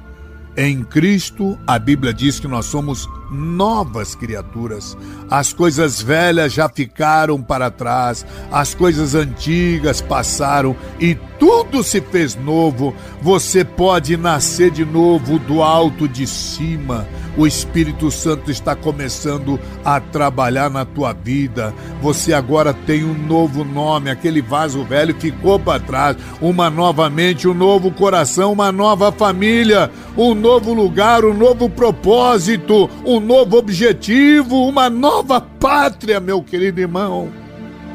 Em 0.55 0.84
Cristo, 0.84 1.57
a 1.65 1.80
Bíblia 1.80 2.13
diz 2.13 2.39
que 2.39 2.47
nós 2.47 2.65
somos 2.65 3.07
novas 3.32 4.15
criaturas. 4.15 4.97
As 5.30 5.53
coisas 5.53 6.01
velhas 6.01 6.53
já 6.53 6.69
ficaram 6.69 7.41
para 7.41 7.69
trás, 7.69 8.25
as 8.51 8.73
coisas 8.73 9.15
antigas 9.15 10.01
passaram 10.01 10.75
e 10.99 11.15
tudo 11.39 11.84
se 11.84 12.01
fez 12.01 12.36
novo. 12.36 12.93
Você 13.21 13.63
pode 13.63 14.17
nascer 14.17 14.71
de 14.71 14.86
novo 14.86 15.39
do 15.39 15.61
alto 15.61 16.07
de 16.07 16.25
cima. 16.25 17.07
O 17.38 17.45
Espírito 17.45 18.09
Santo 18.09 18.49
está 18.49 18.75
começando 18.75 19.59
a 19.86 19.99
trabalhar 19.99 20.71
na 20.71 20.84
tua 20.84 21.13
vida. 21.13 21.71
Você 22.01 22.34
agora 22.34 22.73
tem 22.73 23.03
um 23.03 23.13
novo 23.13 23.63
nome, 23.63 24.09
aquele 24.09 24.41
vaso 24.41 24.84
velho 24.84 25.13
ficou 25.13 25.59
para 25.59 25.80
trás. 25.80 26.17
Uma 26.41 26.67
nova 26.67 27.07
mente, 27.11 27.47
um 27.47 27.53
novo 27.53 27.91
coração, 27.91 28.51
uma 28.51 28.71
nova 28.71 29.11
família, 29.11 29.91
um 30.17 30.34
novo 30.34 30.73
lugar, 30.73 31.23
um 31.23 31.34
novo 31.34 31.69
propósito, 31.69 32.89
um 33.05 33.16
novo 33.20 33.57
objetivo, 33.57 34.68
uma 34.68 34.89
nova 34.89 35.39
pátria, 35.39 36.20
meu 36.20 36.41
querido 36.41 36.80
irmão. 36.80 37.30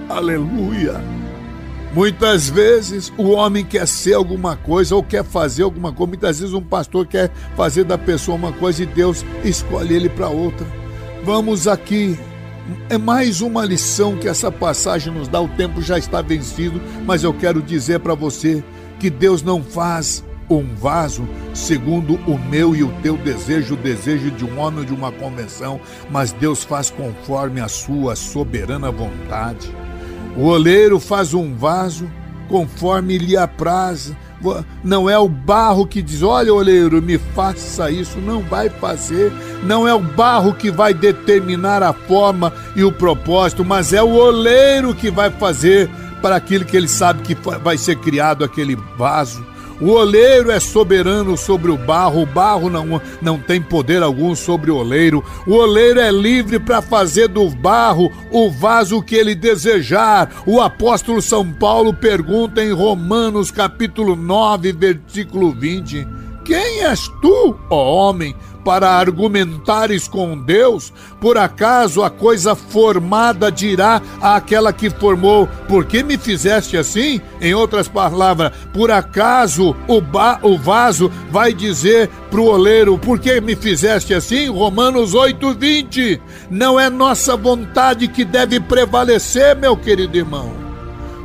Aleluia. 0.09 1.01
Muitas 1.95 2.49
vezes 2.49 3.13
o 3.19 3.31
homem 3.31 3.65
quer 3.65 3.87
ser 3.87 4.15
alguma 4.15 4.57
coisa 4.57 4.95
ou 4.97 5.03
quer 5.03 5.23
fazer 5.23 5.63
alguma 5.63 5.93
coisa. 5.93 6.09
Muitas 6.09 6.41
vezes 6.41 6.55
um 6.55 6.63
pastor 6.63 7.07
quer 7.07 7.31
fazer 7.55 7.85
da 7.85 7.99
pessoa 7.99 8.37
uma 8.37 8.53
coisa 8.53 8.83
e 8.83 8.87
Deus 8.87 9.25
escolhe 9.45 9.95
ele 9.95 10.09
para 10.09 10.29
outra. 10.29 10.67
Vamos 11.23 11.69
aqui. 11.69 12.19
É 12.89 12.97
mais 12.97 13.43
uma 13.43 13.65
lição 13.65 14.17
que 14.17 14.27
essa 14.27 14.51
passagem 14.51 15.13
nos 15.13 15.29
dá. 15.29 15.41
O 15.41 15.49
tempo 15.49 15.83
já 15.83 15.99
está 15.99 16.23
vencido, 16.23 16.81
mas 17.05 17.25
eu 17.25 17.35
quero 17.35 17.61
dizer 17.61 18.01
para 18.01 18.15
você 18.15 18.65
que 18.99 19.11
Deus 19.11 19.43
não 19.43 19.63
faz 19.63 20.25
um 20.59 20.75
vaso 20.75 21.29
segundo 21.55 22.15
o 22.27 22.39
meu 22.39 22.75
e 22.75 22.83
o 22.83 22.93
teu 23.03 23.17
desejo, 23.17 23.75
o 23.75 23.77
desejo 23.77 24.31
de 24.31 24.45
um 24.45 24.59
homem 24.59 24.81
ou 24.81 24.85
de 24.85 24.93
uma 24.93 25.13
convenção, 25.13 25.81
mas 26.11 26.33
Deus 26.33 26.65
faz 26.65 26.91
conforme 26.91 27.61
a 27.61 27.69
sua 27.69 28.17
soberana 28.17 28.91
vontade. 28.91 29.75
O 30.37 30.45
oleiro 30.45 30.99
faz 30.99 31.35
um 31.35 31.55
vaso 31.55 32.11
conforme 32.49 33.19
lhe 33.19 33.37
apraz. 33.37 34.13
Não 34.83 35.09
é 35.09 35.19
o 35.19 35.29
barro 35.29 35.87
que 35.87 36.03
diz: 36.03 36.23
Olha, 36.23 36.53
oleiro, 36.53 37.01
me 37.01 37.19
faça 37.19 37.91
isso. 37.91 38.19
Não 38.19 38.41
vai 38.41 38.69
fazer. 38.69 39.33
Não 39.63 39.87
é 39.87 39.95
o 39.95 40.01
barro 40.01 40.55
que 40.55 40.71
vai 40.71 40.93
determinar 40.93 41.83
a 41.83 41.93
forma 41.93 42.53
e 42.75 42.83
o 42.83 42.93
propósito, 42.93 43.65
mas 43.65 43.93
é 43.93 44.03
o 44.03 44.15
oleiro 44.15 44.95
que 44.95 45.11
vai 45.11 45.31
fazer 45.31 45.89
para 46.21 46.37
aquilo 46.37 46.65
que 46.65 46.77
ele 46.77 46.89
sabe 46.89 47.23
que 47.23 47.35
vai 47.35 47.77
ser 47.77 47.97
criado 47.97 48.45
aquele 48.45 48.77
vaso. 48.97 49.45
O 49.83 49.95
oleiro 49.95 50.53
é 50.53 50.61
soberano 50.61 51.37
sobre 51.37 51.69
o 51.73 51.77
barro, 51.77 52.23
o 52.23 52.27
barro 52.27 52.71
não, 52.71 53.03
não 53.21 53.37
tem 53.37 53.61
poder 53.61 54.01
algum 54.01 54.33
sobre 54.33 54.71
o 54.71 54.77
oleiro. 54.77 55.25
O 55.45 55.55
oleiro 55.55 55.99
é 55.99 56.09
livre 56.09 56.61
para 56.61 56.81
fazer 56.81 57.27
do 57.27 57.51
barro 57.51 58.09
o 58.31 58.49
vaso 58.49 59.03
que 59.03 59.17
ele 59.17 59.35
desejar. 59.35 60.31
O 60.47 60.61
apóstolo 60.61 61.21
São 61.21 61.53
Paulo 61.53 61.93
pergunta 61.93 62.63
em 62.63 62.71
Romanos 62.71 63.51
capítulo 63.51 64.15
9, 64.15 64.73
versículo 64.73 65.51
20: 65.51 66.07
Quem 66.45 66.85
és 66.85 67.09
tu, 67.21 67.57
ó 67.69 68.09
homem, 68.09 68.37
para 68.65 68.91
argumentares 68.91 70.09
com 70.09 70.37
Deus? 70.39 70.93
Por 71.21 71.39
acaso 71.39 72.03
a 72.03 72.11
coisa 72.11 72.55
formada 72.55 73.51
dirá 73.51 74.01
àquela 74.21 74.73
que 74.73 74.91
formou: 74.91 75.47
Por 75.69 75.85
que 75.85 76.03
me 76.03 76.17
fizeste 76.19 76.77
assim? 76.77 77.21
Em 77.41 77.55
outras 77.55 77.89
palavras, 77.89 78.53
por 78.73 78.91
acaso 78.91 79.75
o, 79.87 80.01
ba 80.01 80.39
o 80.43 80.57
vaso 80.59 81.11
vai 81.31 81.53
dizer 81.53 82.09
para 82.31 82.41
o 82.41 82.47
oleiro: 82.47 82.99
Por 82.99 83.19
que 83.19 83.41
me 83.41 83.55
fizeste 83.55 84.15
assim? 84.15 84.49
Romanos 84.49 85.15
8, 85.15 85.55
20. 85.55 86.21
Não 86.51 86.79
é 86.79 86.89
nossa 86.91 87.37
vontade 87.37 88.09
que 88.09 88.25
deve 88.25 88.61
prevalecer, 88.61 89.57
meu 89.57 89.77
querido 89.77 90.17
irmão. 90.17 90.63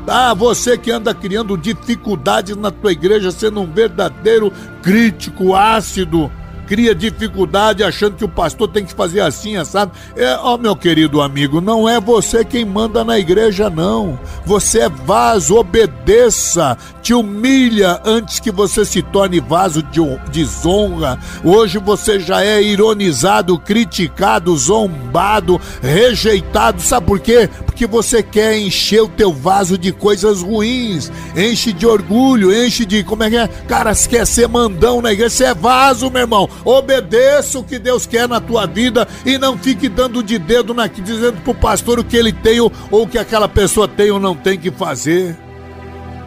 Ah, 0.10 0.34
você 0.34 0.78
que 0.78 0.90
anda 0.90 1.14
criando 1.14 1.58
dificuldades 1.58 2.56
na 2.56 2.72
tua 2.72 2.94
igreja, 2.94 3.30
sendo 3.30 3.60
um 3.60 3.70
verdadeiro 3.70 4.54
crítico 4.82 5.54
ácido, 5.54 6.32
cria 6.68 6.94
dificuldade 6.94 7.84
achando 7.84 8.18
que 8.18 8.26
o 8.26 8.30
pastor 8.30 8.68
tem 8.68 8.86
que 8.86 8.94
fazer 8.94 9.22
assim, 9.22 9.64
sabe? 9.64 9.94
É, 10.16 10.38
ó, 10.42 10.58
meu 10.58 10.76
querido 10.76 11.22
amigo, 11.22 11.62
não 11.62 11.88
é 11.88 12.00
você 12.00 12.44
quem 12.44 12.66
manda 12.66 13.04
na 13.04 13.18
igreja, 13.18 13.70
não. 13.70 14.20
Você 14.46 14.82
é 14.82 14.90
vaso, 14.90 15.56
obedeça, 15.56 16.78
te 17.02 17.14
humilha 17.14 18.02
antes 18.04 18.40
que 18.40 18.52
você 18.52 18.84
se 18.84 19.02
torne 19.02 19.40
vaso 19.40 19.82
de 19.82 20.02
desonra. 20.30 21.18
Hoje 21.44 21.80
você 21.80 22.20
já 22.20 22.44
é 22.44 22.62
ironizado, 22.62 23.58
criticado, 23.58 24.56
zombado, 24.58 25.60
rejeitado. 25.82 26.82
Sabe 26.82 27.08
por 27.08 27.20
quê? 27.20 27.50
Porque 27.66 27.88
você 27.88 28.22
quer 28.22 28.58
encher 28.58 29.02
o 29.02 29.08
teu 29.08 29.32
vaso 29.32 29.78
de 29.78 29.92
coisas 29.92 30.42
ruins, 30.42 31.12
enche 31.36 31.72
de 31.72 31.88
orgulho, 31.88 32.54
enche 32.54 32.86
de. 32.86 33.04
Como 33.04 33.24
é 33.24 33.30
que 33.30 33.38
é? 33.38 33.48
Cara, 33.68 33.94
você 33.94 34.10
quer 34.10 34.28
ser 34.28 34.48
mandão 34.48 35.02
na 35.02 35.14
igreja, 35.14 35.30
você 35.30 35.46
é 35.46 35.54
vaso, 35.54 36.10
meu 36.10 36.22
irmão. 36.22 36.50
Obedeça 36.66 37.60
o 37.60 37.64
que 37.64 37.80
Deus 37.80 38.06
quer 38.06 38.28
na 38.28 38.40
tua 38.40 38.66
vida 38.66 39.08
e 39.26 39.38
não 39.38 39.58
fique 39.58 39.88
dando 39.88 40.22
de 40.24 40.38
dedo 40.38 40.74
na, 40.74 40.88
dizendo 40.88 41.42
pro 41.42 41.56
pastor 41.56 42.00
o 42.00 42.04
que 42.04 42.18
ele 42.18 42.34
tem 42.34 42.60
ou 42.60 42.72
o 42.92 43.08
que 43.08 43.18
aquela 43.18 43.48
pessoa 43.48 43.88
tem 43.88 44.12
ou 44.12 44.20
não 44.20 44.36
tem 44.36 44.58
que 44.58 44.72
fazer. 44.72 45.38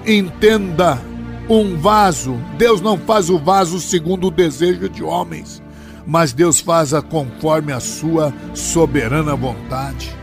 Entenda, 0.07 1.01
um 1.49 1.77
vaso, 1.77 2.39
Deus 2.57 2.81
não 2.81 2.97
faz 2.97 3.29
o 3.29 3.37
vaso 3.37 3.81
segundo 3.81 4.29
o 4.29 4.31
desejo 4.31 4.89
de 4.89 5.03
homens, 5.03 5.61
mas 6.07 6.33
Deus 6.33 6.61
faz 6.61 6.95
a 6.95 7.03
conforme 7.03 7.73
a 7.73 7.81
sua 7.81 8.33
soberana 8.55 9.35
vontade. 9.35 10.15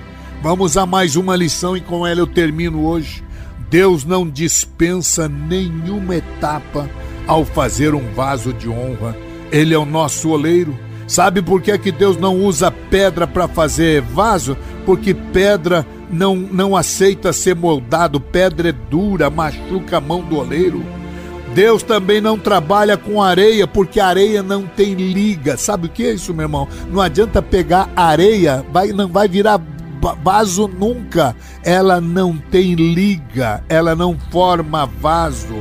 Vamos 0.41 0.77
a 0.77 0.85
mais 0.85 1.17
uma 1.17 1.35
lição 1.35 1.75
e 1.75 1.81
com 1.81 2.07
ela 2.07 2.21
eu 2.21 2.27
termino 2.27 2.85
hoje. 2.85 3.23
Deus 3.69 4.05
não 4.05 4.29
dispensa 4.29 5.27
nenhuma 5.27 6.15
etapa 6.15 6.89
ao 7.27 7.43
fazer 7.43 7.93
um 7.93 8.13
vaso 8.13 8.53
de 8.53 8.69
honra 8.69 9.13
ele 9.51 9.73
é 9.73 9.77
o 9.77 9.85
nosso 9.85 10.29
oleiro. 10.29 10.77
Sabe 11.07 11.41
por 11.41 11.61
que, 11.61 11.77
que 11.77 11.91
Deus 11.91 12.17
não 12.17 12.35
usa 12.35 12.69
pedra 12.69 13.25
para 13.25 13.47
fazer 13.47 14.01
vaso? 14.01 14.57
Porque 14.85 15.13
pedra 15.13 15.85
não, 16.11 16.35
não 16.35 16.75
aceita 16.75 17.31
ser 17.31 17.55
moldado, 17.55 18.19
pedra 18.19 18.69
é 18.69 18.71
dura, 18.71 19.29
machuca 19.29 19.97
a 19.97 20.01
mão 20.01 20.21
do 20.21 20.37
oleiro. 20.37 20.83
Deus 21.53 21.81
também 21.81 22.21
não 22.21 22.37
trabalha 22.37 22.97
com 22.97 23.23
areia, 23.23 23.65
porque 23.65 23.99
areia 23.99 24.43
não 24.43 24.67
tem 24.67 24.93
liga. 24.93 25.57
Sabe 25.57 25.87
o 25.87 25.89
que 25.89 26.05
é 26.05 26.13
isso, 26.13 26.33
meu 26.33 26.43
irmão? 26.43 26.67
Não 26.91 27.01
adianta 27.01 27.41
pegar 27.41 27.89
areia, 27.95 28.63
vai, 28.71 28.89
não 28.89 29.07
vai 29.07 29.27
virar 29.27 29.61
vaso 30.23 30.67
nunca. 30.67 31.35
Ela 31.63 31.99
não 31.99 32.37
tem 32.37 32.75
liga, 32.75 33.63
ela 33.69 33.95
não 33.95 34.17
forma 34.29 34.85
vaso. 34.85 35.55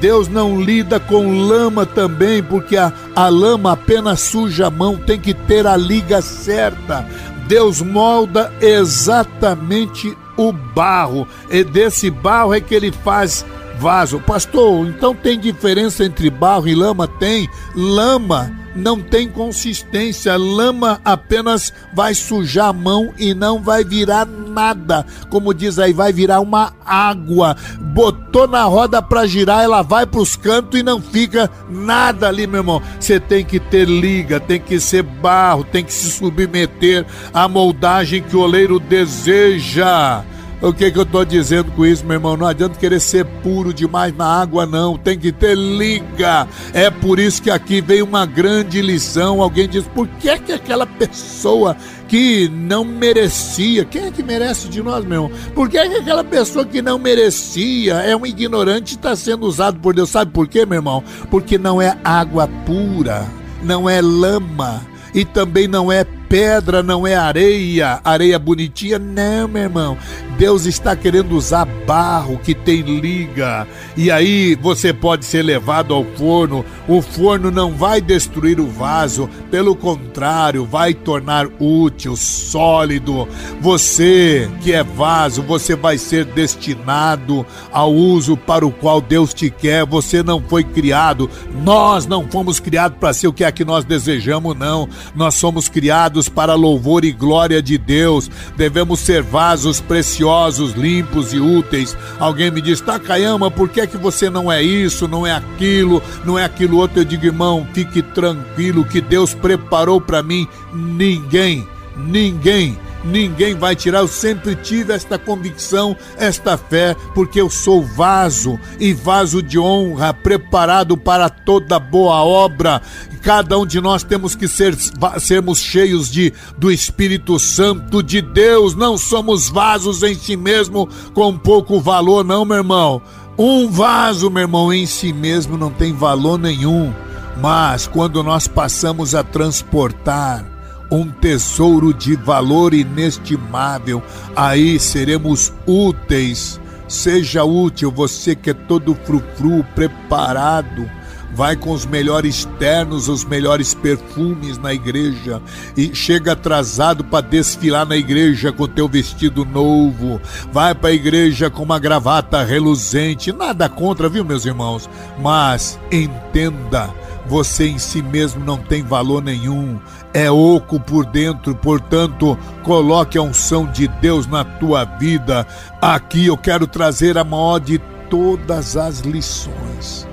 Deus 0.00 0.28
não 0.28 0.60
lida 0.60 1.00
com 1.00 1.46
lama 1.46 1.86
também, 1.86 2.42
porque 2.42 2.76
a, 2.76 2.92
a 3.14 3.28
lama 3.28 3.72
apenas 3.72 4.20
suja 4.20 4.66
a 4.66 4.70
mão, 4.70 4.96
tem 4.96 5.18
que 5.18 5.32
ter 5.32 5.66
a 5.66 5.76
liga 5.76 6.20
certa. 6.20 7.06
Deus 7.46 7.80
molda 7.80 8.52
exatamente 8.60 10.16
o 10.36 10.52
barro, 10.52 11.26
e 11.50 11.64
desse 11.64 12.10
barro 12.10 12.52
é 12.52 12.60
que 12.60 12.74
ele 12.74 12.92
faz 12.92 13.44
vaso. 13.78 14.20
Pastor, 14.20 14.86
então 14.86 15.14
tem 15.14 15.38
diferença 15.38 16.04
entre 16.04 16.30
barro 16.30 16.68
e 16.68 16.74
lama? 16.74 17.06
Tem. 17.06 17.48
Lama 17.74 18.52
não 18.76 19.00
tem 19.00 19.28
consistência. 19.28 20.36
Lama 20.36 21.00
apenas 21.04 21.72
vai 21.94 22.14
sujar 22.14 22.68
a 22.68 22.72
mão 22.72 23.12
e 23.18 23.34
não 23.34 23.62
vai 23.62 23.82
virar 23.82 24.26
nada. 24.26 25.04
Como 25.30 25.54
diz 25.54 25.78
aí, 25.78 25.92
vai 25.92 26.12
virar 26.12 26.40
uma 26.40 26.74
água. 26.84 27.56
Botou 27.80 28.46
na 28.46 28.64
roda 28.64 29.00
para 29.00 29.26
girar, 29.26 29.64
ela 29.64 29.82
vai 29.82 30.06
para 30.06 30.20
os 30.20 30.36
cantos 30.36 30.78
e 30.78 30.82
não 30.82 31.00
fica 31.00 31.50
nada 31.68 32.28
ali, 32.28 32.46
meu 32.46 32.60
irmão. 32.60 32.82
Você 33.00 33.18
tem 33.18 33.44
que 33.44 33.58
ter 33.58 33.88
liga, 33.88 34.38
tem 34.38 34.60
que 34.60 34.78
ser 34.78 35.02
barro, 35.02 35.64
tem 35.64 35.82
que 35.82 35.92
se 35.92 36.10
submeter 36.10 37.06
à 37.32 37.48
moldagem 37.48 38.22
que 38.22 38.36
o 38.36 38.40
oleiro 38.40 38.78
deseja. 38.78 40.22
O 40.60 40.72
que, 40.72 40.90
que 40.90 40.98
eu 40.98 41.02
estou 41.02 41.22
dizendo 41.22 41.70
com 41.72 41.84
isso, 41.84 42.04
meu 42.06 42.14
irmão? 42.14 42.34
Não 42.34 42.46
adianta 42.46 42.78
querer 42.78 42.98
ser 42.98 43.26
puro 43.42 43.74
demais 43.74 44.16
na 44.16 44.26
água, 44.26 44.64
não. 44.64 44.96
Tem 44.96 45.18
que 45.18 45.30
ter 45.30 45.54
liga. 45.54 46.48
É 46.72 46.90
por 46.90 47.18
isso 47.18 47.42
que 47.42 47.50
aqui 47.50 47.82
veio 47.82 48.06
uma 48.06 48.24
grande 48.24 48.80
lição. 48.80 49.42
Alguém 49.42 49.68
diz: 49.68 49.84
por 49.88 50.08
que, 50.08 50.38
que 50.38 50.52
aquela 50.52 50.86
pessoa 50.86 51.76
que 52.08 52.48
não 52.48 52.84
merecia, 52.84 53.84
quem 53.84 54.06
é 54.06 54.10
que 54.10 54.22
merece 54.22 54.68
de 54.68 54.82
nós, 54.82 55.04
meu 55.04 55.24
irmão? 55.24 55.38
Por 55.54 55.68
que, 55.68 55.88
que 55.88 55.96
aquela 55.96 56.24
pessoa 56.24 56.64
que 56.64 56.80
não 56.80 56.98
merecia 56.98 57.96
é 57.96 58.16
um 58.16 58.24
ignorante 58.24 58.92
e 58.92 58.96
está 58.96 59.14
sendo 59.14 59.44
usado 59.46 59.78
por 59.78 59.94
Deus? 59.94 60.08
Sabe 60.08 60.30
por 60.30 60.48
quê, 60.48 60.64
meu 60.64 60.78
irmão? 60.78 61.04
Porque 61.30 61.58
não 61.58 61.82
é 61.82 61.98
água 62.02 62.48
pura, 62.64 63.26
não 63.62 63.90
é 63.90 64.00
lama 64.00 64.80
e 65.14 65.24
também 65.24 65.68
não 65.68 65.92
é 65.92 66.04
pedra, 66.28 66.82
não 66.82 67.06
é 67.06 67.14
areia, 67.14 68.00
areia 68.04 68.38
bonitinha, 68.38 68.98
não, 68.98 69.48
meu 69.48 69.62
irmão. 69.62 69.98
Deus 70.38 70.66
está 70.66 70.94
querendo 70.94 71.34
usar 71.34 71.64
barro 71.86 72.38
que 72.38 72.54
tem 72.54 72.82
liga. 72.82 73.66
E 73.96 74.10
aí 74.10 74.54
você 74.54 74.92
pode 74.92 75.24
ser 75.24 75.42
levado 75.42 75.94
ao 75.94 76.04
forno. 76.04 76.64
O 76.86 77.00
forno 77.00 77.50
não 77.50 77.72
vai 77.72 78.00
destruir 78.00 78.60
o 78.60 78.66
vaso, 78.66 79.30
pelo 79.50 79.74
contrário, 79.74 80.66
vai 80.66 80.92
tornar 80.92 81.46
útil, 81.58 82.16
sólido. 82.16 83.26
Você 83.60 84.50
que 84.60 84.72
é 84.72 84.82
vaso, 84.82 85.42
você 85.42 85.74
vai 85.74 85.96
ser 85.96 86.26
destinado 86.26 87.46
ao 87.72 87.92
uso 87.92 88.36
para 88.36 88.66
o 88.66 88.70
qual 88.70 89.00
Deus 89.00 89.32
te 89.32 89.48
quer. 89.50 89.86
Você 89.86 90.22
não 90.22 90.40
foi 90.40 90.64
criado. 90.64 91.30
Nós 91.64 92.06
não 92.06 92.28
fomos 92.28 92.60
criados 92.60 92.98
para 92.98 93.14
ser 93.14 93.28
o 93.28 93.32
que 93.32 93.44
é 93.44 93.50
que 93.50 93.64
nós 93.64 93.84
desejamos, 93.84 94.56
não. 94.56 94.86
Nós 95.14 95.34
somos 95.34 95.68
criados 95.68 96.25
para 96.28 96.54
louvor 96.54 97.04
e 97.04 97.12
glória 97.12 97.62
de 97.62 97.78
Deus. 97.78 98.30
Devemos 98.56 99.00
ser 99.00 99.22
vasos 99.22 99.80
preciosos 99.80 100.72
limpos 100.72 101.32
e 101.32 101.38
úteis. 101.38 101.96
Alguém 102.18 102.50
me 102.50 102.60
diz, 102.60 102.80
Takayama, 102.80 103.50
por 103.50 103.68
que, 103.68 103.80
é 103.80 103.86
que 103.86 103.96
você 103.96 104.28
não 104.30 104.50
é 104.50 104.62
isso, 104.62 105.08
não 105.08 105.26
é 105.26 105.32
aquilo, 105.32 106.02
não 106.24 106.38
é 106.38 106.44
aquilo 106.44 106.78
outro? 106.78 107.00
Eu 107.00 107.04
digo, 107.04 107.26
irmão, 107.26 107.66
fique 107.72 108.02
tranquilo 108.02 108.84
que 108.84 109.00
Deus 109.00 109.34
preparou 109.34 110.00
para 110.00 110.22
mim 110.22 110.46
ninguém, 110.72 111.66
ninguém 111.96 112.78
ninguém 113.06 113.54
vai 113.54 113.74
tirar. 113.74 114.00
Eu 114.00 114.08
sempre 114.08 114.54
tive 114.54 114.92
esta 114.92 115.18
convicção, 115.18 115.96
esta 116.16 116.56
fé, 116.56 116.94
porque 117.14 117.40
eu 117.40 117.48
sou 117.48 117.82
vaso 117.82 118.58
e 118.78 118.92
vaso 118.92 119.42
de 119.42 119.58
honra, 119.58 120.12
preparado 120.12 120.96
para 120.96 121.28
toda 121.28 121.78
boa 121.78 122.24
obra. 122.24 122.82
Cada 123.26 123.58
um 123.58 123.66
de 123.66 123.80
nós 123.80 124.04
temos 124.04 124.36
que 124.36 124.46
ser, 124.46 124.76
sermos 125.18 125.58
cheios 125.58 126.08
de 126.08 126.32
do 126.56 126.70
Espírito 126.70 127.40
Santo 127.40 128.00
de 128.00 128.22
Deus. 128.22 128.76
Não 128.76 128.96
somos 128.96 129.48
vasos 129.48 130.04
em 130.04 130.14
si 130.14 130.36
mesmo 130.36 130.88
com 131.12 131.36
pouco 131.36 131.80
valor, 131.80 132.24
não, 132.24 132.44
meu 132.44 132.58
irmão. 132.58 133.02
Um 133.36 133.68
vaso, 133.68 134.30
meu 134.30 134.42
irmão, 134.42 134.72
em 134.72 134.86
si 134.86 135.12
mesmo 135.12 135.58
não 135.58 135.72
tem 135.72 135.92
valor 135.92 136.38
nenhum. 136.38 136.94
Mas 137.42 137.88
quando 137.88 138.22
nós 138.22 138.46
passamos 138.46 139.12
a 139.12 139.24
transportar 139.24 140.46
um 140.88 141.10
tesouro 141.10 141.92
de 141.92 142.14
valor 142.14 142.72
inestimável, 142.74 144.00
aí 144.36 144.78
seremos 144.78 145.52
úteis. 145.66 146.60
Seja 146.86 147.42
útil, 147.42 147.90
você 147.90 148.36
que 148.36 148.50
é 148.50 148.54
todo 148.54 148.96
frufru, 149.04 149.66
preparado 149.74 150.88
vai 151.36 151.54
com 151.54 151.70
os 151.70 151.84
melhores 151.84 152.48
ternos, 152.58 153.10
os 153.10 153.22
melhores 153.22 153.74
perfumes 153.74 154.56
na 154.56 154.72
igreja 154.72 155.42
e 155.76 155.94
chega 155.94 156.32
atrasado 156.32 157.04
para 157.04 157.20
desfilar 157.20 157.84
na 157.84 157.94
igreja 157.94 158.50
com 158.50 158.66
teu 158.66 158.88
vestido 158.88 159.44
novo, 159.44 160.18
vai 160.50 160.74
para 160.74 160.88
a 160.88 160.94
igreja 160.94 161.50
com 161.50 161.62
uma 161.62 161.78
gravata 161.78 162.42
reluzente, 162.42 163.34
nada 163.34 163.68
contra, 163.68 164.08
viu, 164.08 164.24
meus 164.24 164.46
irmãos? 164.46 164.88
Mas 165.18 165.78
entenda, 165.92 166.88
você 167.26 167.66
em 167.66 167.78
si 167.78 168.00
mesmo 168.00 168.42
não 168.42 168.56
tem 168.56 168.82
valor 168.82 169.22
nenhum, 169.22 169.78
é 170.14 170.30
oco 170.30 170.80
por 170.80 171.04
dentro, 171.04 171.54
portanto, 171.54 172.38
coloque 172.62 173.18
a 173.18 173.22
unção 173.22 173.66
de 173.66 173.86
Deus 173.86 174.26
na 174.26 174.42
tua 174.42 174.84
vida. 174.84 175.46
Aqui 175.82 176.28
eu 176.28 176.36
quero 176.38 176.66
trazer 176.66 177.18
a 177.18 177.24
maior 177.24 177.58
de 177.58 177.78
todas 178.08 178.74
as 178.74 179.00
lições. 179.00 180.06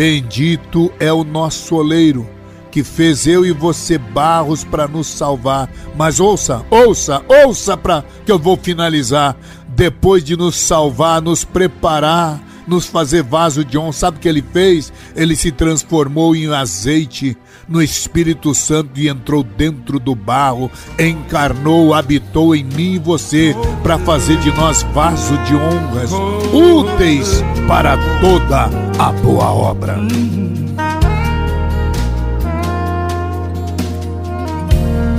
Bendito 0.00 0.90
é 0.98 1.12
o 1.12 1.22
nosso 1.22 1.76
oleiro, 1.76 2.26
que 2.70 2.82
fez 2.82 3.26
eu 3.26 3.44
e 3.44 3.52
você 3.52 3.98
barros 3.98 4.64
para 4.64 4.88
nos 4.88 5.06
salvar. 5.06 5.70
Mas 5.94 6.18
ouça, 6.18 6.64
ouça, 6.70 7.22
ouça 7.28 7.76
para 7.76 8.02
que 8.24 8.32
eu 8.32 8.38
vou 8.38 8.56
finalizar. 8.56 9.36
Depois 9.68 10.24
de 10.24 10.38
nos 10.38 10.56
salvar, 10.56 11.20
nos 11.20 11.44
preparar, 11.44 12.42
nos 12.66 12.86
fazer 12.86 13.22
vaso 13.22 13.62
de 13.62 13.76
honra, 13.76 13.92
sabe 13.92 14.16
o 14.16 14.20
que 14.20 14.28
ele 14.30 14.40
fez? 14.40 14.90
Ele 15.14 15.36
se 15.36 15.52
transformou 15.52 16.34
em 16.34 16.50
azeite 16.50 17.36
no 17.70 17.80
Espírito 17.80 18.52
Santo 18.52 18.98
e 18.98 19.08
entrou 19.08 19.44
dentro 19.44 20.00
do 20.00 20.12
barro, 20.12 20.68
encarnou, 20.98 21.94
habitou 21.94 22.54
em 22.54 22.64
mim 22.64 22.94
e 22.94 22.98
você 22.98 23.54
para 23.80 23.96
fazer 24.00 24.36
de 24.38 24.50
nós 24.50 24.82
vaso 24.92 25.38
de 25.44 25.54
honras, 25.54 26.10
úteis 26.52 27.42
para 27.68 27.96
toda 28.20 28.68
a 28.98 29.12
boa 29.12 29.52
obra. 29.52 29.96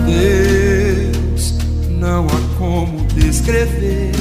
Deus, 0.06 1.58
não 1.90 2.28
há 2.28 2.58
como 2.58 3.06
descrever 3.16 4.12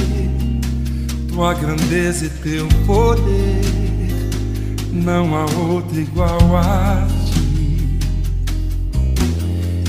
tua 1.27 1.53
grandeza 1.53 2.25
e 2.25 2.29
teu 2.29 2.67
poder, 2.85 3.61
não 4.91 5.35
há 5.35 5.43
outro 5.43 5.99
igual 5.99 6.39
a. 6.55 7.20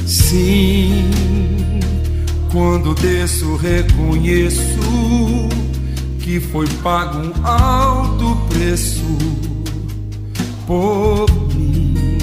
Sim, 0.07 1.11
quando 2.51 2.95
desço, 2.95 3.57
reconheço 3.57 5.49
que 6.21 6.41
foi 6.41 6.67
pago 6.83 7.19
um 7.19 7.47
alto 7.47 8.37
preço 8.49 9.05
por 10.67 11.27
mim. 11.55 12.19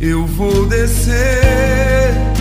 Eu 0.00 0.26
vou 0.26 0.66
descer 0.66 2.37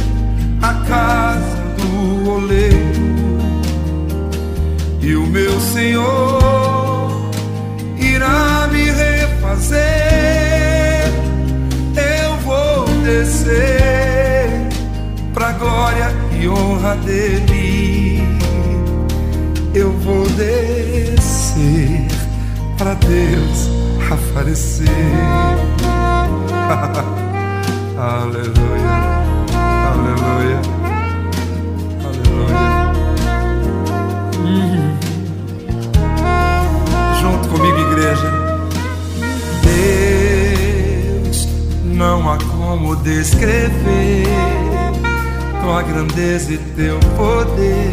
teu 46.75 46.99
poder. 47.15 47.91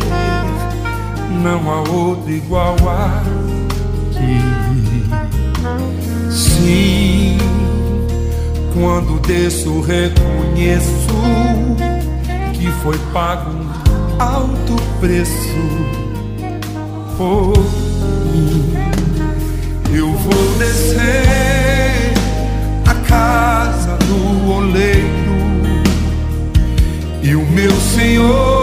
Não 1.42 1.70
há 1.70 1.80
outro 1.90 2.30
igual 2.30 2.76
a 2.88 3.22
ti. 4.12 4.40
Sim 6.30 7.38
quando 8.74 9.20
desço, 9.20 9.80
reconheço 9.80 11.14
que 12.52 12.66
foi 12.82 12.98
pago 13.12 13.50
um 13.50 14.20
alto 14.20 14.74
preço 15.00 15.38
por 17.16 17.56
mim. 18.32 18.74
Eu 19.94 20.10
vou 20.10 20.58
descer 20.58 22.14
a 22.84 22.94
casa 23.06 23.96
do 23.98 24.50
oleiro 24.50 25.06
e 27.22 27.36
o 27.36 27.46
meu 27.46 27.70
Senhor 27.70 28.53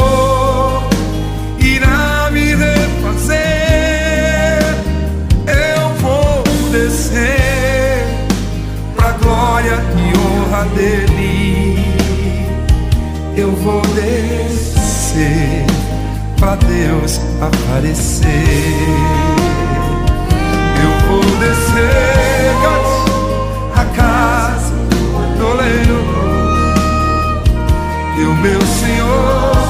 pra 16.42 16.56
Deus 16.56 17.22
aparecer. 17.39 18.26
Eu 20.84 20.92
vou 21.08 21.22
descer 21.38 22.52
a 23.76 23.86
casa 23.86 24.74
do 25.38 25.48
oleiro 25.48 26.00
e 28.18 28.24
o 28.24 28.36
meu 28.38 28.62
Senhor 28.62 29.61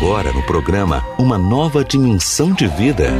Agora 0.00 0.32
no 0.32 0.44
programa 0.44 1.04
Uma 1.18 1.36
Nova 1.36 1.84
Dimensão 1.84 2.52
de 2.52 2.68
Vida. 2.68 3.10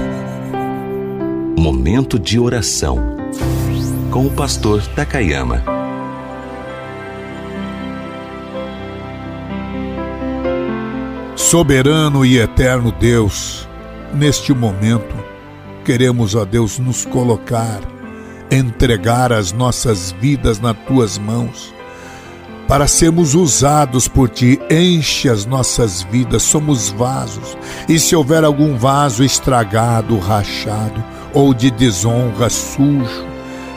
Momento 1.59 2.21
de 2.21 2.39
oração. 2.39 3.17
Com 4.13 4.27
o 4.27 4.31
pastor 4.31 4.81
Takayama. 4.95 5.65
Soberano 11.35 12.25
e 12.25 12.39
eterno 12.39 12.93
Deus, 12.93 13.69
neste 14.15 14.55
momento, 14.55 15.17
queremos, 15.85 16.37
ó 16.37 16.45
Deus, 16.45 16.79
nos 16.79 17.05
colocar, 17.05 17.81
entregar 18.53 19.33
as 19.33 19.51
nossas 19.51 20.13
vidas 20.13 20.61
nas 20.61 20.77
tuas 20.87 21.19
mãos, 21.19 21.75
para 22.69 22.87
sermos 22.87 23.35
usados 23.35 24.07
por 24.07 24.29
ti. 24.29 24.61
Enche 24.71 25.29
as 25.29 25.47
nossas 25.47 26.03
vidas, 26.03 26.43
somos 26.43 26.91
vasos, 26.91 27.57
e 27.89 27.99
se 27.99 28.15
houver 28.15 28.45
algum 28.45 28.77
vaso 28.77 29.25
estragado, 29.25 30.19
rachado, 30.19 31.03
ou 31.33 31.55
de 31.55 31.71
desonra, 31.71 32.51
sujo, 32.51 33.27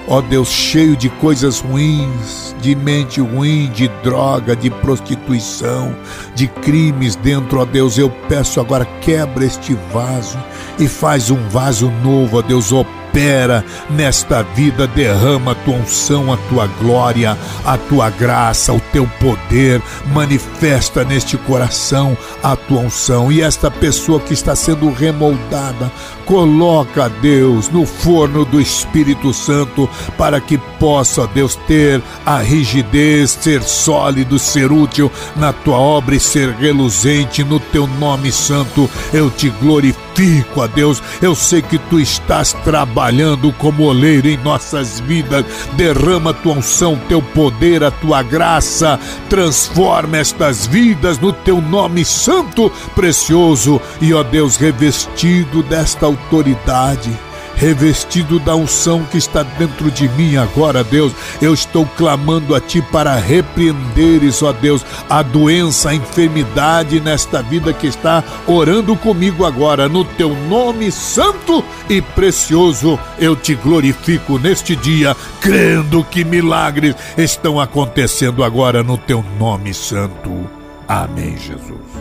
ó 0.08 0.22
Deus, 0.22 0.50
cheio 0.50 0.96
de 0.98 1.10
coisas 1.10 1.60
ruins, 1.60 2.54
de 2.62 2.76
mente 2.76 3.22
ruim, 3.22 3.70
de 3.74 3.88
droga, 4.04 4.56
de 4.56 4.70
prostituição, 4.70 5.96
de 6.36 6.48
crimes 6.48 7.16
dentro, 7.16 7.60
ó 7.60 7.66
Deus, 7.66 7.98
eu 7.98 8.10
peço 8.28 8.60
agora, 8.60 8.86
quebra 9.02 9.46
este 9.46 9.74
vaso 9.94 10.38
e 10.78 10.88
faz 10.88 11.32
um 11.32 11.48
vaso 11.50 11.89
novo, 12.04 12.39
ó 12.39 12.42
Deus, 12.42 12.72
opera 13.12 13.64
nesta 13.89 14.41
vida, 14.41 14.88
derrama 14.88 15.51
a 15.51 15.55
tua 15.55 15.76
unção, 15.76 16.32
a 16.32 16.38
tua 16.38 16.66
glória, 16.80 17.38
a 17.66 17.78
tua 17.78 18.09
graça, 18.09 18.72
o 18.72 18.80
teu 18.91 19.05
poder, 19.20 19.82
manifesta 20.14 21.03
neste 21.03 21.38
coração 21.38 22.18
a 22.41 22.55
tua 22.55 22.80
unção. 22.80 23.32
E 23.32 23.41
esta 23.41 23.70
pessoa 23.70 24.20
que 24.20 24.34
está 24.34 24.55
sendo 24.55 24.89
remoldada, 24.91 25.91
coloca, 26.32 27.10
Deus, 27.10 27.68
no 27.68 27.86
forno 27.86 28.46
do 28.46 28.62
Espírito 28.62 29.34
Santo, 29.34 29.90
para 30.18 30.40
que 30.40 30.58
possa, 30.80 31.28
Deus, 31.28 31.58
ter 31.68 32.02
a 32.26 32.38
rigidez, 32.38 33.32
ser 33.32 33.62
sólido, 33.62 34.40
ser 34.40 34.72
útil 34.72 35.12
na 35.36 35.52
tua 35.52 35.78
obra 35.78 36.16
e 36.16 36.22
ser 36.22 36.52
reluzente 36.52 37.44
no 37.44 37.60
teu 37.60 37.86
nome 37.86 38.32
santo. 38.32 38.90
Eu 39.12 39.30
te 39.30 39.50
glorifico, 39.50 40.62
a 40.62 40.68
Deus. 40.68 41.04
Eu 41.22 41.36
sei 41.36 41.62
que 41.62 41.78
tu 41.78 42.00
estás 42.00 42.54
trabalhando 42.64 43.52
como 43.54 43.84
oleiro 43.84 44.30
em 44.30 44.38
nossas 44.38 45.02
vidas. 45.02 45.46
Derrama 45.74 46.34
tua 46.34 46.54
unção, 46.54 47.00
teu 47.10 47.22
poder, 47.22 47.84
a 47.84 47.92
tua 47.92 48.24
graça. 48.24 48.98
Transforma 49.30 50.18
estas 50.18 50.66
vidas 50.66 51.20
no 51.20 51.34
teu 51.34 51.60
nome 51.62 52.06
santo, 52.06 52.72
precioso 52.96 53.82
e, 54.00 54.14
ó 54.14 54.24
Deus, 54.24 54.56
revestido 54.56 55.62
desta 55.64 56.08
autoridade 56.22 57.12
revestido 57.56 58.40
da 58.40 58.56
unção 58.56 59.04
que 59.04 59.18
está 59.18 59.44
dentro 59.44 59.92
de 59.92 60.10
mim 60.10 60.36
agora, 60.36 60.84
Deus. 60.84 61.14
Eu 61.40 61.54
estou 61.54 61.86
clamando 61.86 62.56
a 62.56 62.60
Ti 62.60 62.82
para 62.82 63.16
repreenderes, 63.16 64.42
ó 64.42 64.52
Deus, 64.52 64.84
a 65.08 65.22
doença, 65.22 65.90
a 65.90 65.96
enfermidade 65.96 67.00
nesta 67.00 67.42
vida 67.44 67.72
que 67.72 67.86
está 67.86 68.24
orando 68.48 68.96
comigo 68.96 69.46
agora. 69.46 69.88
No 69.88 70.04
Teu 70.04 70.36
nome 70.48 70.92
santo 70.92 71.64
e 71.88 72.02
precioso, 72.02 73.00
eu 73.20 73.36
te 73.36 73.54
glorifico 73.54 74.40
neste 74.40 74.76
dia, 74.76 75.16
crendo 75.40 76.04
que 76.04 76.24
milagres 76.24 76.96
estão 77.18 77.60
acontecendo 77.60 78.44
agora 78.44 78.82
no 78.82 78.98
Teu 78.98 79.24
nome 79.38 79.74
santo. 79.74 80.50
Amém, 80.88 81.38
Jesus. 81.38 82.01